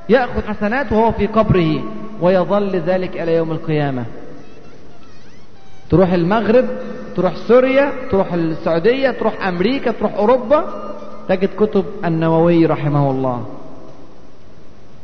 يأخذ 0.10 0.48
حسنات 0.48 0.92
وهو 0.92 1.12
في 1.12 1.28
قبره 1.28 1.84
ويظل 2.22 2.76
ذلك 2.76 3.22
إلى 3.22 3.36
يوم 3.36 3.52
القيامة. 3.52 4.06
تروح 5.90 6.14
المغرب 6.14 6.66
تروح 7.16 7.36
سوريا 7.36 7.92
تروح 8.12 8.34
السعودية 8.34 9.12
تروح 9.12 9.48
أمريكا 9.48 9.92
تروح 9.92 10.14
أوروبا 10.14 10.66
تجد 11.30 11.50
كتب 11.60 11.86
النووي 12.06 12.66
رحمه 12.66 13.12
الله. 13.12 13.46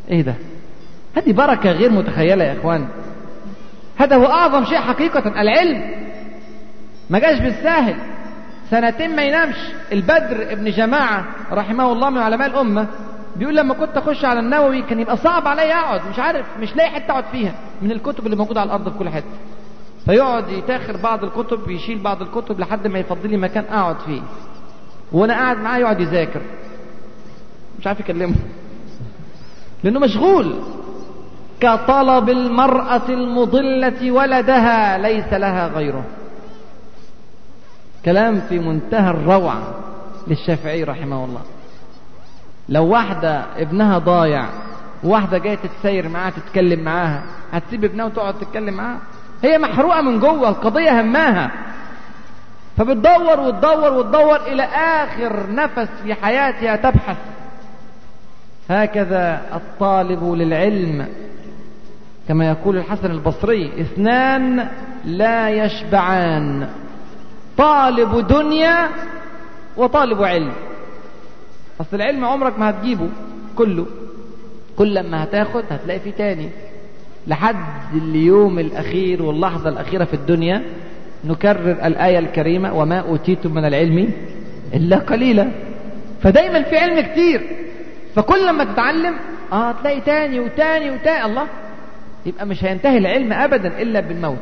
إيه 0.09 0.21
ده؟ 0.21 0.35
هذه 1.18 1.32
بركة 1.34 1.72
غير 1.72 1.91
متخيلة 1.91 2.43
يا 2.43 2.59
اخوان 2.59 2.88
هذا 3.97 4.16
هو 4.16 4.26
أعظم 4.26 4.66
شيء 4.66 4.78
حقيقة 4.80 5.41
العلم. 5.41 5.91
ما 7.09 7.20
جاش 7.20 7.39
بالساهل. 7.39 7.95
سنتين 8.72 9.16
ما 9.16 9.24
ينامش. 9.24 9.55
البدر 9.91 10.51
ابن 10.51 10.72
جماعة 10.72 11.26
رحمه 11.51 11.91
الله 11.91 12.09
من 12.09 12.18
علماء 12.18 12.47
الأمة 12.47 12.88
بيقول 13.36 13.55
لما 13.55 13.74
كنت 13.74 13.97
أخش 13.97 14.26
على 14.26 14.39
النووي 14.39 14.82
كان 14.82 14.99
يبقى 14.99 15.18
صعب 15.18 15.47
عليا 15.47 15.76
أقعد 15.80 16.01
مش 16.09 16.20
عارف 16.20 16.45
مش 16.59 16.76
لاقي 16.76 16.89
حتة 16.89 17.12
أقعد 17.12 17.26
فيها 17.32 17.53
من 17.82 17.91
الكتب 17.91 18.26
اللي 18.26 18.36
موجودة 18.38 18.59
على 18.62 18.68
الأرض 18.68 18.91
في 18.91 18.97
كل 18.99 19.09
حتة. 19.09 19.26
فيقعد 20.05 20.49
يتاخر 20.49 20.97
بعض 20.97 21.24
الكتب 21.24 21.70
يشيل 21.70 21.97
بعض 21.99 22.22
الكتب 22.22 22.59
لحد 22.59 22.88
ما 22.88 22.99
يفضل 22.99 23.30
لي 23.30 23.38
مكان 23.38 23.64
أقعد 23.72 23.99
فيه. 23.99 24.22
وأنا 25.12 25.34
قاعد 25.34 25.57
معاه 25.57 25.78
يقعد 25.78 25.99
يذاكر. 25.99 26.41
مش 27.80 27.88
عارف 27.88 27.99
يكلمه. 27.99 28.36
لأنه 29.84 29.99
مشغول. 29.99 30.55
كطلب 31.62 32.30
المرأة 32.30 33.09
المضلة 33.09 34.12
ولدها 34.12 34.97
ليس 34.97 35.34
لها 35.34 35.68
غيره. 35.68 36.03
كلام 38.05 38.41
في 38.49 38.59
منتهى 38.59 39.09
الروعة 39.09 39.62
للشافعي 40.28 40.84
رحمه 40.84 41.26
الله. 41.26 41.41
لو 42.70 42.86
واحدة 42.88 43.45
ابنها 43.57 43.97
ضايع 43.97 44.45
وواحدة 45.03 45.38
جاية 45.38 45.55
تتسير 45.55 46.09
معاها 46.09 46.30
تتكلم 46.32 46.80
معاها 46.80 47.24
هتسيب 47.53 47.84
ابنها 47.84 48.05
وتقعد 48.05 48.34
تتكلم 48.39 48.74
معاها؟ 48.74 48.99
هي 49.43 49.57
محروقة 49.57 50.01
من 50.01 50.20
جوه 50.20 50.49
القضية 50.49 51.01
هماها. 51.01 51.51
فبتدور 52.78 53.39
وتدور 53.39 53.93
وتدور 53.93 54.36
إلى 54.36 54.64
آخر 54.64 55.53
نفس 55.53 55.89
في 56.03 56.14
حياتها 56.14 56.76
تبحث. 56.76 57.18
هكذا 58.70 59.41
الطالب 59.53 60.24
للعلم 60.24 61.07
كما 62.32 62.49
يقول 62.49 62.77
الحسن 62.77 63.11
البصري 63.11 63.71
اثنان 63.82 64.67
لا 65.05 65.49
يشبعان 65.49 66.67
طالب 67.57 68.27
دنيا 68.27 68.89
وطالب 69.77 70.23
علم. 70.23 70.51
أصل 71.82 71.95
العلم 71.95 72.25
عمرك 72.25 72.59
ما 72.59 72.69
هتجيبه 72.69 73.09
كله 73.55 73.86
كل 74.77 74.93
لما 74.93 75.23
هتاخد 75.23 75.63
هتلاقي 75.69 75.99
فيه 75.99 76.11
تاني. 76.11 76.49
لحد 77.27 77.55
اليوم 77.93 78.59
الأخير 78.59 79.23
واللحظة 79.23 79.69
الأخيرة 79.69 80.03
في 80.03 80.13
الدنيا 80.13 80.63
نكرر 81.25 81.71
الآية 81.71 82.19
الكريمة 82.19 82.73
وما 82.73 82.99
أوتيتم 82.99 83.53
من 83.53 83.65
العلم 83.65 84.11
إلا 84.73 84.97
قليلا. 84.97 85.51
فدايما 86.21 86.61
في 86.61 86.77
علم 86.77 86.99
كتير. 86.99 87.41
فكل 88.15 88.47
لما 88.47 88.63
تتعلم 88.63 89.15
آه 89.53 89.71
تلاقي 89.71 90.01
تاني 90.01 90.39
وتاني 90.39 90.91
وتاني. 90.91 91.25
الله 91.25 91.47
يبقى 92.26 92.45
مش 92.45 92.63
هينتهي 92.63 92.97
العلم 92.97 93.34
ابدا 93.34 93.82
إلا 93.82 93.99
بالموت. 93.99 94.38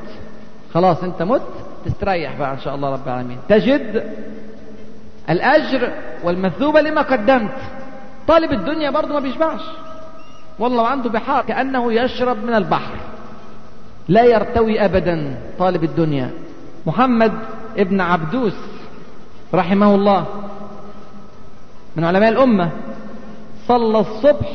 خلاص 0.73 1.03
أنت 1.03 1.21
مت 1.21 1.41
تستريح 1.85 2.39
بقى 2.39 2.53
إن 2.53 2.59
شاء 2.59 2.75
الله 2.75 2.89
رب 2.89 3.07
العالمين. 3.07 3.37
تجد 3.49 4.13
الأجر 5.29 5.91
والمثوبة 6.23 6.81
لما 6.81 7.01
قدمت. 7.01 7.57
طالب 8.27 8.51
الدنيا 8.51 8.89
برضه 8.89 9.13
ما 9.13 9.19
بيشبعش. 9.19 9.61
والله 10.59 10.87
عنده 10.87 11.09
بحار 11.09 11.45
كأنه 11.45 11.93
يشرب 11.93 12.43
من 12.43 12.53
البحر. 12.53 12.95
لا 14.07 14.23
يرتوي 14.23 14.85
ابدا 14.85 15.37
طالب 15.59 15.83
الدنيا. 15.83 16.29
محمد 16.85 17.31
ابن 17.77 18.01
عبدوس 18.01 18.55
رحمه 19.53 19.95
الله 19.95 20.25
من 21.95 22.03
علماء 22.03 22.29
الأمة 22.29 22.69
صلى 23.67 23.99
الصبح 23.99 24.49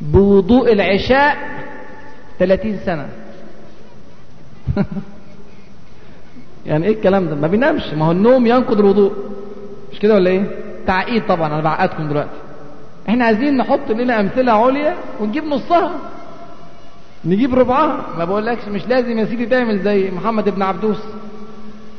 بوضوء 0.00 0.72
العشاء 0.72 1.36
30 2.38 2.78
سنة. 2.86 3.08
يعني 6.66 6.86
إيه 6.86 6.92
الكلام 6.92 7.28
ده؟ 7.28 7.34
ما 7.34 7.46
بينامش. 7.46 7.94
ما 7.94 8.04
هو 8.06 8.12
النوم 8.12 8.46
ينقض 8.46 8.78
الوضوء. 8.78 9.12
مش 9.92 9.98
كده 9.98 10.14
ولا 10.14 10.30
إيه؟ 10.30 10.50
تعقيد 10.86 11.26
طبعا. 11.26 11.46
أنا 11.46 11.60
بعقدكم 11.60 12.08
دلوقتي. 12.08 12.38
إحنا 13.08 13.24
عايزين 13.24 13.56
نحط 13.56 13.90
لنا 13.90 14.20
أمثلة 14.20 14.52
عليا 14.52 14.94
ونجيب 15.20 15.44
نصها. 15.44 15.92
نجيب 17.24 17.54
ربعها. 17.54 18.04
ما 18.18 18.24
بقولكش 18.24 18.68
مش 18.68 18.86
لازم 18.86 19.18
يا 19.18 19.24
سيدي 19.24 19.46
تعمل 19.46 19.78
زي 19.78 20.10
محمد 20.10 20.48
بن 20.48 20.62
عبدوس. 20.62 20.98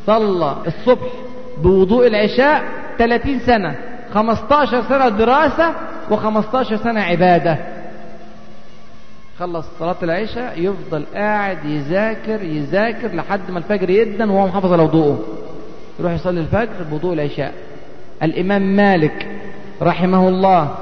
صلى 0.07 0.55
الصبح 0.67 1.07
بوضوء 1.63 2.07
العشاء 2.07 2.63
30 2.97 3.39
سنة. 3.39 3.75
15 4.13 4.81
سنة 4.81 5.09
دراسة 5.09 5.73
و15 6.11 6.75
سنة 6.75 7.01
عبادة. 7.01 7.78
خلص 9.39 9.65
صلاة 9.79 9.95
العشاء 10.03 10.53
يفضل 10.59 11.05
قاعد 11.15 11.65
يذاكر 11.65 12.43
يذاكر 12.43 13.15
لحد 13.15 13.51
ما 13.51 13.59
الفجر 13.59 13.89
يدن 13.89 14.29
وهو 14.29 14.47
محافظ 14.47 14.73
على 14.73 14.83
وضوءه. 14.83 15.19
يروح 15.99 16.11
يصلي 16.11 16.39
الفجر 16.39 16.83
بوضوء 16.91 17.13
العشاء. 17.13 17.53
الإمام 18.23 18.75
مالك 18.75 19.27
رحمه 19.81 20.29
الله 20.29 20.75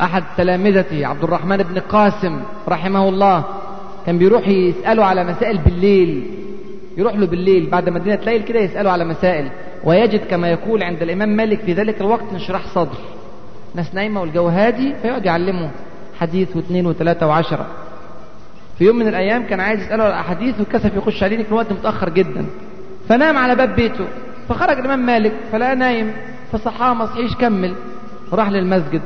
أحد 0.00 0.24
تلامذتي 0.36 1.04
عبد 1.04 1.24
الرحمن 1.24 1.56
بن 1.56 1.78
قاسم 1.78 2.40
رحمه 2.68 3.08
الله 3.08 3.44
كان 4.06 4.18
بيروح 4.18 4.48
يسأله 4.48 5.04
على 5.04 5.24
مسائل 5.24 5.58
بالليل. 5.58 6.26
يروح 6.96 7.14
له 7.14 7.26
بالليل 7.26 7.70
بعد 7.70 7.88
ما 7.88 7.98
الدنيا 7.98 8.16
تليل 8.16 8.42
كده 8.42 8.60
يسأله 8.60 8.90
على 8.90 9.04
مسائل. 9.04 9.50
ويجد 9.84 10.20
كما 10.30 10.48
يقول 10.48 10.82
عند 10.82 11.02
الإمام 11.02 11.28
مالك 11.28 11.60
في 11.60 11.72
ذلك 11.72 12.00
الوقت 12.00 12.24
انشراح 12.32 12.74
صدر. 12.74 12.98
ناس 13.74 13.94
نايمة 13.94 14.20
والجو 14.20 14.48
هادي 14.48 14.94
فيقعد 15.02 15.26
يعلمه. 15.26 15.70
حديث 16.20 16.56
واثنين 16.56 16.86
وثلاثة 16.86 17.26
وعشرة. 17.26 17.66
في 18.78 18.84
يوم 18.84 18.96
من 18.96 19.08
الأيام 19.08 19.46
كان 19.46 19.60
عايز 19.60 19.80
يسأله 19.80 20.04
على 20.04 20.20
أحاديث 20.20 20.60
وكسف 20.60 20.96
يخش 20.96 21.22
عليه 21.22 21.42
في 21.42 21.48
الوقت 21.48 21.72
متأخر 21.72 22.08
جدا. 22.08 22.46
فنام 23.08 23.38
على 23.38 23.54
باب 23.54 23.76
بيته 23.76 24.04
فخرج 24.48 24.78
الإمام 24.78 25.06
مالك 25.06 25.32
فلقى 25.52 25.76
نايم 25.76 26.12
فصحاه 26.52 26.94
ما 26.94 27.06
صحيش 27.06 27.36
كمل 27.36 27.74
راح 28.32 28.50
للمسجد. 28.50 29.02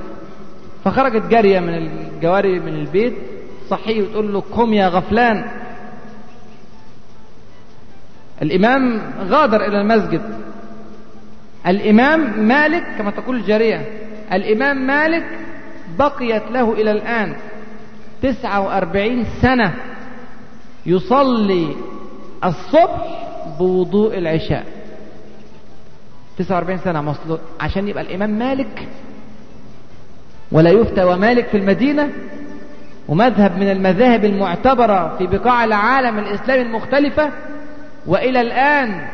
فخرجت 0.85 1.27
جارية 1.27 1.61
من 1.61 1.75
الجواري 1.75 2.61
من 2.61 2.75
البيت 2.75 3.15
صحيه 3.71 4.03
وتقول 4.03 4.33
له 4.33 4.41
قم 4.41 4.73
يا 4.73 4.89
غفلان 4.89 5.45
الإمام 8.43 9.01
غادر 9.29 9.67
إلى 9.67 9.81
المسجد. 9.81 10.23
الإمام 11.67 12.49
مالك 12.49 12.85
كما 12.99 13.11
تقول 13.11 13.37
الجارية 13.37 13.87
الإمام 14.33 14.87
مالك 14.87 15.25
بقيت 15.99 16.43
له 16.51 16.73
إلى 16.73 16.91
الآن 16.91 17.35
تسعة 18.23 18.61
وأربعين 18.61 19.25
سنة 19.43 19.75
يصلي 20.87 21.77
الصبح 22.45 23.27
بوضوء 23.59 24.19
العشاء. 24.19 24.65
تسعة 26.39 26.55
وأربعين 26.55 26.79
سنة 26.79 27.03
مصلو 27.03 27.39
عشان 27.61 27.89
يبقى 27.89 28.03
الإمام 28.03 28.31
مالك 28.31 28.89
ولا 30.53 30.71
يفتى 30.71 31.05
ومالك 31.05 31.47
في 31.47 31.57
المدينة. 31.57 32.11
ومذهب 33.09 33.59
من 33.59 33.71
المذاهب 33.71 34.25
المعتبرة 34.25 35.17
في 35.19 35.27
بقاع 35.27 35.65
العالم 35.65 36.19
الإسلامي 36.19 36.63
المختلفة. 36.63 37.31
وإلى 38.07 38.41
الآن 38.41 39.07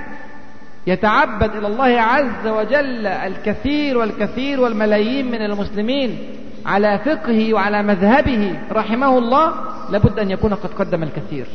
يتعبد 0.87 1.57
إلى 1.57 1.67
الله 1.67 2.01
عز 2.01 2.47
وجل 2.47 3.07
الكثير 3.07 3.99
والكثير 3.99 4.61
والملايين 4.61 5.31
من 5.31 5.43
المسلمين. 5.43 6.19
على 6.67 6.99
فقهه 6.99 7.55
وعلى 7.55 7.83
مذهبه 7.83 8.59
رحمه 8.73 9.19
الله 9.19 9.55
لابد 9.91 10.19
أن 10.19 10.31
يكون 10.31 10.55
قد 10.55 10.71
قدم 10.71 11.03
الكثير. 11.03 11.47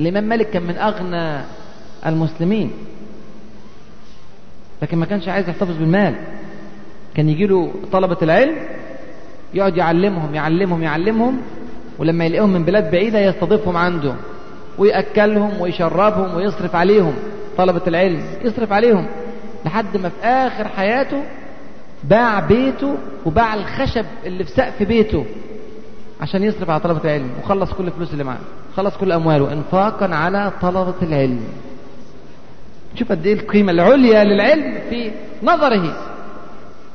الإمام 0.00 0.24
مالك 0.24 0.50
كان 0.50 0.62
من 0.62 0.76
أغنى 0.76 1.44
المسلمين 2.06 2.70
لكن 4.82 4.98
ما 4.98 5.06
كانش 5.06 5.28
عايز 5.28 5.48
يحتفظ 5.48 5.76
بالمال. 5.78 6.14
كان 7.14 7.28
يجي 7.28 7.46
له 7.46 7.72
طلبة 7.92 8.18
العلم 8.22 8.56
يقعد 9.54 9.76
يعلمهم 9.76 10.34
يعلمهم 10.34 10.82
يعلمهم 10.82 11.40
ولما 11.98 12.24
يلاقيهم 12.24 12.52
من 12.52 12.64
بلاد 12.64 12.90
بعيدة 12.90 13.20
يستضيفهم 13.20 13.76
عنده 13.76 14.14
ويأكلهم 14.78 15.60
ويشربهم 15.60 16.36
ويصرف 16.36 16.76
عليهم. 16.76 17.14
طلبة 17.56 17.82
العلم 17.86 18.22
يصرف 18.44 18.72
عليهم 18.72 19.06
لحد 19.64 19.96
ما 19.96 20.08
في 20.08 20.26
آخر 20.26 20.68
حياته 20.68 21.22
باع 22.04 22.40
بيته 22.40 22.96
وباع 23.26 23.54
الخشب 23.54 24.04
اللي 24.24 24.44
في 24.44 24.50
سقف 24.50 24.82
بيته 24.82 25.26
عشان 26.20 26.42
يصرف 26.42 26.70
على 26.70 26.80
طلبة 26.80 27.00
العلم 27.04 27.30
وخلص 27.42 27.72
كل 27.72 27.86
الفلوس 27.86 28.12
اللي 28.12 28.24
معاه 28.24 28.38
خلص 28.76 28.96
كل 28.96 29.12
أمواله 29.12 29.52
إنفاقا 29.52 30.14
على 30.14 30.52
طلبة 30.62 30.94
العلم. 31.02 31.40
شوف 32.94 33.10
قد 33.10 33.26
إيه 33.26 33.34
القيمة 33.34 33.72
العليا 33.72 34.24
للعلم 34.24 34.78
في 34.90 35.10
نظره. 35.42 35.96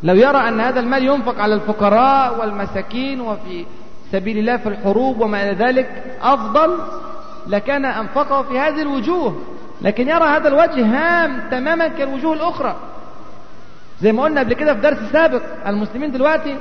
لو 0.03 0.15
يرى 0.15 0.37
أن 0.37 0.59
هذا 0.59 0.79
المال 0.79 1.03
ينفق 1.03 1.39
على 1.39 1.53
الفقراء 1.53 2.39
والمساكين 2.39 3.21
وفي 3.21 3.65
سبيل 4.11 4.37
الله 4.37 4.57
في 4.57 4.69
الحروب 4.69 5.21
وما 5.21 5.43
إلى 5.43 5.65
ذلك 5.65 6.03
أفضل 6.21 6.77
لكان 7.47 7.85
أنفقه 7.85 8.41
في 8.41 8.59
هذه 8.59 8.81
الوجوه. 8.81 9.35
لكن 9.81 10.09
يرى 10.09 10.23
هذا 10.23 10.47
الوجه 10.47 10.85
هام 10.85 11.49
تماما 11.51 11.87
كالوجوه 11.87 12.33
الأخرى. 12.33 12.75
زي 14.01 14.11
ما 14.11 14.23
قلنا 14.23 14.39
قبل 14.41 14.53
كده 14.53 14.73
في 14.73 14.81
درس 14.81 14.97
سابق 15.11 15.41
المسلمين 15.67 16.11
دلوقتي 16.11 16.55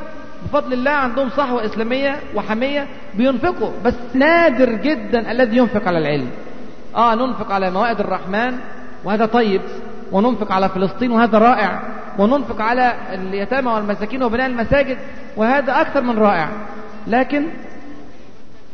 بفضل 0.45 0.73
الله 0.73 0.91
عندهم 0.91 1.29
صحوة 1.29 1.65
إسلامية 1.65 2.17
وحمية 2.35 2.87
بينفقوا 3.15 3.71
بس 3.85 3.95
نادر 4.15 4.73
جدا 4.73 5.31
الذي 5.31 5.57
ينفق 5.57 5.89
على 5.89 5.99
العلم. 5.99 6.31
آه 6.97 7.15
ننفق 7.15 7.53
على 7.53 7.71
موائد 7.71 8.01
الرحمن 8.01 8.55
وهذا 9.05 9.27
طيب 9.27 9.61
وننفق 10.13 10.53
على 10.53 10.69
فلسطين 10.69 11.11
وهذا 11.11 11.39
رائع 11.39 11.83
وننفق 12.19 12.63
على 12.63 12.93
اليتامى 13.13 13.73
والمساكين 13.73 14.23
وبناء 14.23 14.47
المساجد 14.47 14.99
وهذا 15.37 15.81
أكثر 15.81 16.01
من 16.01 16.19
رائع. 16.19 16.49
لكن 17.07 17.47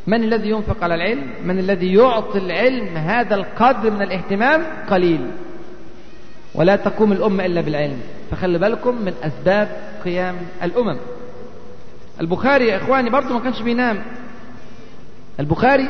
من 0.06 0.24
الذي 0.24 0.48
ينفق 0.48 0.76
على 0.84 0.94
العلم؟ 0.94 1.26
من 1.44 1.58
الذي 1.58 1.94
يعطي 1.94 2.38
العلم 2.38 2.96
هذا 2.96 3.34
القدر 3.34 3.90
من 3.90 4.02
الاهتمام؟ 4.02 4.62
قليل. 4.90 5.30
ولا 6.55 6.76
تقوم 6.76 7.12
الأمة 7.12 7.46
إلا 7.46 7.61
بالعلم. 7.61 8.00
فخلي 8.30 8.59
بالكم 8.59 9.03
من 9.03 9.14
أسباب 9.22 9.76
قيام 10.05 10.36
الأمم. 10.62 10.98
البخاري 12.20 12.68
يا 12.68 12.76
إخواني 12.76 13.11
برضه 13.11 13.34
ما 13.34 13.40
كانش 13.40 13.62
بينام. 13.62 14.03
البخاري 15.40 15.88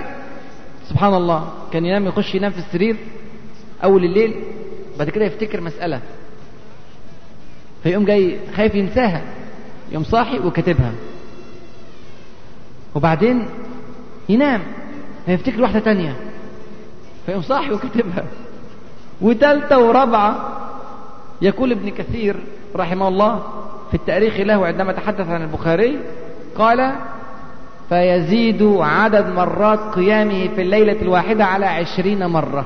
سبحان 0.88 1.14
الله 1.14 1.52
كان 1.72 1.84
ينام 1.84 2.06
يخش 2.06 2.34
ينام 2.34 2.50
في 2.50 2.58
السرير 2.58 2.96
أول 3.84 4.04
الليل 4.04 4.34
بعد 4.98 5.10
كده 5.10 5.24
يفتكر 5.24 5.60
مسألة. 5.60 6.00
فيقوم 7.82 8.04
جاي 8.04 8.38
خايف 8.56 8.74
ينساها 8.74 9.22
يقوم 9.92 10.04
صاحي 10.04 10.38
وكاتبها. 10.38 10.92
وبعدين 12.94 13.48
ينام 14.28 14.62
فيفتكر 15.26 15.62
واحدة 15.62 15.80
تانية. 15.80 16.16
فيقوم 17.26 17.42
صاحي 17.42 17.72
وكاتبها. 17.72 18.24
وثالثة 19.22 19.78
ورابعة 19.78 20.36
يقول 21.42 21.72
ابن 21.72 21.90
كثير 21.90 22.36
رحمه 22.76 23.08
الله 23.08 23.42
في 23.90 23.94
التاريخ 23.94 24.40
له 24.40 24.66
عندما 24.66 24.92
تحدث 24.92 25.28
عن 25.28 25.42
البخاري 25.42 25.98
قال 26.58 26.92
فيزيد 27.88 28.62
عدد 28.80 29.28
مرات 29.28 29.78
قيامه 29.94 30.48
في 30.48 30.62
الليلة 30.62 31.02
الواحدة 31.02 31.44
على 31.44 31.66
عشرين 31.66 32.26
مرة. 32.26 32.64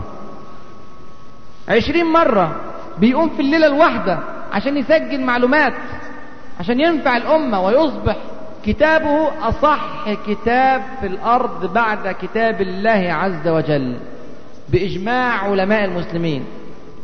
عشرين 1.69 2.07
مرة 2.07 2.57
بيقوم 2.99 3.29
في 3.29 3.41
الليلة 3.43 3.67
الواحدة 3.67 4.19
عشان 4.53 4.77
يسجل 4.77 5.21
معلومات 5.21 5.73
عشان 6.61 6.81
ينفع 6.81 7.17
الأمة 7.17 7.61
ويصبح 7.61 8.17
كتابه 8.65 9.49
أصح 9.49 10.05
كتاب 10.27 10.83
في 11.01 11.07
الأرض 11.07 11.73
بعد 11.73 12.15
كتاب 12.23 12.61
الله 12.61 13.13
عز 13.13 13.49
وجل. 13.49 13.97
بإجماع 14.69 15.45
علماء 15.45 15.85
المسلمين. 15.85 16.45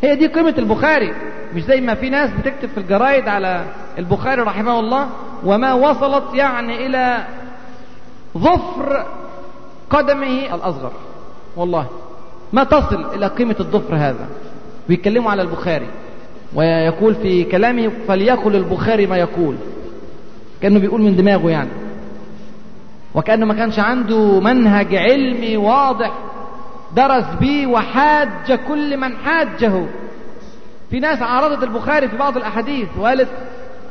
هي 0.02 0.16
دي 0.16 0.26
قيمة 0.26 0.54
البخاري. 0.58 1.14
مش 1.54 1.62
زي 1.62 1.80
ما 1.80 1.94
في 1.94 2.10
ناس 2.10 2.30
بتكتب 2.30 2.68
في 2.68 2.78
الجرايد 2.78 3.28
على 3.28 3.64
البخاري 3.98 4.42
رحمه 4.42 4.80
الله 4.80 5.08
وما 5.44 5.72
وصلت 5.72 6.34
يعني 6.34 6.86
إلى 6.86 7.24
ظفر 8.38 9.06
قدمه 9.90 10.54
الأصغر. 10.54 10.92
والله 11.56 11.86
ما 12.52 12.64
تصل 12.64 13.14
إلى 13.14 13.26
قيمة 13.26 13.56
الظفر 13.60 13.96
هذا. 13.96 14.28
بيتكلموا 14.88 15.30
على 15.30 15.42
البخاري. 15.42 15.86
ويقول 16.54 17.14
في 17.14 17.44
كلامه 17.44 17.90
فليقل 18.08 18.56
البخاري 18.56 19.06
ما 19.06 19.16
يقول. 19.16 19.56
كأنه 20.62 20.78
بيقول 20.78 21.02
من 21.02 21.16
دماغه 21.16 21.50
يعني. 21.50 21.70
وكأنه 23.14 23.46
ما 23.46 23.54
كانش 23.54 23.78
عنده 23.78 24.40
منهج 24.40 24.94
علمي 24.94 25.56
واضح. 25.56 26.12
درس 26.96 27.24
به 27.40 27.66
وحاج 27.66 28.52
كل 28.68 28.96
من 28.96 29.16
حاجة. 29.16 29.86
في 30.90 31.00
ناس 31.00 31.22
عارضت 31.22 31.62
البخاري 31.62 32.08
في 32.08 32.16
بعض 32.16 32.36
الأحاديث 32.36 32.88
وقالت 32.98 33.28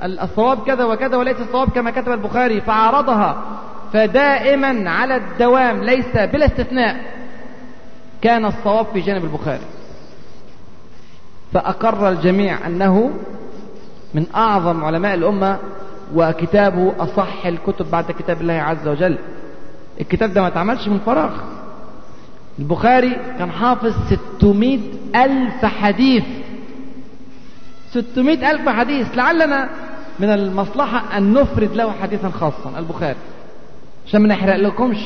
الصواب 0.04 0.64
كذا 0.66 0.84
وكذا 0.84 1.18
وليس 1.18 1.38
الصواب 1.40 1.70
كما 1.70 1.92
كتب 1.92 2.12
البخاري 2.12 2.62
فعارضها. 2.62 3.42
فدائما 3.94 4.90
على 4.90 5.16
الدوام 5.16 5.84
ليس 5.84 6.18
بلا 6.18 6.46
استثناء. 6.46 6.96
كان 8.22 8.46
الصواب 8.46 8.86
في 8.94 9.00
جانب 9.00 9.24
البخاري. 9.24 9.66
فأقر 11.54 12.10
الجميع 12.10 12.68
أنه 12.68 13.12
من 14.14 14.26
أعظم 14.36 14.86
علماء 14.86 15.14
الأمة 15.14 15.58
وكتابه 16.16 16.94
أصح 17.00 17.46
الكتب 17.46 17.92
بعد 17.92 18.12
كتاب 18.12 18.42
الله 18.42 18.54
عز 18.54 18.88
وجل. 18.88 19.18
الكتاب 20.02 20.34
ده 20.34 20.42
ما 20.42 20.48
اتعملش 20.48 20.88
من 20.88 21.00
فراغ. 21.00 21.32
البخاري 22.62 23.16
كان 23.40 23.52
حافظ 23.52 23.94
600 24.38 24.80
ألف 25.16 25.66
حديث. 25.66 26.24
600 27.92 28.52
ألف 28.52 28.70
حديث. 28.70 29.08
لعلنا 29.16 29.70
من 30.20 30.30
المصلحة 30.30 31.18
أن 31.18 31.34
نفرد 31.34 31.76
له 31.76 31.92
حديثا 32.02 32.30
خاصا 32.30 32.80
البخاري. 32.80 33.16
عشان 34.08 34.22
ما 34.22 34.28
نحرق 34.28 34.56
لكمش 34.56 34.98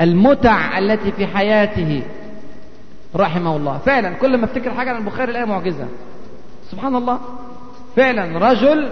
المتع 0.00 0.78
التي 0.78 1.12
في 1.12 1.26
حياته. 1.26 2.02
رحمه 3.16 3.56
الله. 3.56 3.78
فعلا 3.78 4.10
كل 4.10 4.36
ما 4.36 4.44
افتكر 4.44 4.70
حاجة 4.70 4.90
عن 4.90 4.96
البخاري 4.96 5.30
الاقي 5.30 5.46
معجزة. 5.46 5.86
سبحان 6.70 6.96
الله. 6.96 7.20
فعلا 7.96 8.50
رجل 8.50 8.88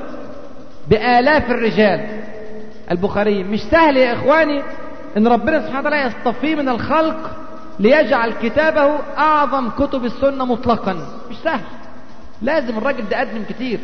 بآلاف 0.88 1.50
الرجال. 1.50 2.22
البخاري 2.90 3.44
مش 3.44 3.60
سهل 3.62 3.96
يا 3.96 4.12
إخواني 4.12 4.62
إن 5.16 5.26
ربنا 5.26 5.60
سبحانه 5.60 5.88
وتعالى 5.88 6.06
يصطفيه 6.06 6.54
من 6.54 6.68
الخلق 6.68 7.43
ليجعل 7.80 8.32
كتابه 8.42 8.98
أعظم 9.18 9.70
كتب 9.70 10.04
السنة 10.04 10.44
مطلقا. 10.44 10.92
مش 11.30 11.36
سهل. 11.44 11.60
لازم 12.42 12.78
الراجل 12.78 13.08
ده 13.08 13.20
قدم 13.20 13.44
كتير. 13.48 13.80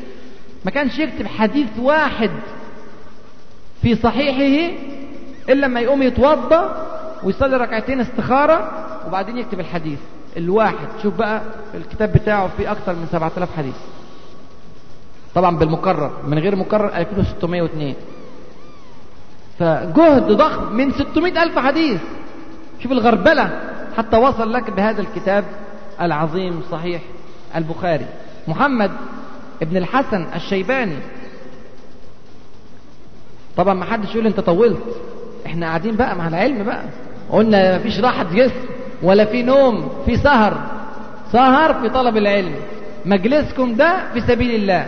ما 0.64 0.70
كانش 0.70 0.98
يكتب 0.98 1.26
حديث 1.26 1.68
واحد 1.78 2.30
في 3.82 3.94
صحيحه 3.96 4.72
إلا 5.48 5.66
لما 5.66 5.80
يقوم 5.80 6.02
يتوضأ 6.02 6.86
ويصلي 7.24 7.56
ركعتين 7.56 8.00
استخارة 8.00 8.70
وبعدين 9.06 9.38
يكتب 9.38 9.60
الحديث 9.60 9.98
الواحد. 10.36 10.88
شوف 11.02 11.14
بقى 11.14 11.42
الكتاب 11.74 12.12
بتاعه 12.12 12.48
فيه 12.56 12.72
أكثر 12.72 12.92
من 12.92 13.06
7000 13.12 13.56
حديث. 13.56 13.76
طبعا 15.34 15.56
بالمكرر 15.56 16.10
من 16.26 16.38
غير 16.38 16.56
مكرر 16.56 16.88
2602 16.96 17.94
فجهد 19.58 20.32
ضخم 20.32 20.72
من 20.72 20.92
600 20.92 21.42
ألف 21.42 21.58
حديث. 21.58 22.00
شوف 22.82 22.92
الغربلة. 22.92 23.60
حتى 24.00 24.16
وصل 24.16 24.52
لك 24.52 24.70
بهذا 24.70 25.00
الكتاب 25.02 25.44
العظيم 26.00 26.62
صحيح 26.70 27.02
البخاري. 27.56 28.06
محمد 28.48 28.90
ابن 29.62 29.76
الحسن 29.76 30.26
الشيباني. 30.34 30.96
طبعا 33.56 33.74
ما 33.74 33.84
حدش 33.84 34.14
يقول 34.14 34.26
أنت 34.26 34.40
طولت. 34.40 34.82
إحنا 35.46 35.66
قاعدين 35.66 35.96
بقى 35.96 36.16
مع 36.16 36.28
العلم 36.28 36.64
بقى. 36.64 36.82
قلنا 37.30 37.78
مفيش 37.78 38.00
راحة 38.00 38.24
جسم 38.24 38.54
ولا 39.02 39.24
في 39.24 39.42
نوم 39.42 39.90
في 40.06 40.16
سهر. 40.16 40.60
سهر 41.32 41.74
في 41.74 41.88
طلب 41.88 42.16
العلم. 42.16 42.54
مجلسكم 43.04 43.74
ده 43.74 44.12
في 44.12 44.20
سبيل 44.20 44.54
الله. 44.54 44.86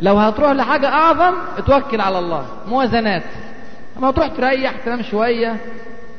لو 0.00 0.16
هتروح 0.16 0.50
لحاجة 0.50 0.88
أعظم 0.88 1.34
اتوكل 1.58 2.00
على 2.00 2.18
الله. 2.18 2.46
موازنات. 2.68 3.22
اما 3.98 4.10
تروح 4.10 4.28
تريح 4.28 4.72
تنام 4.84 5.02
شوية 5.02 5.56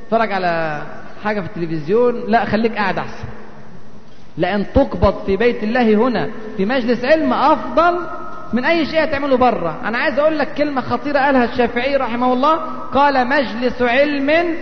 تتفرج 0.06 0.32
على 0.32 0.82
حاجة 1.24 1.42
في 1.42 1.48
التلفزيون 1.48 2.24
لا 2.28 2.46
خليك 2.46 2.76
قاعد 2.76 2.98
أحسن. 2.98 3.26
لأن 4.38 4.66
تقبض 4.74 5.26
في 5.26 5.38
بيت 5.38 5.64
الله 5.64 5.94
هنا 5.96 6.30
في 6.58 6.66
مجلس 6.66 7.06
علم 7.06 7.34
أفضل 7.34 8.00
من 8.54 8.66
أي 8.66 8.86
شيء 8.86 9.04
هتعمله 9.04 9.38
بره 9.38 9.78
أنا 9.86 9.98
عايز 9.98 10.20
أقول 10.20 10.40
لك 10.40 10.54
كلمة 10.54 10.82
خطيرة 10.82 11.20
قالها 11.20 11.44
الشافعي 11.54 11.96
رحمه 11.96 12.34
الله 12.34 12.56
قال 12.94 13.28
مجلس 13.28 13.82
علم 13.82 14.56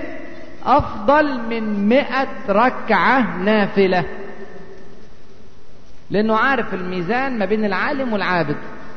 أفضل 0.66 1.40
من 1.50 1.90
مئة 1.90 2.28
ركعة 2.50 3.38
نافلة. 3.38 4.04
لأنه 6.10 6.36
عارف 6.36 6.74
الميزان 6.74 7.40
ما 7.40 7.46
بين 7.46 7.66
العالم 7.66 8.14
والعابد. 8.14 8.56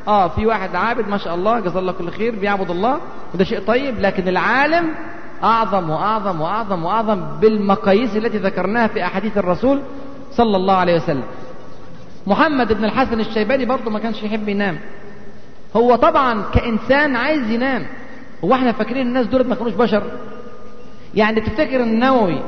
آه 0.09 0.29
في 0.29 0.47
واحد 0.47 0.75
عابد 0.77 1.09
ما 1.09 1.17
شاء 1.19 1.35
الله 1.35 1.61
جزاه 1.61 1.81
الله 1.81 1.93
كل 1.93 2.11
خير 2.11 2.39
بيعبد 2.39 2.71
الله 2.71 3.01
وده 3.35 3.45
شيء 3.45 3.61
طيب 3.61 4.01
لكن 4.01 4.29
العالم 4.29 4.95
أعظم 5.45 5.91
وأعظم 5.91 6.41
وأعظم 6.41 6.85
وأعظم 6.85 7.21
بالمقاييس 7.41 8.17
التي 8.17 8.39
ذكرناها 8.39 8.87
في 8.87 9.05
أحاديث 9.05 9.39
الرسول 9.39 9.83
صلى 10.33 10.57
الله 10.57 10.75
عليه 10.75 10.95
وسلم. 10.95 11.25
محمد 12.27 12.73
بن 12.73 12.85
الحسن 12.85 13.21
الشيباني 13.21 13.65
برضه 13.65 13.91
ما 13.91 13.99
كانش 13.99 14.23
يحب 14.23 14.49
ينام. 14.49 14.79
هو 15.77 15.97
طبعا 15.97 16.43
كإنسان 16.55 17.17
عايز 17.17 17.51
ينام. 17.51 17.87
هو 18.45 18.55
إحنا 18.55 18.73
فاكرين 18.73 19.07
الناس 19.07 19.27
دول 19.27 19.47
ما 19.47 19.55
كانوش 19.55 19.73
بشر. 19.73 20.03
يعني 21.15 21.41
تفتكر 21.41 21.81
النووي 21.83 22.43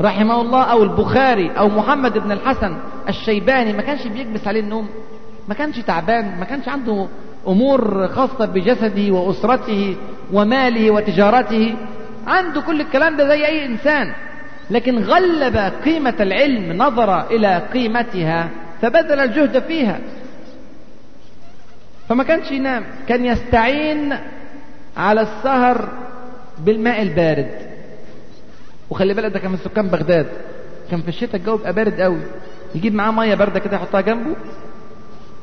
رحمه 0.00 0.40
الله 0.40 0.62
أو 0.62 0.82
البخاري 0.82 1.50
أو 1.50 1.68
محمد 1.68 2.18
بن 2.18 2.32
الحسن 2.32 2.76
الشيباني 3.08 3.72
ما 3.72 3.82
كانش 3.82 4.06
بيكبس 4.06 4.48
عليه 4.48 4.60
النوم؟ 4.60 4.88
ما 5.48 5.54
كانش 5.54 5.78
تعبان؟ 5.78 6.38
ما 6.38 6.44
كانش 6.44 6.68
عنده 6.68 7.06
أمور 7.48 8.08
خاصة 8.08 8.46
بجسده 8.46 9.12
وأسرته 9.12 9.96
وماله 10.32 10.90
وتجارته؟ 10.90 11.74
عنده 12.26 12.60
كل 12.60 12.80
الكلام 12.80 13.16
ده 13.16 13.28
زي 13.28 13.46
أي 13.46 13.66
إنسان. 13.66 14.12
لكن 14.70 14.98
غلب 14.98 15.56
قيمة 15.84 16.14
العلم 16.20 16.72
نظر 16.72 17.30
إلى 17.30 17.62
قيمتها 17.72 18.48
فبذل 18.82 19.20
الجهد 19.20 19.62
فيها. 19.62 19.98
فما 22.08 22.24
كانش 22.24 22.50
ينام 22.50 22.84
كان 23.08 23.24
يستعين 23.24 24.16
على 24.96 25.20
السهر 25.20 25.88
بالماء 26.58 27.02
البارد. 27.02 27.50
وخلي 28.90 29.14
بالك 29.14 29.32
ده 29.32 29.38
كان 29.38 29.50
من 29.50 29.56
سكان 29.56 29.88
بغداد. 29.88 30.26
كان 30.90 31.02
في 31.02 31.08
الشتاء 31.08 31.36
الجو 31.36 31.56
بيبقى 31.56 31.72
بارد 31.72 32.00
قوي. 32.00 32.20
يجيب 32.74 32.94
معاه 32.94 33.10
مية 33.10 33.34
باردة 33.34 33.60
كده 33.60 33.76
يحطها 33.76 34.00
جنبه 34.00 34.36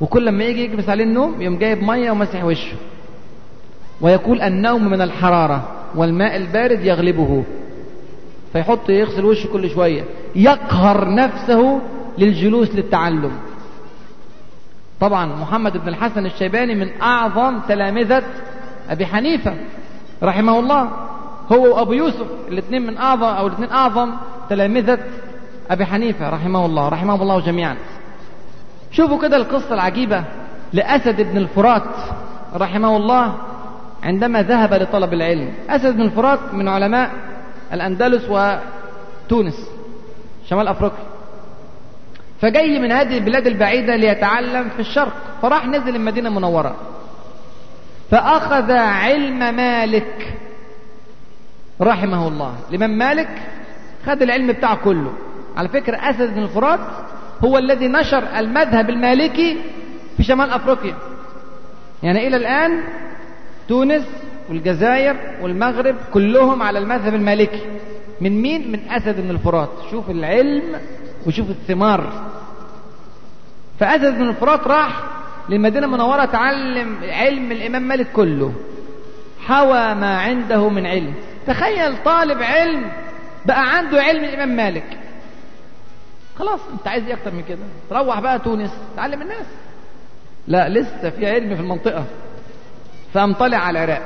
وكل 0.01 0.25
لما 0.25 0.43
يجي 0.43 0.63
يكبس 0.63 0.89
عليه 0.89 1.03
النوم 1.03 1.41
يقوم 1.41 1.57
جايب 1.57 1.83
مية 1.83 2.11
ومسح 2.11 2.43
وشه. 2.43 2.75
ويقول 4.01 4.41
النوم 4.41 4.89
من 4.89 5.01
الحرارة. 5.01 5.73
والماء 5.97 6.35
البارد 6.35 6.85
يغلبه. 6.85 7.43
فيحط 8.53 8.89
يغسل 8.89 9.25
وشه 9.25 9.47
كل 9.53 9.69
شوية. 9.69 10.03
يقهر 10.35 11.15
نفسه 11.15 11.81
للجلوس 12.17 12.75
للتعلم. 12.75 13.31
طبعا 14.99 15.25
محمد 15.25 15.77
بن 15.77 15.87
الحسن 15.87 16.25
الشيباني 16.25 16.75
من 16.75 17.01
أعظم 17.01 17.59
تلامذة 17.67 18.23
أبي 18.89 19.05
حنيفة 19.05 19.53
رحمه 20.23 20.59
الله. 20.59 20.89
هو 21.51 21.75
وأبو 21.75 21.93
يوسف 21.93 22.27
الاثنين 22.47 22.87
من 22.87 22.97
أعظم 22.97 23.23
أو 23.23 23.47
الاثنين 23.47 23.69
أعظم 23.69 24.11
تلامذة 24.49 24.99
أبي 25.69 25.85
حنيفة 25.85 26.29
رحمه 26.29 26.65
الله 26.65 26.89
رحمه 26.89 27.21
الله 27.21 27.39
جميعا. 27.39 27.75
شوفوا 28.91 29.21
كده 29.21 29.37
القصة 29.37 29.73
العجيبة 29.73 30.23
لأسد 30.73 31.21
بن 31.21 31.37
الفرات 31.37 31.83
رحمه 32.55 32.97
الله. 32.97 33.35
عندما 34.07 34.41
ذهب 34.41 34.73
لطلب 34.73 35.13
العلم. 35.13 35.53
أسد 35.69 35.95
بن 35.95 36.01
الفرات 36.01 36.39
من 36.53 36.67
علماء 36.67 37.11
الأندلس 37.73 38.23
وتونس 38.29 39.69
شمال 40.49 40.67
أفريقيا. 40.67 41.05
فجاي 42.41 42.79
من 42.79 42.91
هذه 42.91 43.17
البلاد 43.17 43.47
البعيدة 43.47 43.95
ليتعلم 43.95 44.69
في 44.69 44.79
الشرق. 44.79 45.13
فراح 45.41 45.67
نزل 45.67 45.95
المدينة 45.95 46.29
المنورة. 46.29 46.75
فأخذ 48.11 48.71
علم 48.71 49.55
مالك 49.55 50.37
رحمه 51.81 52.27
الله. 52.27 52.53
الإمام 52.69 52.97
مالك 52.97 53.29
خد 54.05 54.21
العلم 54.21 54.47
بتاعه 54.47 54.75
كله. 54.75 55.13
على 55.57 55.69
فكرة 55.69 55.97
أسد 55.97 56.33
بن 56.33 56.43
الفرات 56.43 56.79
هو 57.43 57.57
الذي 57.57 57.87
نشر 57.87 58.23
المذهب 58.37 58.89
المالكي 58.89 59.57
في 60.17 60.23
شمال 60.23 60.49
أفريقيا. 60.49 60.95
يعني 62.03 62.27
إلى 62.27 62.37
الآن 62.37 62.83
تونس 63.67 64.05
والجزائر 64.49 65.15
والمغرب 65.41 65.95
كلهم 66.13 66.63
على 66.63 66.79
المذهب 66.79 67.13
المالكي. 67.13 67.61
من 68.21 68.41
مين؟ 68.41 68.71
من 68.71 68.79
أسد 68.91 69.21
بن 69.21 69.29
الفرات. 69.29 69.69
شوف 69.91 70.09
العلم 70.09 70.63
وشوف 71.27 71.49
الثمار. 71.49 72.29
فأسد 73.79 74.17
بن 74.17 74.29
الفرات 74.29 74.67
راح 74.67 75.03
للمدينة 75.49 75.85
المنورة 75.85 76.25
تعلم 76.25 76.97
علم 77.03 77.51
الإمام 77.51 77.81
مالك 77.81 78.11
كله. 78.11 78.53
حوى 79.39 79.93
ما 79.93 80.17
عنده 80.17 80.69
من 80.69 80.85
علم. 80.85 81.13
تخيل 81.47 82.03
طالب 82.03 82.43
علم 82.43 82.91
بقى 83.45 83.77
عنده 83.77 84.01
علم 84.01 84.23
الإمام 84.23 84.55
مالك. 84.55 84.99
خلاص 86.39 86.59
أنت 86.73 86.87
عايز 86.87 87.05
إيه 87.05 87.13
أكتر 87.13 87.31
من 87.31 87.43
كده؟ 87.49 87.59
تروح 87.89 88.19
بقى 88.19 88.39
تونس 88.39 88.71
تعلم 88.95 89.21
الناس. 89.21 89.45
لا 90.47 90.69
لسه 90.69 91.09
في 91.09 91.27
علم 91.27 91.55
في 91.55 91.61
المنطقة. 91.61 92.05
فقام 93.17 93.33
طالع 93.33 93.57
على 93.57 93.83
العراق 93.83 94.01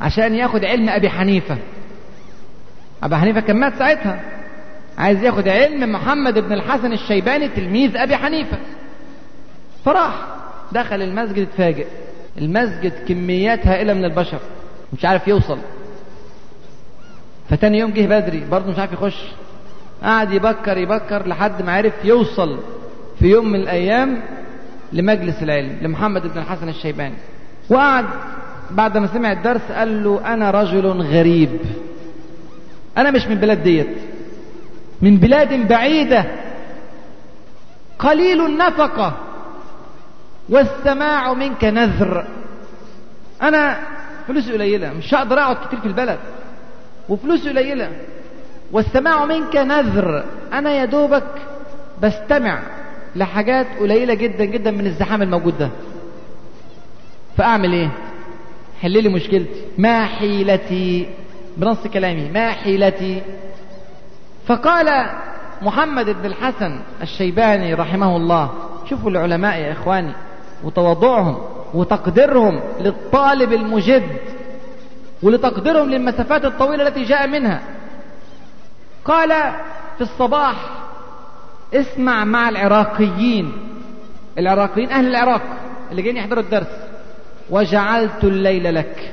عشان 0.00 0.34
ياخد 0.34 0.64
علم 0.64 0.88
أبي 0.88 1.10
حنيفة. 1.10 1.58
أبي 3.02 3.16
حنيفة 3.16 3.40
كان 3.40 3.56
مات 3.56 3.74
ساعتها. 3.78 4.20
عايز 4.98 5.22
ياخد 5.22 5.48
علم 5.48 5.92
محمد 5.92 6.38
بن 6.38 6.52
الحسن 6.52 6.92
الشيباني 6.92 7.48
تلميذ 7.48 7.96
أبي 7.96 8.16
حنيفة. 8.16 8.58
فراح. 9.84 10.26
دخل 10.72 11.02
المسجد 11.02 11.38
اتفاجئ 11.38 11.86
المسجد 12.38 12.92
كميات 13.08 13.66
هائلة 13.66 13.94
من 13.94 14.04
البشر. 14.04 14.40
مش 14.92 15.04
عارف 15.04 15.28
يوصل. 15.28 15.58
فتاني 17.50 17.78
يوم 17.78 17.90
جه 17.90 18.06
بدري. 18.06 18.44
برضه 18.50 18.70
مش 18.70 18.78
عارف 18.78 18.92
يخش. 18.92 19.24
قعد 20.02 20.32
يبكر 20.32 20.78
يبكر 20.78 21.28
لحد 21.28 21.62
ما 21.62 21.72
عرف 21.72 22.04
يوصل. 22.04 22.58
في 23.18 23.26
يوم 23.26 23.48
من 23.48 23.60
الأيام 23.60 24.22
لمجلس 24.92 25.42
العلم 25.42 25.78
لمحمد 25.82 26.22
بن 26.22 26.38
الحسن 26.38 26.68
الشيباني. 26.68 27.14
وقعد 27.70 28.04
بعد 28.70 28.98
ما 28.98 29.06
سمع 29.06 29.32
الدرس 29.32 29.72
قال 29.72 30.04
له 30.04 30.34
أنا 30.34 30.50
رجل 30.50 30.86
غريب. 30.86 31.60
أنا 32.98 33.10
مش 33.10 33.26
من 33.26 33.34
بلاد 33.34 33.62
ديت. 33.62 33.96
من 35.02 35.16
بلاد 35.16 35.68
بعيدة. 35.68 36.24
قليل 37.98 38.46
النفقة. 38.46 39.16
والسماع 40.48 41.32
منك 41.32 41.64
نذر. 41.64 42.26
أنا 43.42 43.78
فلوسي 44.28 44.52
قليلة 44.52 44.92
مش 44.92 45.14
هقدر 45.14 45.38
أقعد 45.38 45.56
كتير 45.66 45.80
في 45.80 45.86
البلد. 45.86 46.18
وفلوسي 47.08 47.48
قليلة. 47.48 47.90
والسماع 48.72 49.24
منك 49.24 49.56
نذر. 49.56 50.24
أنا 50.52 50.70
يا 50.72 50.84
دوبك 50.84 51.32
بستمع. 52.02 52.58
لحاجات 53.16 53.66
قليلة 53.80 54.14
جدا 54.14 54.44
جدا 54.44 54.70
من 54.70 54.86
الزحام 54.86 55.22
الموجود 55.22 55.58
ده. 55.58 55.70
فأعمل 57.36 57.72
إيه؟ 57.72 57.90
حل 58.82 59.02
لي 59.02 59.08
مشكلتي. 59.08 59.62
ما 59.78 60.04
حيلتي؟ 60.04 61.08
بنص 61.56 61.86
كلامي. 61.86 62.28
ما 62.30 62.50
حيلتي؟ 62.50 63.22
فقال 64.46 65.10
محمد 65.62 66.04
بن 66.10 66.26
الحسن 66.26 66.80
الشيباني 67.02 67.74
رحمه 67.74 68.16
الله 68.16 68.50
شوفوا 68.90 69.10
العلماء 69.10 69.58
يا 69.58 69.72
إخواني 69.72 70.12
وتواضعهم 70.64 71.38
وتقديرهم 71.74 72.60
للطالب 72.80 73.52
المجد 73.52 74.06
ولتقديرهم 75.22 75.90
للمسافات 75.90 76.44
الطويلة 76.44 76.88
التي 76.88 77.02
جاء 77.02 77.26
منها. 77.28 77.62
قال 79.04 79.30
في 79.96 80.00
الصباح 80.00 80.54
اسمع 81.74 82.24
مع 82.24 82.48
العراقيين. 82.48 83.52
العراقيين 84.38 84.90
أهل 84.90 85.06
العراق 85.06 85.42
اللي 85.90 86.02
جايين 86.02 86.16
يحضروا 86.16 86.42
الدرس. 86.42 86.66
وجعلت 87.50 88.24
الليل 88.24 88.74
لك. 88.74 89.12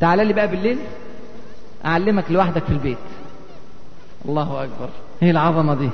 تعال 0.00 0.26
لي 0.26 0.32
بقى 0.32 0.48
بالليل. 0.48 0.78
أعلمك 1.84 2.24
لوحدك 2.30 2.64
في 2.64 2.70
البيت. 2.70 2.98
الله 4.24 4.64
أكبر. 4.64 4.88
هي 5.20 5.30
العظمة 5.30 5.74
دي. 5.74 5.90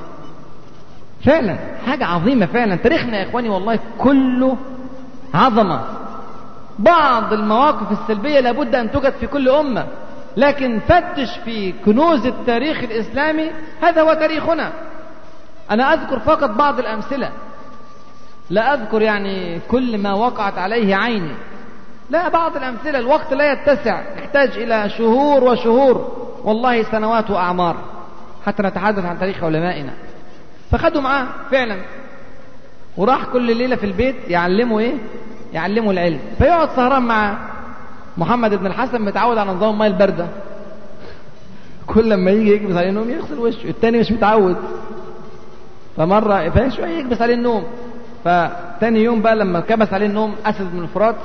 فعلا 1.24 1.58
حاجة 1.86 2.04
عظيمة 2.04 2.46
فعلا. 2.46 2.76
تاريخنا 2.76 3.18
يا 3.18 3.28
إخواني 3.28 3.48
والله 3.48 3.78
كله 3.98 4.56
عظمة. 5.34 5.84
بعض 6.78 7.32
المواقف 7.32 8.00
السلبية 8.00 8.40
لابد 8.40 8.74
أن 8.74 8.90
توجد 8.90 9.12
في 9.12 9.26
كل 9.26 9.48
أمة. 9.48 9.86
لكن 10.36 10.80
فتش 10.88 11.38
في 11.44 11.72
كنوز 11.84 12.26
التاريخ 12.26 12.78
الإسلامي 12.78 13.50
هذا 13.82 14.02
هو 14.02 14.14
تاريخنا. 14.14 14.72
أنا 15.70 15.94
أذكر 15.94 16.18
فقط 16.18 16.50
بعض 16.50 16.78
الأمثلة. 16.78 17.30
لا 18.50 18.74
أذكر 18.74 19.02
يعني 19.02 19.60
كل 19.68 19.98
ما 19.98 20.12
وقعت 20.12 20.58
عليه 20.58 20.96
عيني. 20.96 21.34
لا 22.10 22.28
بعض 22.28 22.56
الأمثلة 22.56 22.98
الوقت 22.98 23.32
لا 23.34 23.52
يتسع 23.52 24.02
يحتاج 24.18 24.48
إلى 24.56 24.90
شهور 24.90 25.44
وشهور. 25.44 26.26
والله 26.44 26.82
سنوات 26.82 27.30
وأعمار 27.30 27.76
حتى 28.46 28.62
نتحدث 28.62 29.04
عن 29.04 29.18
تاريخ 29.18 29.44
علمائنا. 29.44 29.92
فخدوا 30.70 31.00
معاه 31.00 31.26
فعلا. 31.50 31.76
وراح 32.96 33.24
كل 33.24 33.56
ليلة 33.56 33.76
في 33.76 33.86
البيت 33.86 34.16
يعلمه 34.28 34.78
إيه؟ 34.78 34.94
يعلمه 35.52 35.90
العلم. 35.90 36.20
فيقعد 36.38 36.68
سهران 36.76 37.02
مع 37.02 37.38
محمد 38.18 38.54
بن 38.54 38.66
الحسن 38.66 39.02
متعود 39.02 39.38
على 39.38 39.50
نظام 39.50 39.74
الماء 39.74 39.88
الباردة 39.88 40.26
كل 41.86 42.10
لما 42.10 42.30
يجي 42.30 42.52
يكبس 42.52 42.76
عليه 42.76 42.88
النوم 42.88 43.10
يغسل 43.10 43.38
وشه 43.38 43.68
التاني 43.68 43.98
مش 43.98 44.12
متعود. 44.12 44.56
فمرة 45.96 46.48
فشوية 46.48 46.98
يكبس 46.98 47.22
عليه 47.22 47.34
النوم. 47.34 47.64
فتاني 48.24 49.02
يوم 49.02 49.22
بقى 49.22 49.36
لما 49.36 49.60
كبس 49.60 49.92
عليه 49.92 50.06
النوم 50.06 50.34
أسد 50.46 50.72
بن 50.72 50.82
الفرات 50.82 51.16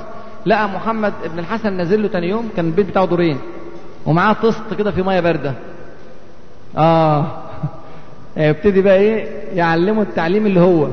لقى 0.46 0.68
محمد 0.68 1.12
بن 1.32 1.38
الحسن 1.38 1.72
نازل 1.72 2.02
له 2.02 2.08
تاني 2.08 2.28
يوم 2.28 2.48
كان 2.56 2.66
البيت 2.66 2.86
بتاعه 2.86 3.06
دورين. 3.06 3.38
ومعاه 4.06 4.32
طست 4.32 4.74
كده 4.78 4.90
في 4.90 5.02
مية 5.02 5.20
بارده 5.20 5.54
آه. 6.76 7.26
يبتدي 8.36 8.82
بقى 8.82 8.96
إيه؟ 8.96 9.26
يعلمه 9.54 10.02
التعليم 10.02 10.46
اللي 10.46 10.60
هو. 10.60 10.88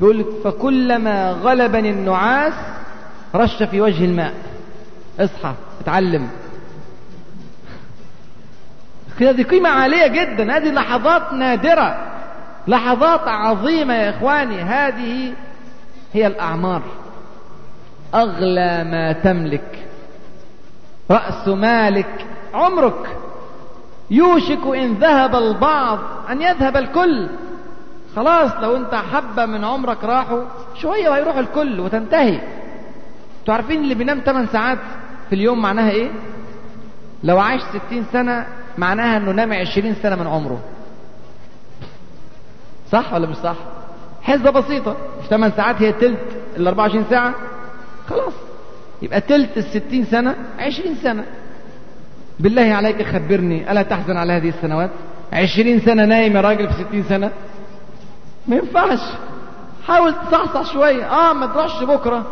بيقول 0.00 0.24
فكلما 0.44 1.32
غلبني 1.32 1.90
النعاس 1.90 2.54
رش 3.34 3.62
في 3.62 3.80
وجه 3.80 4.04
الماء. 4.04 4.34
اصحى 5.20 5.54
اتعلم. 5.80 6.28
دي 9.20 9.42
قيمة 9.42 9.68
عالية 9.68 10.06
جدا. 10.06 10.56
هذه 10.56 10.70
لحظات 10.70 11.32
نادرة 11.32 12.06
لحظات 12.68 13.20
عظيمة 13.28 13.94
يا 13.94 14.10
إخواني. 14.10 14.62
هذه 14.62 15.32
هي 16.12 16.26
الأعمار. 16.26 16.82
أغلى 18.14 18.84
ما 18.84 19.12
تملك. 19.12 19.86
رأس 21.10 21.48
مالك 21.48 22.26
عمرك. 22.54 23.16
يوشك 24.10 24.66
إن 24.66 24.94
ذهب 24.94 25.36
البعض 25.36 25.98
أن 26.30 26.42
يذهب 26.42 26.76
الكل. 26.76 27.28
خلاص 28.16 28.52
لو 28.60 28.76
أنت 28.76 28.94
حبة 28.94 29.46
من 29.46 29.64
عمرك 29.64 30.04
راحوا 30.04 30.44
شوية 30.74 31.08
وهيروح 31.08 31.36
الكل 31.36 31.80
وتنتهي. 31.80 32.40
أنتوا 33.40 33.54
عارفين 33.54 33.82
اللي 33.82 33.94
بينام 33.94 34.20
8 34.20 34.48
ساعات؟ 34.48 34.78
في 35.30 35.36
اليوم 35.36 35.62
معناها 35.62 35.90
إيه؟ 35.90 36.10
لو 37.24 37.38
عاش 37.38 37.60
60 37.88 38.04
سنة 38.12 38.46
معناها 38.78 39.16
إنه 39.16 39.30
نام 39.32 39.52
20 39.52 39.94
سنة 39.94 40.16
من 40.16 40.26
عمره. 40.26 40.60
صح 42.92 43.12
ولا 43.14 43.26
مش 43.26 43.36
صح؟ 43.36 43.56
حسبة 44.22 44.50
بسيطة. 44.50 44.96
مش 45.22 45.28
8 45.28 45.54
ساعات 45.56 45.82
هي 45.82 45.92
تلت 45.92 46.20
ال 46.56 46.66
24 46.66 47.04
ساعة. 47.10 47.34
خلاص. 48.08 48.32
يبقى 49.02 49.20
تلت 49.20 49.56
ال 49.56 49.64
60 49.64 50.04
سنة 50.04 50.36
20 50.58 50.94
سنة. 50.94 51.24
بالله 52.40 52.74
عليك 52.74 53.02
خبرني. 53.02 53.72
ألا 53.72 53.82
تحزن 53.82 54.16
على 54.16 54.32
هذه 54.32 54.48
السنوات؟ 54.48 54.90
20 55.32 55.80
سنة 55.80 56.04
نايم 56.04 56.36
يا 56.36 56.40
راجل 56.40 56.68
في 56.68 56.74
60 56.84 57.02
سنة؟ 57.02 57.30
ما 58.48 58.56
ينفعش. 58.56 59.00
حاول 59.86 60.14
تصحصح 60.14 60.72
شوية. 60.72 61.04
آه 61.04 61.32
ما 61.32 61.46
تروحش 61.46 61.82
بكرة. 61.82 62.26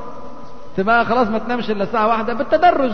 تبقى 0.78 1.04
خلاص 1.04 1.28
ما 1.28 1.38
تنامش 1.38 1.70
إلا 1.70 1.84
ساعة 1.84 2.06
واحدة 2.08 2.34
بالتدرج. 2.34 2.92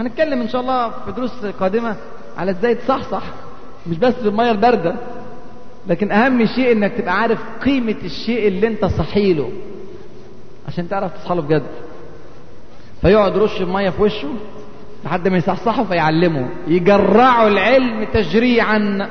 هنتكلم 0.00 0.40
إن 0.40 0.48
شاء 0.48 0.60
الله 0.60 0.90
في 0.90 1.12
دروس 1.12 1.44
قادمة 1.60 1.96
على 2.38 2.50
إزاي 2.50 2.74
تصحصح 2.74 3.22
مش 3.86 3.98
بس 3.98 4.14
بالمية 4.14 4.50
الباردة 4.50 4.94
لكن 5.86 6.12
أهم 6.12 6.46
شيء 6.46 6.72
إنك 6.72 6.92
تبقى 6.92 7.20
عارف 7.20 7.38
قيمة 7.64 7.96
الشيء 8.04 8.48
اللي 8.48 8.66
أنت 8.66 8.84
صحيله 8.84 9.50
عشان 10.68 10.88
تعرف 10.88 11.12
تصحله 11.18 11.42
بجد. 11.42 11.62
فيقعد 13.00 13.36
يرش 13.36 13.60
المية 13.60 13.90
في 13.90 14.02
وشه 14.02 14.28
لحد 15.04 15.28
ما 15.28 15.36
يصحصحه 15.36 15.84
فيعلمه 15.84 16.48
يجرعوا 16.66 17.48
العلم 17.48 18.04
تجريعا. 18.14 19.08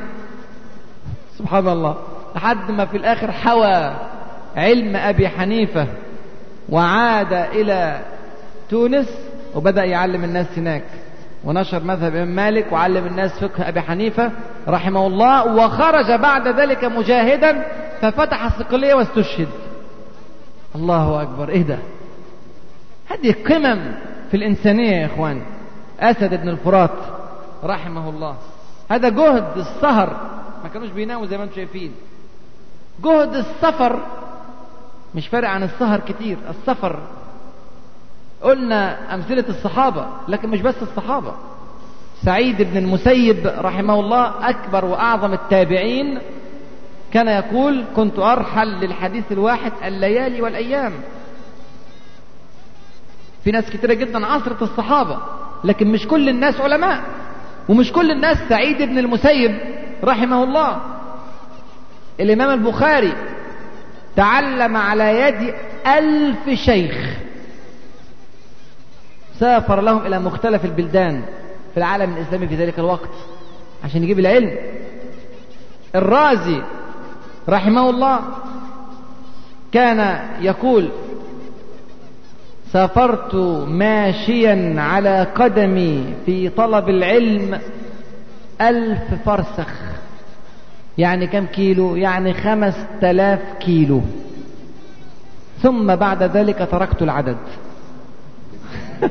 سبحان 1.38 1.68
الله. 1.68 1.98
لحد 2.36 2.72
ما 2.72 2.86
في 2.86 2.98
الآخر 2.98 3.32
حوى 3.32 3.94
علم 4.56 4.96
أبي 4.96 5.30
حنيفة. 5.30 5.88
وعاد 6.70 7.34
إلى 7.34 8.00
تونس 8.70 9.08
وبدأ 9.56 9.84
يعلم 9.84 10.24
الناس 10.24 10.48
هناك 10.58 10.84
ونشر 11.44 11.84
مذهب 11.84 12.16
الإمام 12.16 12.36
مالك 12.36 12.72
وعلم 12.72 13.06
الناس 13.06 13.40
فقه 13.40 13.70
أبي 13.70 13.82
حنيفة 13.82 14.32
رحمه 14.68 15.08
الله 15.08 15.56
وخرج 15.56 16.12
بعد 16.12 16.48
ذلك 16.48 16.84
مجاهدا 16.84 17.66
ففتح 18.02 18.46
الصقلية 18.46 18.94
واستشهد. 18.94 19.48
الله 20.76 21.22
أكبر. 21.22 21.50
إيه 21.50 21.62
ده؟ 21.62 21.78
هذه 23.10 23.36
قمم 23.50 23.94
في 24.32 24.38
الإنسانية 24.38 24.92
يا 24.92 25.06
إخوان. 25.06 25.42
أسد 26.00 26.42
بن 26.42 26.50
الفرات 26.50 26.92
رحمه 27.64 28.10
الله. 28.10 28.36
هذا 28.92 29.10
جهد 29.10 29.58
السهر. 29.58 30.18
ما 30.64 30.70
كانوش 30.70 30.90
بيناموا 30.90 31.26
زي 31.26 31.38
ما 31.38 31.44
أنتم 31.44 31.56
شايفين. 31.56 31.92
جهد 33.04 33.36
السفر 33.36 34.00
مش 35.18 35.28
فارق 35.28 35.50
عن 35.50 35.64
السهر 35.64 36.00
كتير 36.00 36.38
السفر. 36.50 37.00
قلنا 38.42 39.16
أمثلة 39.16 39.46
الصحابة 39.50 40.08
لكن 40.28 40.50
مش 40.50 40.62
بس 40.62 40.76
الصحابة. 40.82 41.34
سعيد 42.26 42.62
بن 42.62 42.78
المسيب 42.78 43.54
رحمه 43.58 44.00
الله 44.00 44.50
أكبر 44.50 44.86
وأعظم 44.86 45.34
التابعين 45.34 46.20
كان 47.14 47.28
يقول 47.28 47.86
كنت 47.96 48.20
أرحل 48.20 48.68
للحديث 48.68 49.32
الواحد 49.32 49.72
الليالي 49.86 50.42
والأيام. 50.42 50.94
في 53.44 53.52
ناس 53.52 53.70
كتيرة 53.70 53.94
جدا 53.94 54.26
عصرة 54.26 54.58
الصحابة 54.64 55.18
لكن 55.64 55.88
مش 55.88 56.08
كل 56.08 56.30
الناس 56.30 56.62
علماء 56.62 57.02
ومش 57.70 57.92
كل 57.92 58.12
الناس 58.12 58.38
سعيد 58.50 58.78
بن 58.82 58.98
المسيب 58.98 59.60
رحمه 60.04 60.44
الله. 60.44 60.82
الإمام 62.20 62.50
البخاري 62.60 63.14
تعلم 64.18 64.78
على 64.78 65.22
يد 65.22 65.54
ألف 65.88 66.50
شيخ. 66.50 66.96
سافر 69.40 69.82
لهم 69.82 70.06
إلى 70.06 70.20
مختلف 70.20 70.66
البلدان 70.66 71.24
في 71.72 71.78
العالم 71.78 72.14
الإسلامي 72.14 72.48
في 72.48 72.56
ذلك 72.56 72.80
الوقت 72.80 73.10
عشان 73.84 74.04
يجيب 74.04 74.20
العلم. 74.20 74.58
الرازي 75.96 76.62
رحمه 77.50 77.90
الله 77.90 78.20
كان 79.72 80.20
يقول 80.42 80.90
سافرت 82.74 83.36
ماشيا 83.68 84.76
على 84.78 85.28
قدمي 85.36 86.14
في 86.26 86.50
طلب 86.50 86.90
العلم 86.90 87.60
ألف 88.62 89.24
فرسخ. 89.26 89.72
يعني 90.98 91.28
كم 91.28 91.46
كيلو؟ 91.46 91.96
يعني 91.96 92.34
خمس 92.34 92.76
تلاف 93.02 93.40
كيلو. 93.60 94.02
ثم 95.62 95.96
بعد 95.96 96.24
ذلك 96.24 96.68
تركت 96.72 97.02
العدد. 97.02 97.38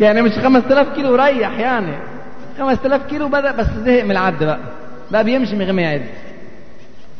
يعني 0.00 0.22
مش 0.22 0.32
خمس 0.32 0.62
تلاف 0.64 0.94
كيلو 0.94 1.14
ريح 1.14 1.58
يعني. 1.58 1.96
خمس 2.58 2.82
تلاف 2.82 3.06
كيلو 3.06 3.28
بدأ 3.28 3.52
بس 3.52 3.66
زهق 3.66 4.04
من 4.04 4.10
العد 4.10 4.44
بقى. 4.44 4.58
بقى 5.10 5.24
بيمشي 5.24 5.56
من 5.56 5.62
غير 5.62 5.72
ما 5.72 5.82
يعد. 5.82 6.06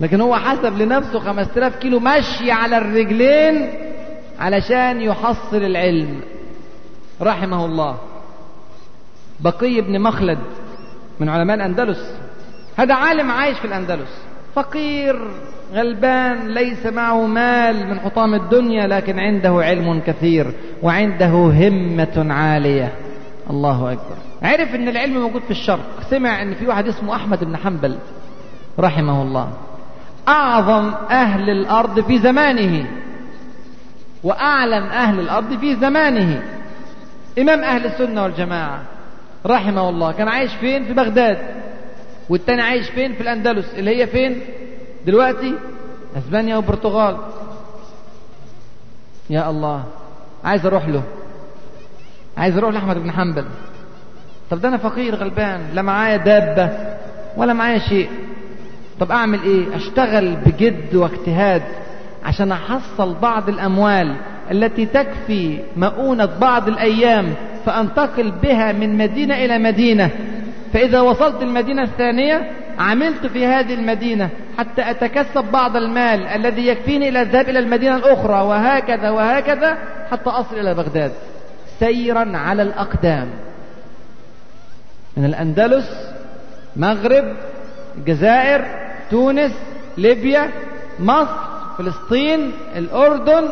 لكن 0.00 0.20
هو 0.20 0.36
حسب 0.36 0.78
لنفسه 0.78 1.18
خمس 1.18 1.48
تلاف 1.54 1.76
كيلو 1.76 2.00
مشي 2.00 2.50
على 2.50 2.78
الرجلين 2.78 3.70
علشان 4.38 5.00
يحصل 5.00 5.56
العلم. 5.56 6.20
رحمه 7.20 7.64
الله. 7.64 7.98
بقي 9.40 9.80
بن 9.80 10.00
مخلد 10.00 10.38
من 11.20 11.28
علماء 11.28 11.56
الأندلس. 11.56 12.14
هذا 12.76 12.94
عالم 12.94 13.30
عايش 13.30 13.58
في 13.58 13.64
الأندلس. 13.64 14.22
فقير 14.54 15.30
غلبان 15.72 16.48
ليس 16.48 16.86
معه 16.86 17.26
مال 17.26 17.86
من 17.86 18.00
حطام 18.00 18.34
الدنيا 18.34 18.86
لكن 18.86 19.18
عنده 19.18 19.50
علم 19.50 20.00
كثير 20.06 20.54
وعنده 20.82 21.30
همة 21.30 22.26
عالية. 22.34 22.92
الله 23.50 23.92
أكبر. 23.92 24.16
عرف 24.42 24.74
أن 24.74 24.88
العلم 24.88 25.22
موجود 25.22 25.42
في 25.42 25.50
الشرق. 25.50 26.00
سمع 26.10 26.42
أن 26.42 26.54
في 26.54 26.66
واحد 26.66 26.88
اسمه 26.88 27.16
أحمد 27.16 27.44
بن 27.44 27.56
حنبل 27.56 27.98
رحمه 28.80 29.22
الله. 29.22 29.52
أعظم 30.28 30.94
أهل 31.10 31.50
الأرض 31.50 32.00
في 32.00 32.18
زمانه. 32.18 32.86
وأعلم 34.24 34.84
أهل 34.84 35.20
الأرض 35.20 35.58
في 35.58 35.76
زمانه. 35.76 36.42
إمام 37.38 37.60
أهل 37.60 37.86
السنة 37.86 38.22
والجماعة 38.22 38.82
رحمه 39.46 39.88
الله. 39.88 40.12
كان 40.12 40.28
عايش 40.28 40.54
فين؟ 40.54 40.84
في 40.84 40.92
بغداد. 40.92 41.38
والتاني 42.28 42.62
عايش 42.62 42.90
فين؟ 42.90 43.12
في 43.14 43.20
الأندلس. 43.20 43.74
اللي 43.74 43.96
هي 43.96 44.06
فين؟ 44.06 44.40
دلوقتي 45.06 45.54
أسبانيا 46.18 46.56
والبرتغال 46.56 47.16
يا 49.30 49.50
الله. 49.50 49.84
عايز 50.44 50.66
أروح 50.66 50.88
له. 50.88 51.02
عايز 52.36 52.56
أروح 52.56 52.74
لأحمد 52.74 52.98
بن 52.98 53.10
حنبل. 53.10 53.44
طب 54.50 54.60
ده 54.60 54.68
أنا 54.68 54.76
فقير 54.76 55.14
غلبان. 55.14 55.60
لا 55.74 55.82
معايا 55.82 56.16
دابة 56.16 56.70
ولا 57.36 57.52
معايا 57.52 57.78
شيء. 57.78 58.10
طب 59.00 59.10
أعمل 59.10 59.42
إيه؟ 59.42 59.76
أشتغل 59.76 60.36
بجد 60.36 60.94
واجتهاد 60.94 61.62
عشان 62.24 62.52
أحصل 62.52 63.14
بعض 63.14 63.48
الأموال 63.48 64.16
التي 64.50 64.86
تكفي 64.86 65.60
مؤونة 65.76 66.24
بعض 66.24 66.68
الأيام 66.68 67.34
فأنتقل 67.66 68.30
بها 68.30 68.72
من 68.72 68.98
مدينة 68.98 69.34
إلى 69.44 69.58
مدينة. 69.58 70.10
فإذا 70.72 71.00
وصلت 71.00 71.42
المدينة 71.42 71.82
الثانية 71.82 72.52
عملت 72.78 73.26
في 73.26 73.46
هذه 73.46 73.74
المدينة 73.74 74.30
حتى 74.58 74.90
أتكسب 74.90 75.44
بعض 75.44 75.76
المال 75.76 76.26
الذي 76.26 76.66
يكفيني 76.66 77.08
إلى 77.08 77.22
الذهاب 77.22 77.48
إلى 77.48 77.58
المدينة 77.58 77.96
الأخرى 77.96 78.42
وهكذا 78.42 79.10
وهكذا 79.10 79.78
حتى 80.10 80.30
أصل 80.30 80.58
إلى 80.58 80.74
بغداد. 80.74 81.12
سيرا 81.78 82.36
على 82.36 82.62
الأقدام. 82.62 83.28
من 85.16 85.24
الأندلس 85.24 85.90
مغرب 86.76 87.36
الجزائر 87.98 88.64
تونس 89.10 89.52
ليبيا 89.98 90.50
مصر 90.98 91.36
فلسطين 91.78 92.52
الأردن. 92.76 93.48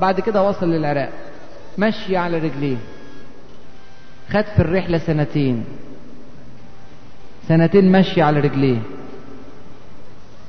بعد 0.00 0.20
كده 0.20 0.42
وصل 0.42 0.66
للعراق. 0.66 1.10
مشي 1.78 2.16
على 2.16 2.38
رجليه. 2.38 2.76
خد 4.32 4.44
في 4.56 4.58
الرحلة 4.60 4.98
سنتين. 4.98 5.64
سنتين 7.48 7.92
مشي 7.92 8.22
على 8.22 8.40
رجليه. 8.40 8.78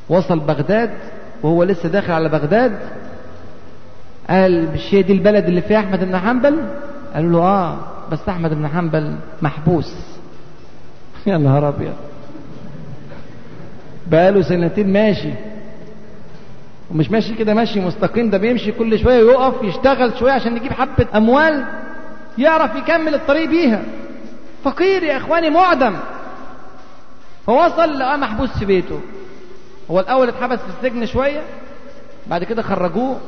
وصل 0.09 0.39
بغداد 0.39 0.89
وهو 1.43 1.63
لسه 1.63 1.89
داخل 1.89 2.11
على 2.11 2.29
بغداد 2.29 2.79
قال 4.29 4.71
مش 4.73 4.93
هي 4.93 5.01
دي 5.01 5.13
البلد 5.13 5.45
اللي 5.45 5.61
فيها 5.61 5.79
أحمد 5.79 6.03
بن 6.03 6.17
حنبل؟ 6.17 6.63
قالوا 7.15 7.31
له 7.31 7.39
آه 7.39 7.77
بس 8.11 8.19
أحمد 8.29 8.53
بن 8.53 8.67
حنبل 8.67 9.15
محبوس. 9.41 9.95
يا 11.27 11.37
نهار 11.37 11.67
أبيض. 11.67 11.93
بقاله 14.07 14.41
سنتين 14.41 14.93
ماشي. 14.93 15.33
ومش 16.91 17.11
ماشي 17.11 17.33
كده 17.35 17.53
ماشي 17.53 17.79
مستقيم 17.79 18.29
ده 18.29 18.37
بيمشي 18.37 18.71
كل 18.71 18.99
شوية 18.99 19.19
يقف 19.31 19.63
يشتغل 19.63 20.17
شوية 20.19 20.31
عشان 20.31 20.57
يجيب 20.57 20.71
حبة 20.71 21.07
أموال 21.15 21.65
يعرف 22.37 22.75
يكمل 22.75 23.15
الطريق 23.15 23.49
بيها. 23.49 23.81
فقير 24.63 25.03
يا 25.03 25.17
إخواني 25.17 25.49
معدم. 25.49 25.93
فوصل 27.45 27.99
لقاه 27.99 28.17
محبوس 28.17 28.49
في 28.49 28.65
بيته. 28.65 28.99
هو 29.91 29.99
الأول 29.99 30.27
اتحبس 30.27 30.59
في 30.59 30.69
السجن 30.77 31.05
شوية 31.05 31.41
بعد 32.27 32.43
كده 32.43 32.61
خرجوه 32.61 33.19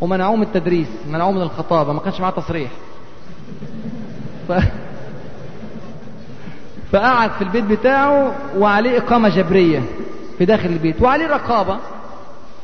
ومنعوه 0.00 0.36
من 0.36 0.42
التدريس 0.42 0.88
منعوه 1.08 1.32
من 1.32 1.42
الخطابة 1.42 1.92
ما 1.92 2.00
كانش 2.00 2.20
معاه 2.20 2.30
تصريح. 2.30 2.70
ف... 4.48 4.52
فقعد 6.92 7.30
في 7.30 7.42
البيت 7.44 7.64
بتاعه 7.64 8.34
وعليه 8.56 8.98
إقامة 8.98 9.28
جبرية 9.28 9.82
في 10.38 10.44
داخل 10.44 10.68
البيت 10.68 11.02
وعليه 11.02 11.26
رقابة. 11.26 11.78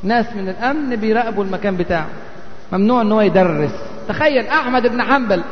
ناس 0.03 0.27
من 0.37 0.49
الأمن 0.49 0.97
بيراقبوا 0.97 1.45
المكان 1.45 1.77
بتاعه. 1.77 2.09
ممنوع 2.73 3.03
إن 3.03 3.13
هو 3.13 3.21
يدرس. 3.21 3.73
تخيل 4.09 4.47
أحمد 4.47 4.87
بن 4.87 5.03
حنبل 5.03 5.43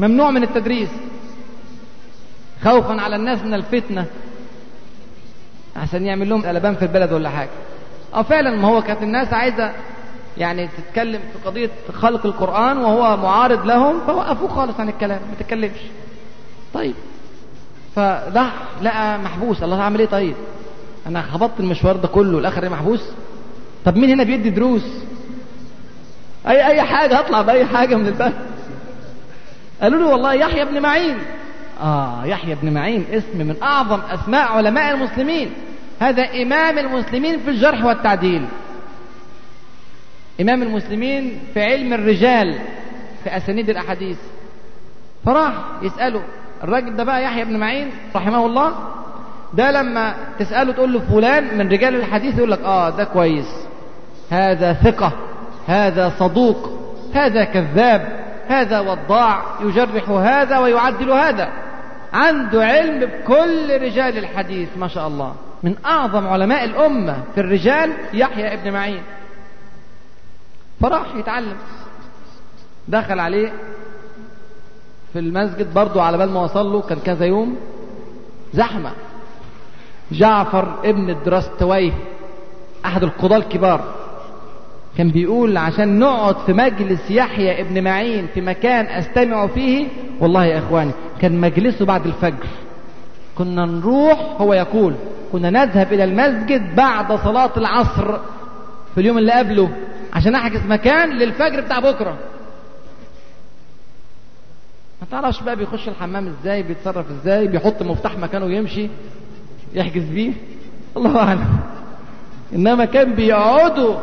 ممنوع 0.00 0.30
من 0.30 0.42
التدريس. 0.42 0.88
خوفا 2.64 3.00
على 3.00 3.16
الناس 3.16 3.42
من 3.42 3.54
الفتنة. 3.54 4.06
عشان 5.76 6.06
يعمل 6.06 6.28
لهم 6.28 6.46
قلبان 6.46 6.74
في 6.74 6.82
البلد 6.82 7.12
ولا 7.12 7.30
حاجة. 7.30 7.50
أو 8.14 8.22
فعلا 8.22 8.56
ما 8.56 8.68
هو 8.68 8.82
كانت 8.82 9.02
الناس 9.02 9.32
عايزة 9.32 9.72
يعني 10.38 10.68
تتكلم 10.68 11.20
في 11.32 11.48
قضية 11.48 11.70
خلق 11.92 12.26
القرآن 12.26 12.78
وهو 12.78 13.16
معارض 13.16 13.66
لهم 13.66 14.00
فوقفوه 14.06 14.48
خالص 14.48 14.80
عن 14.80 14.88
الكلام 14.88 15.20
ما 15.30 15.34
تتكلمش. 15.40 15.78
طيب. 16.74 16.94
فلا 17.96 18.50
لقى 18.82 19.18
محبوس. 19.18 19.62
الله 19.62 19.80
اعمل 19.80 20.00
إيه 20.00 20.06
طيب؟ 20.06 20.34
أنا 21.06 21.22
خبطت 21.22 21.60
المشوار 21.60 21.96
ده 21.96 22.08
كله 22.08 22.38
الآخر 22.38 22.68
محبوس؟ 22.68 23.02
طب 23.84 23.96
مين 23.96 24.10
هنا 24.10 24.24
بيدي 24.24 24.50
دروس؟ 24.50 24.84
أي 26.48 26.66
أي 26.66 26.82
حاجة 26.82 27.18
هطلع 27.18 27.42
بأي 27.42 27.66
حاجة 27.66 27.94
من 27.94 28.06
البلد. 28.06 28.34
قالوا 29.82 30.00
له 30.00 30.06
والله 30.06 30.32
يحيى 30.34 30.64
بن 30.64 30.80
معين. 30.82 31.18
آه 31.82 32.24
يحيى 32.24 32.54
بن 32.54 32.72
معين 32.74 33.04
اسم 33.12 33.38
من 33.38 33.56
أعظم 33.62 34.00
أسماء 34.10 34.52
علماء 34.52 34.94
المسلمين. 34.94 35.50
هذا 36.00 36.22
إمام 36.42 36.78
المسلمين 36.78 37.38
في 37.40 37.50
الجرح 37.50 37.84
والتعديل. 37.84 38.46
إمام 40.40 40.62
المسلمين 40.62 41.38
في 41.54 41.62
علم 41.62 41.92
الرجال 41.92 42.58
في 43.24 43.36
أسانيد 43.36 43.70
الأحاديث. 43.70 44.18
فراح 45.24 45.52
يساله 45.82 46.22
الراجل 46.64 46.96
ده 46.96 47.04
بقى 47.04 47.24
يحيى 47.24 47.44
بن 47.44 47.56
معين 47.56 47.90
رحمه 48.16 48.46
الله؟ 48.46 48.72
ده 49.54 49.70
لما 49.70 50.14
تسأله 50.38 50.72
تقول 50.72 50.92
له 50.92 51.00
فلان 51.00 51.58
من 51.58 51.68
رجال 51.68 51.94
الحديث 51.96 52.38
يقول 52.38 52.50
لك 52.50 52.60
آه 52.60 52.90
ده 52.90 53.04
كويس. 53.04 53.48
هذا 54.30 54.72
ثقة 54.72 55.12
هذا 55.66 56.12
صدوق 56.18 56.70
هذا 57.14 57.44
كذاب 57.44 58.22
هذا 58.48 58.80
وضاع 58.80 59.42
يجرح 59.62 60.08
هذا 60.10 60.58
ويعدل 60.58 61.10
هذا. 61.10 61.48
عنده 62.12 62.64
علم 62.64 63.00
بكل 63.00 63.82
رجال 63.82 64.18
الحديث 64.18 64.68
ما 64.76 64.88
شاء 64.88 65.08
الله. 65.08 65.34
من 65.62 65.74
أعظم 65.86 66.26
علماء 66.26 66.64
الأمة 66.64 67.22
في 67.34 67.40
الرجال 67.40 67.92
يحيى 68.12 68.54
ابن 68.54 68.72
معين. 68.72 69.02
فراح 70.80 71.14
يتعلم. 71.16 71.56
دخل 72.88 73.20
عليه 73.20 73.52
في 75.12 75.18
المسجد 75.18 75.74
برضو 75.74 76.00
على 76.00 76.18
بال 76.18 76.30
ما 76.30 76.40
وصل 76.40 76.66
له 76.72 76.80
كان 76.80 76.98
كذا 76.98 77.26
يوم 77.26 77.56
زحمة. 78.52 78.90
جعفر 80.12 80.74
ابن 80.84 81.10
الدراستويه 81.10 81.92
أحد 82.84 83.02
القضاة 83.02 83.36
الكبار 83.36 83.94
كان 84.98 85.10
بيقول 85.10 85.56
عشان 85.56 85.98
نقعد 85.98 86.36
في 86.36 86.52
مجلس 86.52 87.10
يحيى 87.10 87.60
ابن 87.60 87.84
معين 87.84 88.26
في 88.34 88.40
مكان 88.40 88.86
أستمع 88.86 89.46
فيه 89.46 89.88
والله 90.20 90.44
يا 90.44 90.58
إخواني 90.58 90.92
كان 91.22 91.40
مجلسه 91.40 91.84
بعد 91.84 92.06
الفجر. 92.06 92.46
كنا 93.38 93.66
نروح 93.66 94.18
هو 94.40 94.54
يقول 94.54 94.94
كنا 95.32 95.50
نذهب 95.50 95.92
إلى 95.92 96.04
المسجد 96.04 96.74
بعد 96.76 97.12
صلاة 97.12 97.50
العصر 97.56 98.18
في 98.94 99.00
اليوم 99.00 99.18
اللي 99.18 99.32
قبله 99.32 99.70
عشان 100.12 100.34
أحجز 100.34 100.66
مكان 100.66 101.10
للفجر 101.10 101.60
بتاع 101.60 101.78
بكرة. 101.78 102.18
ما 105.00 105.06
تعرفش 105.10 105.42
بقى 105.42 105.56
بيخش 105.56 105.88
الحمام 105.88 106.28
إزاي 106.28 106.62
بيتصرف 106.62 107.06
إزاي 107.10 107.48
بيحط 107.48 107.82
مفتاح 107.82 108.18
مكانه 108.18 108.44
ويمشي 108.44 108.88
يحجز 109.74 110.04
بيه؟ 110.04 110.32
الله 110.96 111.18
أعلم. 111.18 111.58
إنما 112.54 112.84
كان 112.84 113.14
بيقعدوا 113.14 113.94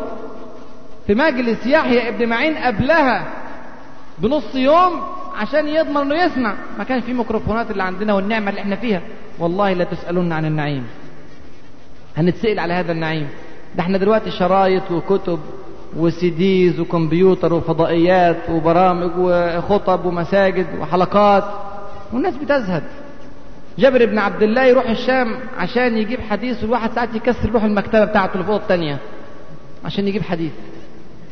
في 1.08 1.16
مجلس 1.16 1.66
يحيى 1.66 2.10
ابن 2.10 2.30
معين 2.30 2.58
قبلها 2.58 3.28
بنص 4.20 4.56
يوم 4.56 5.02
عشان 5.40 5.68
يضمن 5.68 5.98
إنه 5.98 6.16
يسمع. 6.16 6.54
ما 6.78 6.84
كانش 6.84 7.04
في 7.04 7.14
ميكروفونات 7.14 7.72
اللي 7.72 7.84
عندنا 7.84 8.14
والنعمة 8.14 8.50
اللي 8.50 8.62
إحنا 8.62 8.76
فيها. 8.76 9.02
والله 9.40 9.74
لا 9.74 9.84
تسالون 9.84 10.32
عن 10.32 10.46
النعيم. 10.46 10.84
هنتسأل 12.18 12.60
على 12.60 12.74
هذا 12.74 12.92
النعيم. 12.92 13.28
ده 13.76 13.82
إحنا 13.84 13.98
دلوقتي 13.98 14.32
شرايط 14.32 14.92
وكتب 14.92 15.40
وسيديز 15.98 16.80
وكمبيوتر 16.80 17.54
وفضائيات 17.54 18.50
وبرامج 18.50 19.12
وخطب 19.18 20.06
ومساجد 20.06 20.68
وحلقات. 20.80 21.44
والناس 22.14 22.36
بتزهد. 22.36 22.84
جابر 23.78 24.06
بن 24.06 24.18
عبد 24.20 24.44
الله 24.44 24.64
يروح 24.66 24.90
الشام 24.90 25.36
عشان 25.58 25.98
يجيب 25.98 26.20
حديث 26.22 26.64
والواحد 26.64 26.92
ساعات 26.92 27.16
يكسر 27.16 27.50
يروح 27.50 27.64
المكتبة 27.64 28.06
بتاعته 28.06 28.34
اللي 28.34 28.46
فوق 28.46 28.56
الثانية 28.62 28.98
عشان 29.86 30.08
يجيب 30.08 30.22
حديث. 30.22 30.52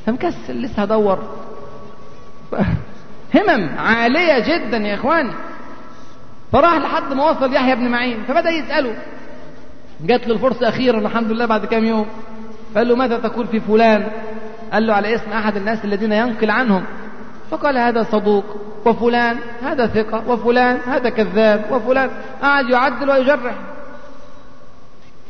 فمكسل 0.05 0.61
لسه 0.61 0.81
هدور. 0.81 1.19
همم 3.35 3.69
عالية 3.77 4.39
جدا 4.39 4.77
يا 4.77 4.95
إخواني. 4.95 5.31
فراح 6.51 6.73
لحد 6.73 7.13
ما 7.13 7.29
وصل 7.29 7.53
يحيى 7.53 7.75
بن 7.75 7.87
معين 7.87 8.23
فبدأ 8.27 8.49
يسأله. 8.49 8.95
جات 10.01 10.27
له 10.27 10.33
الفرصة 10.33 10.69
أخيرا 10.69 10.99
الحمد 10.99 11.31
لله 11.31 11.45
بعد 11.45 11.65
كام 11.65 11.85
يوم. 11.85 12.07
فقال 12.75 12.87
له 12.87 12.95
ماذا 12.95 13.17
تقول 13.17 13.47
في 13.47 13.59
فلان؟ 13.59 14.07
قال 14.73 14.87
له 14.87 14.93
على 14.93 15.15
اسم 15.15 15.31
أحد 15.31 15.57
الناس 15.57 15.85
الذين 15.85 16.11
ينقل 16.11 16.51
عنهم. 16.51 16.83
فقال 17.51 17.77
هذا 17.77 18.03
صدوق 18.03 18.45
وفلان 18.85 19.37
هذا 19.63 19.87
ثقة 19.87 20.29
وفلان 20.29 20.79
هذا 20.87 21.09
كذاب 21.09 21.65
وفلان 21.71 22.09
قعد 22.41 22.69
يعدل 22.69 23.09
ويجرح. 23.09 23.55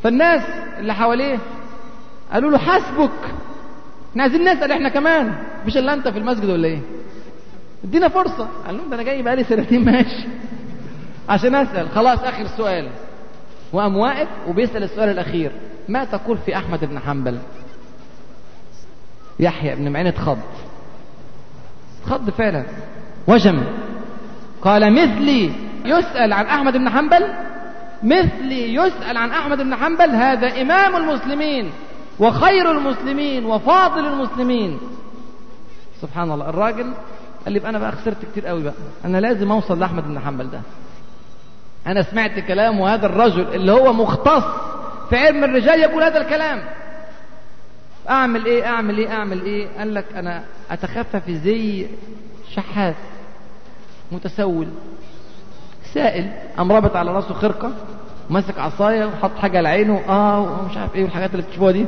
فالناس 0.02 0.42
اللي 0.78 0.94
حواليه 0.94 1.38
قالوا 2.32 2.50
له 2.50 2.58
حسبك 2.58 3.10
إحنا 4.10 4.22
عايزين 4.22 4.48
نسأل 4.48 4.72
إحنا 4.72 4.88
كمان 4.88 5.34
مش 5.66 5.76
إلا 5.76 5.94
أنت 5.94 6.08
في 6.08 6.18
المسجد 6.18 6.50
ولا 6.50 6.68
إيه؟ 6.68 6.80
ادينا 7.84 8.08
فرصة. 8.08 8.48
قال 8.66 8.76
لهم 8.76 8.90
ده 8.90 8.94
أنا 8.94 9.02
جاي 9.02 9.22
بقالي 9.22 9.44
سنتين 9.44 9.84
ماشي. 9.84 10.26
عشان 11.28 11.54
أسأل. 11.54 11.90
خلاص 11.90 12.18
آخر 12.18 12.46
سؤال. 12.46 12.90
وقام 13.72 13.96
واقف 13.96 14.28
وبيسأل 14.48 14.82
السؤال 14.82 15.08
الأخير. 15.08 15.52
ما 15.88 16.04
تقول 16.04 16.38
في 16.38 16.56
أحمد 16.56 16.84
بن 16.84 16.98
حنبل؟ 16.98 17.38
يحيى 19.40 19.74
بن 19.74 19.92
معين 19.92 20.06
اتخض. 20.06 20.38
اتخض 22.02 22.30
فعلا. 22.30 22.64
وجم. 23.26 23.64
قال 24.62 24.92
مثلي 24.92 25.52
يسأل 25.84 26.32
عن 26.32 26.46
أحمد 26.46 26.76
بن 26.76 26.88
حنبل؟ 26.90 27.34
مثلي 28.02 28.74
يسأل 28.74 29.16
عن 29.16 29.30
أحمد 29.30 29.58
بن 29.58 29.74
حنبل؟ 29.74 30.10
هذا 30.10 30.62
إمام 30.62 30.96
المسلمين 30.96 31.70
وخير 32.18 32.70
المسلمين 32.70 33.44
وفاضل 33.44 34.06
المسلمين. 34.06 34.78
سبحان 36.02 36.32
الله. 36.32 36.48
الراجل 36.48 36.92
قال 37.44 37.52
لي 37.52 37.58
بقى 37.60 37.70
أنا 37.70 37.78
بقى 37.78 37.92
خسرت 37.92 38.16
كتير 38.32 38.46
قوي 38.46 38.62
بقى. 38.62 38.74
أنا 39.04 39.18
لازم 39.20 39.52
أوصل 39.52 39.80
لأحمد 39.80 40.04
بن 40.08 40.20
حنبل 40.20 40.50
ده. 40.50 40.60
أنا 41.86 42.02
سمعت 42.02 42.38
كلام 42.38 42.80
وهذا 42.80 43.06
الرجل 43.06 43.54
اللي 43.54 43.72
هو 43.72 43.92
مختص 43.92 44.44
في 45.10 45.16
علم 45.16 45.44
الرجال 45.44 45.80
يقول 45.80 46.02
هذا 46.02 46.20
الكلام. 46.20 46.62
أعمل 48.10 48.46
إيه؟ 48.46 48.66
أعمل 48.66 48.98
إيه؟ 48.98 49.08
أعمل 49.12 49.42
إيه؟ 49.42 49.68
قال 49.78 49.94
لك 49.94 50.04
أنا 50.16 50.44
أتخفى 50.70 51.20
في 51.20 51.38
زي 51.38 51.86
شحاذ 52.54 52.94
متسول. 54.12 54.68
سائل. 55.94 56.30
قام 56.56 56.72
رابط 56.72 56.96
على 56.96 57.10
راسه 57.12 57.34
خرقة 57.34 57.72
وماسك 58.30 58.58
عصاية 58.58 59.04
وحط 59.06 59.36
حاجة 59.38 59.58
على 59.58 59.68
عينه 59.68 60.00
آه 60.08 60.40
ومش 60.40 60.76
عارف 60.76 60.94
إيه 60.94 61.02
والحاجات 61.04 61.30
اللي 61.32 61.42
بتشوفوها 61.42 61.72
دي. 61.72 61.86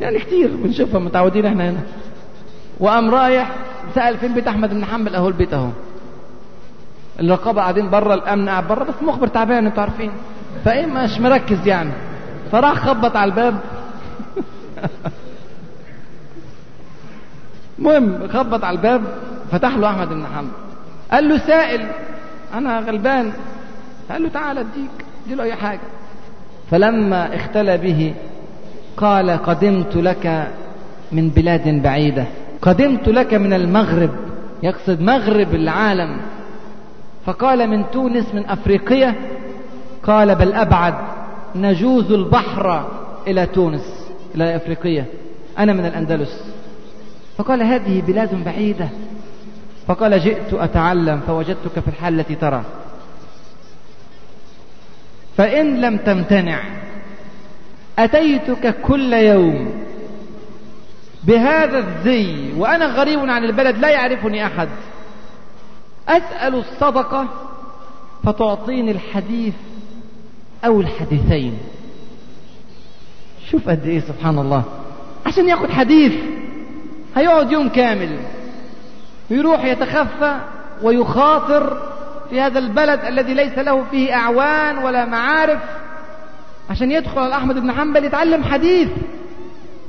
يعني 0.00 0.18
كتير 0.18 0.48
بنشوفها 0.56 1.00
متعودين 1.00 1.46
إحنا 1.46 1.70
هنا. 1.70 1.80
وقام 2.80 3.10
رايح 3.10 3.50
سأل 3.94 4.18
فين 4.18 4.34
بيت 4.34 4.48
أحمد 4.48 4.70
بن 4.70 4.84
حنبل؟ 4.84 5.14
أهو 5.14 5.28
البيت 5.28 5.54
أهو. 5.54 5.68
الرقابه 7.20 7.60
قاعدين 7.60 7.90
بره 7.90 8.14
الأمن 8.14 8.48
قاعد 8.48 8.68
بره 8.68 8.84
بس 8.84 9.02
مخبر 9.02 9.26
تعبان 9.26 9.66
أنتوا 9.66 9.82
عارفين. 9.82 10.10
فإيه 10.64 10.86
مش 10.86 11.20
مركز 11.20 11.66
يعني. 11.66 11.90
فراح 12.52 12.74
خبط 12.74 13.16
على 13.16 13.30
الباب. 13.30 13.58
المهم 17.78 18.28
خبط 18.28 18.64
على 18.64 18.76
الباب 18.76 19.02
فتح 19.52 19.76
له 19.76 19.90
أحمد 19.90 20.08
بن 20.08 20.26
حنبل. 20.36 20.50
قال 21.12 21.28
له 21.28 21.38
سائل 21.38 21.86
أنا 22.54 22.78
غلبان. 22.80 23.32
قال 24.10 24.22
له 24.22 24.28
تعالى 24.28 24.60
أديك 24.60 24.90
اديله 25.26 25.44
أي 25.44 25.54
حاجة. 25.54 25.80
فلما 26.70 27.36
اختلى 27.36 27.76
به 27.76 28.14
قال 28.96 29.30
قدمت 29.30 29.96
لك 29.96 30.48
من 31.12 31.28
بلاد 31.28 31.82
بعيدة. 31.82 32.26
قدمت 32.62 33.08
لك 33.08 33.34
من 33.34 33.52
المغرب 33.52 34.10
يقصد 34.62 35.00
مغرب 35.00 35.54
العالم. 35.54 36.20
فقال 37.26 37.70
من 37.70 37.90
تونس 37.90 38.34
من 38.34 38.46
أفريقيا 38.46 39.14
قال 40.02 40.34
بل 40.34 40.52
أبعد 40.52 40.94
نجوز 41.54 42.12
البحر 42.12 42.90
إلى 43.26 43.46
تونس 43.46 44.10
إلى 44.34 44.56
أفريقيا. 44.56 45.04
أنا 45.58 45.72
من 45.72 45.86
الأندلس. 45.86 46.44
فقال 47.36 47.62
هذه 47.62 48.00
بلاد 48.00 48.44
بعيدة. 48.44 48.88
فقال 49.86 50.20
جئت 50.20 50.54
أتعلم 50.54 51.20
فوجدتك 51.26 51.80
في 51.80 51.88
الحال 51.88 52.20
التي 52.20 52.34
ترى. 52.34 52.62
فإن 55.36 55.80
لم 55.80 55.96
تمتنع 55.96 56.60
أتيتك 57.98 58.80
كل 58.80 59.12
يوم. 59.12 59.87
بهذا 61.28 61.78
الزي 61.78 62.52
وأنا 62.56 62.86
غريب 62.86 63.18
عن 63.18 63.44
البلد 63.44 63.78
لا 63.78 63.88
يعرفني 63.88 64.46
أحد. 64.46 64.68
أسأل 66.08 66.54
الصدقة 66.54 67.26
فتعطيني 68.24 68.90
الحديث 68.90 69.54
أو 70.64 70.80
الحديثين. 70.80 71.58
شوف 73.50 73.68
قد 73.68 73.86
إيه 73.86 74.00
سبحان 74.00 74.38
الله. 74.38 74.62
عشان 75.26 75.48
ياخد 75.48 75.70
حديث 75.70 76.12
هيقعد 77.16 77.52
يوم 77.52 77.68
كامل. 77.68 78.18
ويروح 79.30 79.64
يتخفى 79.64 80.40
ويخاطر 80.82 81.82
في 82.30 82.40
هذا 82.40 82.58
البلد 82.58 83.00
الذي 83.04 83.34
ليس 83.34 83.58
له 83.58 83.84
فيه 83.90 84.14
أعوان 84.14 84.78
ولا 84.78 85.04
معارف. 85.04 85.60
عشان 86.70 86.92
يدخل 86.92 87.18
على 87.18 87.36
أحمد 87.36 87.58
بن 87.58 87.72
حنبل 87.72 88.04
يتعلم 88.04 88.44
حديث. 88.44 88.88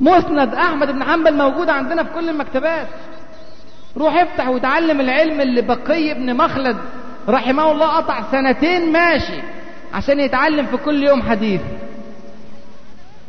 مسند 0.00 0.54
أحمد 0.54 0.90
بن 0.90 1.04
حنبل 1.04 1.36
موجود 1.36 1.68
عندنا 1.68 2.02
في 2.04 2.10
كل 2.14 2.28
المكتبات. 2.28 2.86
روح 3.96 4.14
افتح 4.14 4.48
وتعلم 4.48 5.00
العلم 5.00 5.40
اللي 5.40 5.62
بقي 5.62 6.12
ابن 6.12 6.36
مخلد 6.36 6.76
رحمه 7.28 7.72
الله 7.72 7.86
قطع 7.86 8.22
سنتين 8.30 8.92
ماشي 8.92 9.42
عشان 9.94 10.20
يتعلم 10.20 10.66
في 10.66 10.76
كل 10.76 11.02
يوم 11.02 11.22
حديث. 11.22 11.60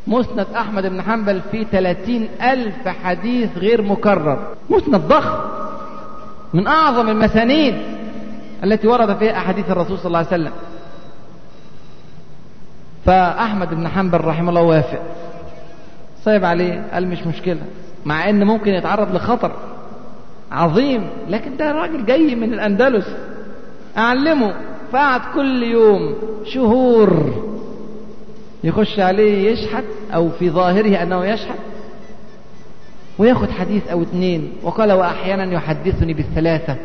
مسند 0.06 0.46
أحمد 0.56 0.86
بن 0.86 1.02
حنبل 1.02 1.40
فيه 1.50 1.64
ثلاثين 1.64 2.28
ألف 2.42 2.88
حديث 2.88 3.58
غير 3.58 3.82
مكرر. 3.82 4.54
مسند 4.70 4.96
ضخم 4.96 5.38
من 6.54 6.66
أعظم 6.66 7.08
المسانيد 7.08 7.74
التي 8.64 8.86
ورد 8.86 9.16
فيها 9.16 9.36
أحاديث 9.36 9.70
الرسول 9.70 9.98
صلى 9.98 10.06
الله 10.06 10.18
عليه 10.18 10.28
وسلم. 10.28 10.52
فأحمد 13.06 13.74
بن 13.74 13.88
حنبل 13.88 14.20
رحمه 14.20 14.48
الله 14.48 14.62
وافق. 14.62 15.02
صيب 16.24 16.44
عليه 16.44 16.84
قال 16.92 17.08
مش 17.08 17.26
مشكلة. 17.26 17.60
مع 18.04 18.30
إن 18.30 18.44
ممكن 18.44 18.74
يتعرض 18.74 19.14
لخطر 19.14 19.52
عظيم 20.52 21.06
لكن 21.28 21.56
ده 21.56 21.72
راجل 21.72 22.06
جاي 22.06 22.34
من 22.34 22.54
الأندلس. 22.54 23.06
أعلمه 23.98 24.54
فقعد 24.92 25.20
كل 25.34 25.62
يوم 25.62 26.14
شهور 26.44 27.32
يخش 28.64 29.00
عليه 29.00 29.50
يشحت 29.50 29.84
أو 30.14 30.30
في 30.30 30.50
ظاهره 30.50 31.02
أنه 31.02 31.24
يشحت 31.24 31.58
وياخد 33.18 33.50
حديث 33.50 33.88
أو 33.88 34.02
اثنين 34.02 34.52
وقال 34.62 34.92
وأحيانا 34.92 35.52
يحدثني 35.52 36.14
بالثلاثة. 36.14 36.76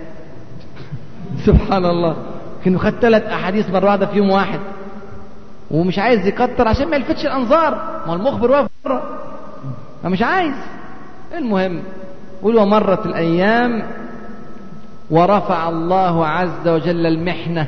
سبحان 1.45 1.85
الله. 1.85 2.15
كأنه 2.65 2.77
خد 2.77 2.93
ثلاث 3.01 3.23
أحاديث 3.23 3.69
مرة 3.69 3.85
واحدة 3.85 4.05
في 4.05 4.17
يوم 4.17 4.29
واحد. 4.29 4.59
ومش 5.71 5.99
عايز 5.99 6.27
يكتر 6.27 6.67
عشان 6.67 6.87
ما 6.87 6.95
يلفتش 6.95 7.25
الأنظار. 7.25 8.01
ما 8.07 8.13
المخبر 8.13 8.51
واقف 8.51 8.69
بره. 8.85 9.16
فمش 10.07 10.21
عايز. 10.21 10.53
المهم 11.37 11.79
قول 12.43 12.57
ومرت 12.57 13.05
الأيام 13.05 13.83
ورفع 15.09 15.69
الله 15.69 16.27
عز 16.27 16.67
وجل 16.67 17.05
المحنة 17.05 17.67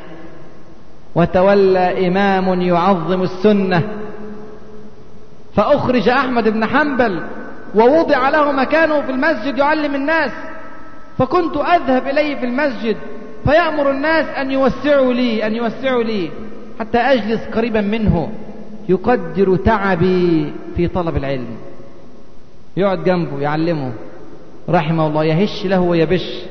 وتولى 1.15 2.07
إمام 2.07 2.61
يعظم 2.61 3.23
السنة. 3.23 3.83
فأخرج 5.55 6.09
أحمد 6.09 6.49
بن 6.49 6.65
حنبل 6.65 7.23
ووضع 7.75 8.29
له 8.29 8.51
مكانه 8.51 9.01
في 9.01 9.11
المسجد 9.11 9.57
يعلم 9.57 9.95
الناس. 9.95 10.31
فكنت 11.17 11.57
أذهب 11.57 12.07
إليه 12.07 12.35
في 12.35 12.45
المسجد 12.45 12.97
فيأمر 13.45 13.91
الناس 13.91 14.25
أن 14.25 14.51
يوسعوا 14.51 15.13
لي 15.13 15.47
أن 15.47 15.55
يوسعوا 15.55 16.03
لي 16.03 16.31
حتى 16.79 16.97
أجلس 16.97 17.41
قريبا 17.55 17.81
منه 17.81 18.31
يقدر 18.89 19.55
تعبي 19.55 20.53
في 20.75 20.87
طلب 20.87 21.17
العلم. 21.17 21.68
يقعد 22.79 23.03
جنبه 23.03 23.39
يعلمه. 23.39 23.91
رحمه 24.69 25.07
الله 25.07 25.23
يهش 25.23 25.65
له 25.65 25.79
ويبش. 25.79 26.41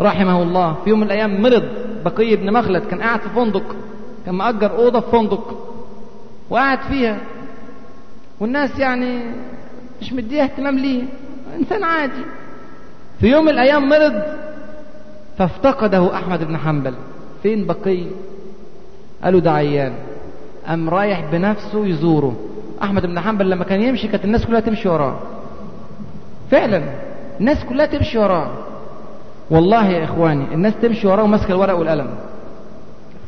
رحمه 0.00 0.42
الله 0.42 0.74
في 0.84 0.90
يوم 0.90 1.00
من 1.00 1.06
الأيام 1.06 1.42
مرض. 1.42 1.64
بقي 2.04 2.36
بن 2.36 2.52
مخلد 2.52 2.82
كان 2.82 3.00
قاعد 3.02 3.20
في 3.20 3.28
فندق 3.28 3.76
كان 4.26 4.34
مأجر 4.34 4.76
أوضة 4.76 5.00
في 5.00 5.10
فندق. 5.10 5.74
وقاعد 6.50 6.78
فيها. 6.78 7.18
والناس 8.40 8.78
يعني 8.78 9.20
مش 10.02 10.12
مديها 10.12 10.44
اهتمام 10.44 10.78
ليه. 10.78 11.02
إنسان 11.58 11.84
عادي. 11.84 12.24
في 13.20 13.26
يوم 13.26 13.44
من 13.44 13.50
الأيام 13.50 13.88
مرض 13.88 14.22
فافتقده 15.38 16.14
أحمد 16.14 16.44
بن 16.44 16.56
حنبل. 16.56 16.94
فين 17.42 17.66
بقي؟ 17.66 18.04
قالوا 19.24 19.40
ده 19.40 19.52
عيان. 19.52 19.92
قام 20.66 20.88
رايح 20.88 21.30
بنفسه 21.32 21.86
يزوره. 21.86 22.49
أحمد 22.82 23.06
بن 23.06 23.20
حنبل 23.20 23.50
لما 23.50 23.64
كان 23.64 23.82
يمشي 23.82 24.08
كانت 24.08 24.24
الناس 24.24 24.46
كلها 24.46 24.60
تمشي 24.60 24.88
وراه. 24.88 25.18
فعلا 26.50 26.82
الناس 27.40 27.64
كلها 27.64 27.86
تمشي 27.86 28.18
وراه. 28.18 28.50
والله 29.50 29.88
يا 29.88 30.04
إخواني 30.04 30.44
الناس 30.54 30.74
تمشي 30.82 31.06
وراه 31.06 31.22
وماسكه 31.22 31.52
الورق 31.52 31.78
والقلم. 31.78 32.10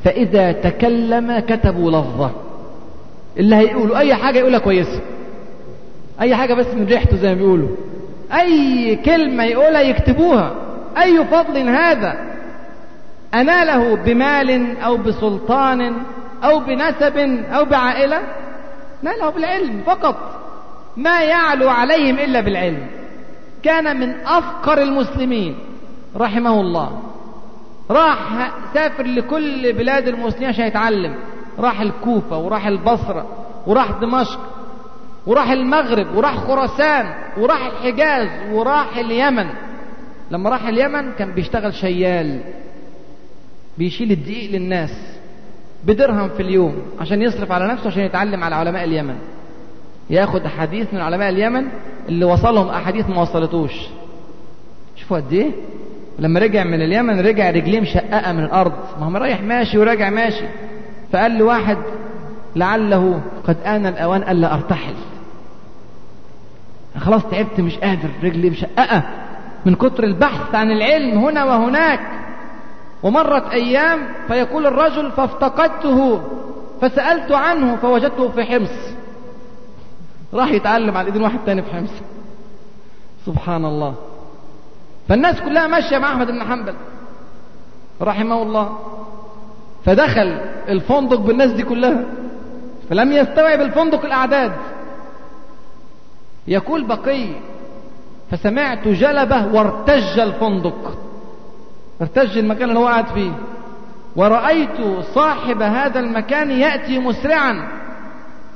فإذا 0.05 0.53
تكلم 0.53 1.39
كتبوا 1.39 1.91
لفظة. 1.91 2.31
اللي 3.37 3.57
هيقولوا 3.57 3.99
أي 3.99 4.15
حاجة 4.15 4.39
يقولها 4.39 4.59
كويسة. 4.59 5.01
أي 6.21 6.37
حاجة 6.37 6.55
بس 6.55 6.67
من 6.67 6.87
ريحته 6.87 7.17
زي 7.17 7.29
ما 7.29 7.35
بيقولوا. 7.35 7.69
أي 8.33 8.97
كلمة 8.97 9.45
يقولها 9.45 9.81
يكتبوها. 9.81 10.51
أي 11.03 11.25
فضل 11.25 11.69
هذا؟ 11.69 12.15
أناله 13.35 13.97
بمال 13.97 14.79
أو 14.79 14.97
بسلطان 14.97 15.95
أو 16.45 16.61
بنسب 16.61 17.17
أو 17.53 17.65
بعائلة؟ 17.65 18.19
ناله 19.03 19.31
بالعلم 19.31 19.83
فقط 19.87 20.17
ما 20.97 21.23
يعلو 21.23 21.69
عليهم 21.69 22.19
إلا 22.19 22.41
بالعلم. 22.41 22.87
كان 23.63 24.01
من 24.01 24.15
أفقر 24.27 24.83
المسلمين 24.83 25.59
رحمه 26.17 26.61
الله. 26.61 27.03
راح 27.91 28.53
سافر 28.75 29.07
لكل 29.07 29.73
بلاد 29.73 30.09
المسلمين 30.09 30.49
عشان 30.49 30.67
يتعلم. 30.67 31.15
راح 31.59 31.81
الكوفة 31.81 32.39
وراح 32.39 32.67
البصرة 32.67 33.47
وراح 33.67 33.91
دمشق 33.91 34.41
وراح 35.27 35.51
المغرب 35.51 36.17
وراح 36.17 36.37
خراسان 36.37 37.15
وراح 37.37 37.67
الحجاز 37.67 38.53
وراح 38.53 38.97
اليمن. 38.97 39.47
لما 40.31 40.51
راح 40.51 40.67
اليمن 40.67 41.13
كان 41.13 41.33
بيشتغل 41.33 41.75
شيال 41.75 42.41
بيشيل 43.79 44.13
الدقيق 44.13 44.51
للناس. 44.51 45.12
بدرهم 45.85 46.29
في 46.29 46.43
اليوم 46.43 46.77
عشان 47.01 47.23
يصرف 47.23 47.53
على 47.53 47.69
نفسه 47.73 47.87
عشان 47.87 48.03
يتعلم 48.03 48.45
على 48.45 48.55
علماء 48.55 48.85
اليمن. 48.85 49.15
ياخد 50.11 50.45
أحاديث 50.45 50.95
من 50.95 51.01
علماء 51.01 51.29
اليمن 51.29 51.65
اللي 52.09 52.25
وصلهم 52.25 52.69
أحاديث 52.69 53.09
ما 53.09 53.21
وصلتوش. 53.21 53.73
شوفوا 54.97 55.17
قد 55.17 55.33
إيه؟ 55.33 55.51
لما 56.19 56.41
رجع 56.41 56.65
من 56.65 56.83
اليمن 56.83 57.21
رجع 57.21 57.51
رجليه 57.51 57.81
مشققة 57.81 58.33
من 58.33 58.45
الأرض. 58.45 58.73
ما 59.01 59.07
هو 59.07 59.17
رايح 59.17 59.43
ماشي 59.43 59.79
وراجع 59.79 60.11
ماشي. 60.11 60.45
فقال 61.13 61.39
له 61.39 61.45
واحد 61.45 61.79
لعله 62.57 63.21
قد 63.47 63.57
آن 63.67 63.87
الأوان 63.87 64.23
ألا 64.23 64.55
أرتحل. 64.55 64.95
خلاص 66.99 67.23
تعبت 67.31 67.61
مش 67.61 67.79
قادر 67.79 68.09
رجلي 68.23 68.51
مشققة 68.51 69.03
من 69.67 69.75
كتر 69.75 70.05
البحث 70.05 70.55
عن 70.55 70.71
العلم 70.71 71.19
هنا 71.19 71.45
وهناك. 71.45 72.01
ومرت 73.03 73.51
أيام 73.53 74.09
فيقول 74.29 74.67
الرجل 74.67 75.13
فافتقدته 75.13 76.23
فسألت 76.81 77.33
عنه 77.33 77.77
فوجدته 77.77 78.29
في 78.29 78.45
حمص. 78.45 78.95
راح 80.35 80.51
يتعلم 80.51 80.97
على 80.97 81.07
ايدين 81.07 81.23
واحد 81.23 81.39
تاني 81.47 81.63
في 81.63 81.71
حمص. 81.71 81.91
سبحان 83.27 83.65
الله. 83.65 83.95
فالناس 85.09 85.41
كلها 85.41 85.67
ماشية 85.67 85.99
مع 85.99 86.13
أحمد 86.13 86.27
بن 86.27 86.45
حنبل. 86.45 86.75
رحمه 88.03 88.43
الله. 88.43 88.79
فدخل 89.85 90.41
الفندق 90.69 91.17
بالناس 91.17 91.51
دي 91.51 91.63
كلها. 91.63 92.05
فلم 92.91 93.13
يستوعب 93.13 93.61
الفندق 93.61 94.05
الأعداد. 94.05 94.53
يقول 96.49 96.85
بقي 96.85 97.27
فسمعت 98.31 98.89
جلبة 98.89 99.55
وارتج 99.55 100.21
الفندق. 100.21 100.99
ارتج 102.03 102.39
المكان 102.39 102.69
اللي 102.69 102.81
هو 102.81 102.87
قاعد 102.87 103.07
فيه. 103.07 103.33
ورأيت 104.17 105.03
صاحب 105.15 105.63
هذا 105.63 106.01
المكان 106.01 106.51
يأتي 106.51 106.99
مسرعا. 106.99 107.69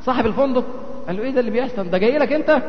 صاحب 0.05 0.27
الفندق. 0.27 0.65
قال 1.07 1.17
له 1.17 1.23
إيه 1.23 1.31
ده 1.31 1.41
اللي 1.41 1.51
بيحصل؟ 1.51 1.91
ده 1.91 1.99
جاي 1.99 2.19
لك 2.19 2.33
أنت؟ 2.33 2.63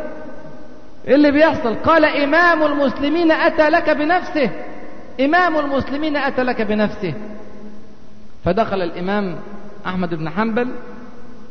إيه 1.08 1.16
اللي 1.16 1.32
بيحصل؟ 1.32 1.76
قال 1.76 2.06
إمام 2.06 2.64
المسلمين 2.64 3.32
أتى 3.32 3.70
لك 3.70 3.90
بنفسه. 3.90 4.50
إمام 5.22 5.58
المسلمين 5.58 6.18
أتى 6.18 6.44
لك 6.44 6.62
بنفسه. 6.62 7.14
فدخل 8.46 8.82
الإمام 8.82 9.36
أحمد 9.86 10.16
بن 10.16 10.30
حنبل 10.30 10.68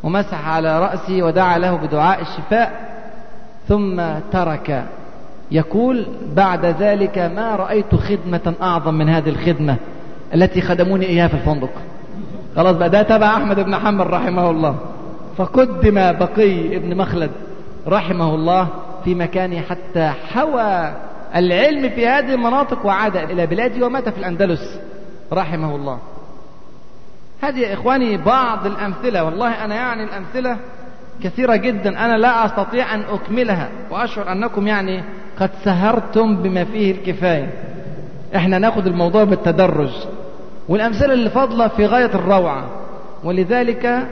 ومسح 0.02 0.48
على 0.48 0.80
رأسه 0.80 1.22
ودعا 1.22 1.58
له 1.58 1.76
بدعاء 1.76 2.20
الشفاء. 2.20 2.96
ثم 3.68 4.02
ترك 4.32 4.84
يقول 5.50 6.06
بعد 6.36 6.64
ذلك 6.66 7.18
ما 7.18 7.56
رأيت 7.56 7.94
خدمة 7.94 8.54
أعظم 8.62 8.94
من 8.94 9.08
هذه 9.08 9.28
الخدمة 9.28 9.76
التي 10.34 10.60
خدموني 10.60 11.06
إياها 11.06 11.28
في 11.28 11.34
الفندق. 11.34 11.70
خلاص 12.56 12.76
بقى 12.76 12.90
ده 12.90 13.02
تبع 13.02 13.36
أحمد 13.36 13.60
بن 13.60 13.76
حنبل 13.76 14.06
رحمه 14.06 14.50
الله. 14.50 14.76
فقدم 15.36 15.94
بقي 15.94 16.76
ابن 16.76 16.96
مخلد 16.96 17.30
رحمه 17.88 18.34
الله 18.34 18.68
في 19.04 19.14
مكانه 19.14 19.60
حتى 19.60 20.12
حوى 20.32 20.92
العلم 21.36 21.88
في 21.88 22.06
هذه 22.06 22.34
المناطق 22.34 22.86
وعاد 22.86 23.16
إلى 23.16 23.46
بلاده 23.46 23.86
ومات 23.86 24.08
في 24.08 24.18
الأندلس 24.18 24.80
رحمه 25.32 25.76
الله. 25.76 25.98
هذه 27.42 27.58
يا 27.58 27.74
إخواني 27.74 28.16
بعض 28.16 28.66
الأمثلة 28.66 29.24
والله 29.24 29.64
أنا 29.64 29.74
يعني 29.74 30.04
الأمثلة 30.04 30.56
كثيرة 31.22 31.56
جدا. 31.56 32.04
أنا 32.04 32.16
لا 32.16 32.44
أستطيع 32.44 32.94
أن 32.94 33.00
أكملها. 33.00 33.68
وأشعر 33.90 34.32
أنكم 34.32 34.66
يعني 34.66 35.04
قد 35.40 35.50
سهرتم 35.64 36.36
بما 36.36 36.64
فيه 36.64 36.92
الكفاية. 36.92 37.52
إحنا 38.36 38.58
ناخد 38.58 38.86
الموضوع 38.86 39.24
بالتدرج. 39.24 39.92
والأمثلة 40.68 41.12
اللي 41.12 41.30
فاضلة 41.30 41.68
في 41.68 41.86
غاية 41.86 42.14
الروعة. 42.14 42.64
ولذلك 43.24 44.06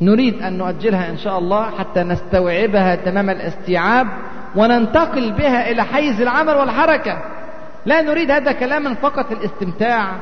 نريد 0.00 0.42
أن 0.42 0.58
نؤجلها 0.58 1.10
إن 1.10 1.16
شاء 1.16 1.38
الله 1.38 1.70
حتى 1.78 2.02
نستوعبها 2.02 2.94
تمام 2.94 3.30
الاستيعاب 3.30 4.06
وننتقل 4.56 5.32
بها 5.32 5.70
إلى 5.70 5.84
حيز 5.84 6.20
العمل 6.20 6.56
والحركة. 6.56 7.18
لا 7.86 8.00
نريد 8.02 8.30
هذا 8.30 8.52
كلاما 8.52 8.94
فقط 8.94 9.32
الاستمتاع 9.32 10.12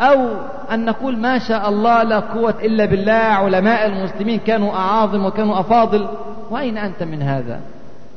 أو 0.00 0.28
أن 0.72 0.84
نقول 0.84 1.18
ما 1.18 1.38
شاء 1.38 1.68
الله 1.68 2.02
لا 2.02 2.18
قوة 2.18 2.54
إلا 2.62 2.84
بالله 2.84 3.12
علماء 3.12 3.86
المسلمين 3.86 4.38
كانوا 4.38 4.72
أعاظم 4.72 5.24
وكانوا 5.24 5.60
أفاضل. 5.60 6.08
وأين 6.50 6.78
أنت 6.78 7.02
من 7.02 7.22
هذا؟ 7.22 7.60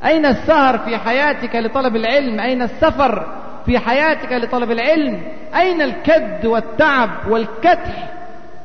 أين 0.06 0.26
السهر 0.26 0.77
في 0.77 0.97
حياتك 0.97 1.56
لطلب 1.56 1.95
العلم؟ 1.95 2.39
أين 2.39 2.61
السفر 2.61 3.27
في 3.65 3.80
حياتك 3.80 4.31
لطلب 4.31 4.72
العلم؟ 4.72 5.22
أين 5.56 5.81
الكد 5.81 6.45
والتعب 6.45 7.10
والكدح 7.30 8.10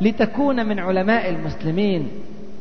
لتكون 0.00 0.66
من 0.66 0.78
علماء 0.78 1.30
المسلمين؟ 1.30 2.08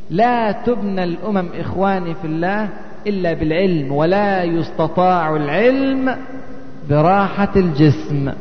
لا 0.10 0.52
تبنى 0.52 1.04
الأمم 1.04 1.50
إخواني 1.60 2.14
في 2.14 2.26
الله 2.28 2.70
إلا 3.08 3.34
بالعلم 3.34 3.92
ولا 3.92 4.44
يستطاع 4.44 5.36
العلم 5.36 6.18
براحة 6.90 7.52
الجسم. 7.56 8.32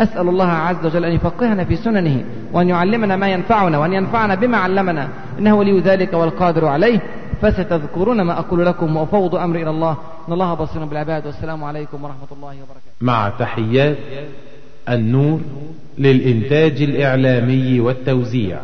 أسأل 0.00 0.28
الله 0.28 0.48
عز 0.48 0.86
وجل 0.86 1.04
أن 1.04 1.12
يفقهنا 1.12 1.64
في 1.64 1.76
سننه 1.76 2.24
وأن 2.52 2.68
يعلمنا 2.68 3.16
ما 3.16 3.28
ينفعنا 3.28 3.78
وأن 3.78 3.92
ينفعنا 3.92 4.34
بما 4.34 4.56
علمنا 4.56 5.08
إنه 5.38 5.54
ولي 5.54 5.80
ذلك 5.80 6.12
والقادر 6.12 6.66
عليه 6.66 7.00
فستذكرون 7.42 8.22
ما 8.22 8.38
أقول 8.38 8.66
لكم 8.66 8.96
وأفوض 8.96 9.34
أمري 9.34 9.62
إلى 9.62 9.70
الله 9.70 9.96
إن 10.28 10.32
الله 10.32 10.54
بصير 10.54 10.84
بالعباد 10.84 11.26
والسلام 11.26 11.64
عليكم 11.64 12.04
ورحمة 12.04 12.28
الله 12.32 12.48
وبركاته. 12.48 12.96
مع 13.00 13.32
تحيات 13.38 13.96
النور 14.88 15.40
للإنتاج 15.98 16.82
الإعلامي 16.82 17.80
والتوزيع. 17.80 18.58